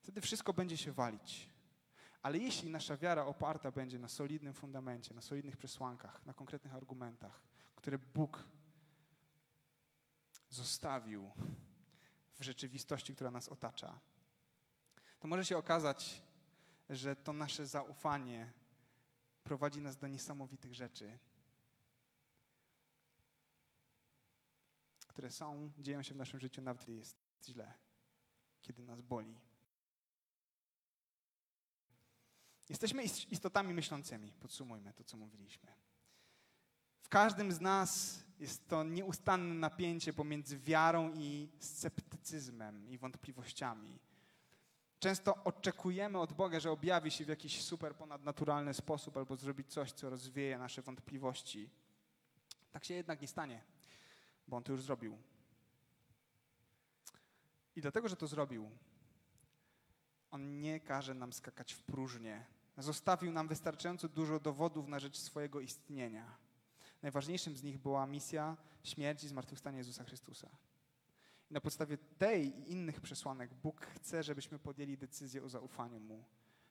wtedy 0.00 0.20
wszystko 0.20 0.52
będzie 0.52 0.76
się 0.76 0.92
walić. 0.92 1.50
Ale 2.22 2.38
jeśli 2.38 2.70
nasza 2.70 2.96
wiara 2.96 3.26
oparta 3.26 3.70
będzie 3.70 3.98
na 3.98 4.08
solidnym 4.08 4.54
fundamencie, 4.54 5.14
na 5.14 5.22
solidnych 5.22 5.56
przesłankach, 5.56 6.26
na 6.26 6.34
konkretnych 6.34 6.74
argumentach, 6.74 7.42
które 7.76 7.98
Bóg 7.98 8.44
zostawił 10.50 11.30
w 12.34 12.42
rzeczywistości, 12.42 13.14
która 13.14 13.30
nas 13.30 13.48
otacza, 13.48 14.00
to 15.20 15.28
może 15.28 15.44
się 15.44 15.58
okazać, 15.58 16.22
że 16.90 17.16
to 17.16 17.32
nasze 17.32 17.66
zaufanie 17.66 18.52
prowadzi 19.44 19.80
nas 19.80 19.96
do 19.96 20.08
niesamowitych 20.08 20.74
rzeczy, 20.74 21.18
które 25.08 25.30
są, 25.30 25.70
dzieją 25.78 26.02
się 26.02 26.14
w 26.14 26.16
naszym 26.16 26.40
życiu 26.40 26.62
nawet 26.62 26.88
kiedy 26.88 26.92
jest 26.98 27.16
źle, 27.44 27.74
kiedy 28.62 28.82
nas 28.82 29.00
boli. 29.00 29.40
Jesteśmy 32.68 33.02
istotami 33.04 33.74
myślącymi, 33.74 34.32
podsumujmy 34.32 34.92
to, 34.92 35.04
co 35.04 35.16
mówiliśmy. 35.16 35.72
W 37.00 37.08
każdym 37.08 37.52
z 37.52 37.60
nas 37.60 38.22
jest 38.38 38.68
to 38.68 38.84
nieustanne 38.84 39.54
napięcie 39.54 40.12
pomiędzy 40.12 40.58
wiarą 40.58 41.12
i 41.14 41.48
sceptycyzmem 41.58 42.88
i 42.88 42.98
wątpliwościami. 42.98 43.98
Często 44.98 45.44
oczekujemy 45.44 46.18
od 46.18 46.32
Boga, 46.32 46.60
że 46.60 46.70
objawi 46.70 47.10
się 47.10 47.24
w 47.24 47.28
jakiś 47.28 47.62
super 47.62 47.96
ponadnaturalny 47.96 48.74
sposób 48.74 49.16
albo 49.16 49.36
zrobi 49.36 49.64
coś, 49.64 49.92
co 49.92 50.10
rozwieje 50.10 50.58
nasze 50.58 50.82
wątpliwości. 50.82 51.70
Tak 52.72 52.84
się 52.84 52.94
jednak 52.94 53.20
nie 53.20 53.28
stanie, 53.28 53.62
bo 54.48 54.56
On 54.56 54.62
to 54.62 54.72
już 54.72 54.82
zrobił. 54.82 55.18
I 57.76 57.80
dlatego, 57.80 58.08
że 58.08 58.16
to 58.16 58.26
zrobił, 58.26 58.70
On 60.30 60.60
nie 60.60 60.80
każe 60.80 61.14
nam 61.14 61.32
skakać 61.32 61.72
w 61.72 61.82
próżnię. 61.82 62.44
Zostawił 62.78 63.32
nam 63.32 63.48
wystarczająco 63.48 64.08
dużo 64.08 64.40
dowodów 64.40 64.88
na 64.88 64.98
rzecz 64.98 65.16
swojego 65.18 65.60
istnienia. 65.60 66.45
Najważniejszym 67.02 67.56
z 67.56 67.62
nich 67.62 67.78
była 67.78 68.06
misja 68.06 68.56
śmierci 68.82 69.26
i 69.26 69.28
zmartwychwstania 69.28 69.78
Jezusa 69.78 70.04
Chrystusa. 70.04 70.48
I 71.50 71.54
na 71.54 71.60
podstawie 71.60 71.98
tej 71.98 72.58
i 72.58 72.72
innych 72.72 73.00
przesłanek 73.00 73.54
Bóg 73.54 73.86
chce, 73.86 74.22
żebyśmy 74.22 74.58
podjęli 74.58 74.96
decyzję 74.96 75.42
o 75.42 75.48
zaufaniu 75.48 76.00
Mu. 76.00 76.24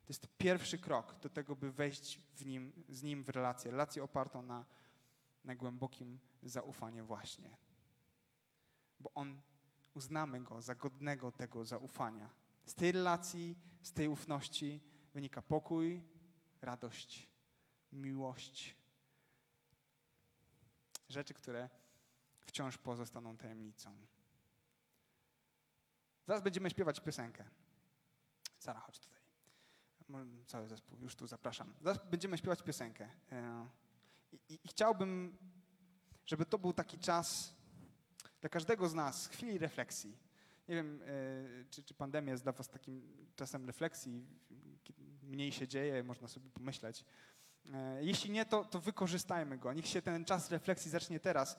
To 0.05 0.09
jest 0.09 0.27
pierwszy 0.37 0.77
krok 0.77 1.19
do 1.19 1.29
tego, 1.29 1.55
by 1.55 1.71
wejść 1.71 2.19
w 2.35 2.45
nim, 2.45 2.73
z 2.89 3.03
Nim 3.03 3.23
w 3.23 3.29
relację, 3.29 3.71
relację 3.71 4.03
opartą 4.03 4.41
na, 4.41 4.65
na 5.43 5.55
głębokim 5.55 6.19
zaufaniu 6.43 7.05
właśnie. 7.05 7.57
Bo 8.99 9.11
On, 9.13 9.41
uznamy 9.93 10.43
Go 10.43 10.61
za 10.61 10.75
godnego 10.75 11.31
tego 11.31 11.65
zaufania. 11.65 12.29
Z 12.65 12.75
tej 12.75 12.91
relacji, 12.91 13.57
z 13.81 13.91
tej 13.91 14.07
ufności 14.07 14.81
wynika 15.13 15.41
pokój, 15.41 16.03
radość, 16.61 17.29
miłość. 17.91 18.75
Rzeczy, 21.09 21.33
które 21.33 21.69
wciąż 22.45 22.77
pozostaną 22.77 23.37
tajemnicą. 23.37 23.97
Zaraz 26.27 26.43
będziemy 26.43 26.69
śpiewać 26.69 26.99
piosenkę. 26.99 27.45
Sara, 28.59 28.79
chodź 28.79 28.99
tutaj. 28.99 29.19
Cały 30.47 30.67
zespół, 30.67 30.99
już 30.99 31.15
tu 31.15 31.27
zapraszam. 31.27 31.73
Zaraz 31.81 32.09
będziemy 32.09 32.37
śpiewać 32.37 32.61
piosenkę. 32.61 33.09
E, 33.31 33.67
I, 34.31 34.39
i, 34.49 34.59
I, 34.63 34.67
chciałbym, 34.67 35.37
żeby 36.25 36.45
to 36.45 36.57
był 36.57 36.73
taki 36.73 36.99
czas 36.99 37.55
dla 38.41 38.49
każdego 38.49 38.89
z 38.89 38.93
nas, 38.93 39.27
chwili 39.27 39.57
refleksji. 39.57 40.17
Nie 40.67 40.75
wiem, 40.75 41.01
e, 41.01 41.65
czy, 41.69 41.83
czy 41.83 41.93
pandemia 41.93 42.31
jest 42.31 42.43
dla 42.43 42.51
was 42.51 42.67
takim 42.67 43.27
czasem 43.35 43.67
refleksji. 43.67 44.25
Mniej 45.23 45.51
się 45.51 45.67
dzieje, 45.67 46.03
można 46.03 46.27
sobie 46.27 46.49
pomyśleć. 46.49 47.05
E, 47.73 48.03
jeśli 48.03 48.31
nie, 48.31 48.45
to, 48.45 48.65
to 48.65 48.79
wykorzystajmy 48.79 49.57
go. 49.57 49.73
Niech 49.73 49.87
się 49.87 50.01
ten 50.01 50.25
czas 50.25 50.51
refleksji 50.51 50.91
zacznie 50.91 51.19
teraz. 51.19 51.57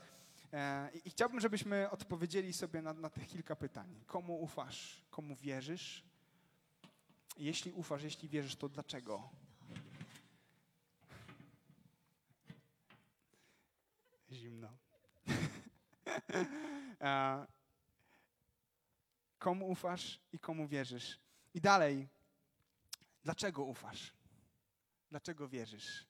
E, 0.53 0.91
I 1.05 1.11
chciałbym, 1.11 1.41
żebyśmy 1.41 1.91
odpowiedzieli 1.91 2.53
sobie 2.53 2.83
na, 2.83 2.93
na 2.93 3.11
tych 3.11 3.27
kilka 3.27 3.57
pytań. 3.57 4.05
Komu 4.07 4.43
ufasz? 4.43 5.03
Komu 5.11 5.37
wierzysz? 5.37 6.05
Jeśli 7.37 7.73
ufasz, 7.73 8.03
jeśli 8.03 8.29
wierzysz, 8.29 8.57
to 8.57 8.69
dlaczego? 8.69 9.29
Zimno. 14.33 14.69
E, 17.01 17.47
komu 19.39 19.69
ufasz 19.69 20.21
i 20.33 20.39
komu 20.39 20.69
wierzysz? 20.69 21.19
I 21.55 21.61
dalej, 21.61 22.09
dlaczego 23.25 23.65
ufasz? 23.65 24.13
Dlaczego 25.17 25.49
wierzysz? 25.49 26.07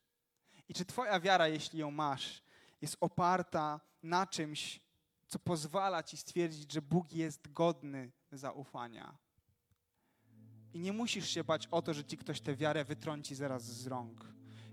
I 0.68 0.74
czy 0.74 0.84
Twoja 0.84 1.20
wiara, 1.20 1.48
jeśli 1.48 1.78
ją 1.78 1.90
masz, 1.90 2.42
jest 2.82 2.96
oparta 3.00 3.80
na 4.02 4.26
czymś, 4.26 4.80
co 5.26 5.38
pozwala 5.38 6.02
ci 6.02 6.16
stwierdzić, 6.16 6.72
że 6.72 6.82
Bóg 6.82 7.12
jest 7.12 7.52
godny 7.52 8.12
zaufania. 8.32 9.18
I 10.74 10.80
nie 10.80 10.92
musisz 10.92 11.28
się 11.28 11.44
bać 11.44 11.66
o 11.66 11.82
to, 11.82 11.94
że 11.94 12.04
ci 12.04 12.16
ktoś 12.16 12.40
tę 12.40 12.56
wiarę 12.56 12.84
wytrąci 12.84 13.34
zaraz 13.34 13.62
z 13.62 13.86
rąk. 13.86 14.26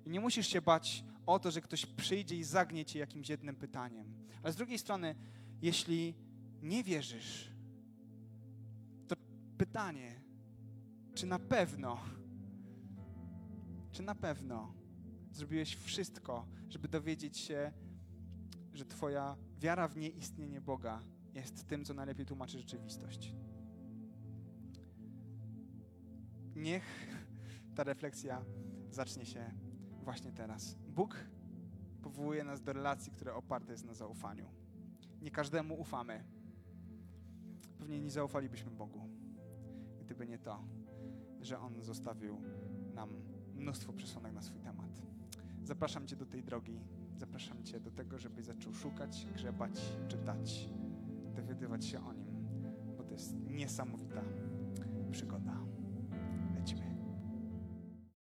I 0.05 0.09
nie 0.09 0.19
musisz 0.19 0.47
się 0.47 0.61
bać 0.61 1.03
o 1.25 1.39
to, 1.39 1.51
że 1.51 1.61
ktoś 1.61 1.85
przyjdzie 1.85 2.35
i 2.35 2.43
zagnie 2.43 2.85
cię 2.85 2.99
jakimś 2.99 3.29
jednym 3.29 3.55
pytaniem. 3.55 4.27
Ale 4.43 4.53
z 4.53 4.55
drugiej 4.55 4.79
strony, 4.79 5.15
jeśli 5.61 6.15
nie 6.61 6.83
wierzysz, 6.83 7.49
to 9.07 9.15
pytanie, 9.57 10.21
czy 11.15 11.25
na 11.25 11.39
pewno, 11.39 12.22
czy 13.93 14.03
na 14.03 14.15
pewno 14.15 14.73
zrobiłeś 15.31 15.75
wszystko, 15.75 16.47
żeby 16.69 16.87
dowiedzieć 16.87 17.37
się, 17.37 17.71
że 18.73 18.85
Twoja 18.85 19.37
wiara 19.59 19.87
w 19.87 19.97
nieistnienie 19.97 20.61
Boga 20.61 20.99
jest 21.33 21.67
tym, 21.67 21.85
co 21.85 21.93
najlepiej 21.93 22.25
tłumaczy 22.25 22.57
rzeczywistość. 22.57 23.33
Niech 26.55 26.83
ta 27.75 27.83
refleksja 27.83 28.45
zacznie 28.89 29.25
się 29.25 29.51
właśnie 30.03 30.31
teraz. 30.31 30.75
Bóg 30.75 31.17
powołuje 32.01 32.43
nas 32.43 32.61
do 32.61 32.73
relacji, 32.73 33.11
które 33.11 33.33
oparte 33.33 33.71
jest 33.71 33.85
na 33.85 33.93
zaufaniu. 33.93 34.49
Nie 35.21 35.31
każdemu 35.31 35.81
ufamy. 35.81 36.23
Pewnie 37.77 37.99
nie 37.99 38.11
zaufalibyśmy 38.11 38.71
Bogu, 38.71 39.09
gdyby 40.01 40.27
nie 40.27 40.39
to, 40.39 40.63
że 41.41 41.59
On 41.59 41.81
zostawił 41.81 42.41
nam 42.93 43.32
mnóstwo 43.55 43.93
przesłanek 43.93 44.33
na 44.33 44.41
swój 44.41 44.59
temat. 44.59 45.01
Zapraszam 45.63 46.07
Cię 46.07 46.15
do 46.15 46.25
tej 46.25 46.43
drogi. 46.43 46.79
Zapraszam 47.17 47.63
Cię 47.63 47.79
do 47.79 47.91
tego, 47.91 48.19
żebyś 48.19 48.45
zaczął 48.45 48.73
szukać, 48.73 49.27
grzebać, 49.35 49.81
czytać, 50.07 50.69
dowiadywać 51.35 51.85
się 51.85 52.05
o 52.05 52.13
Nim, 52.13 52.27
bo 52.97 53.03
to 53.03 53.13
jest 53.13 53.35
niesamowita 53.49 54.21
przygoda. 55.11 55.62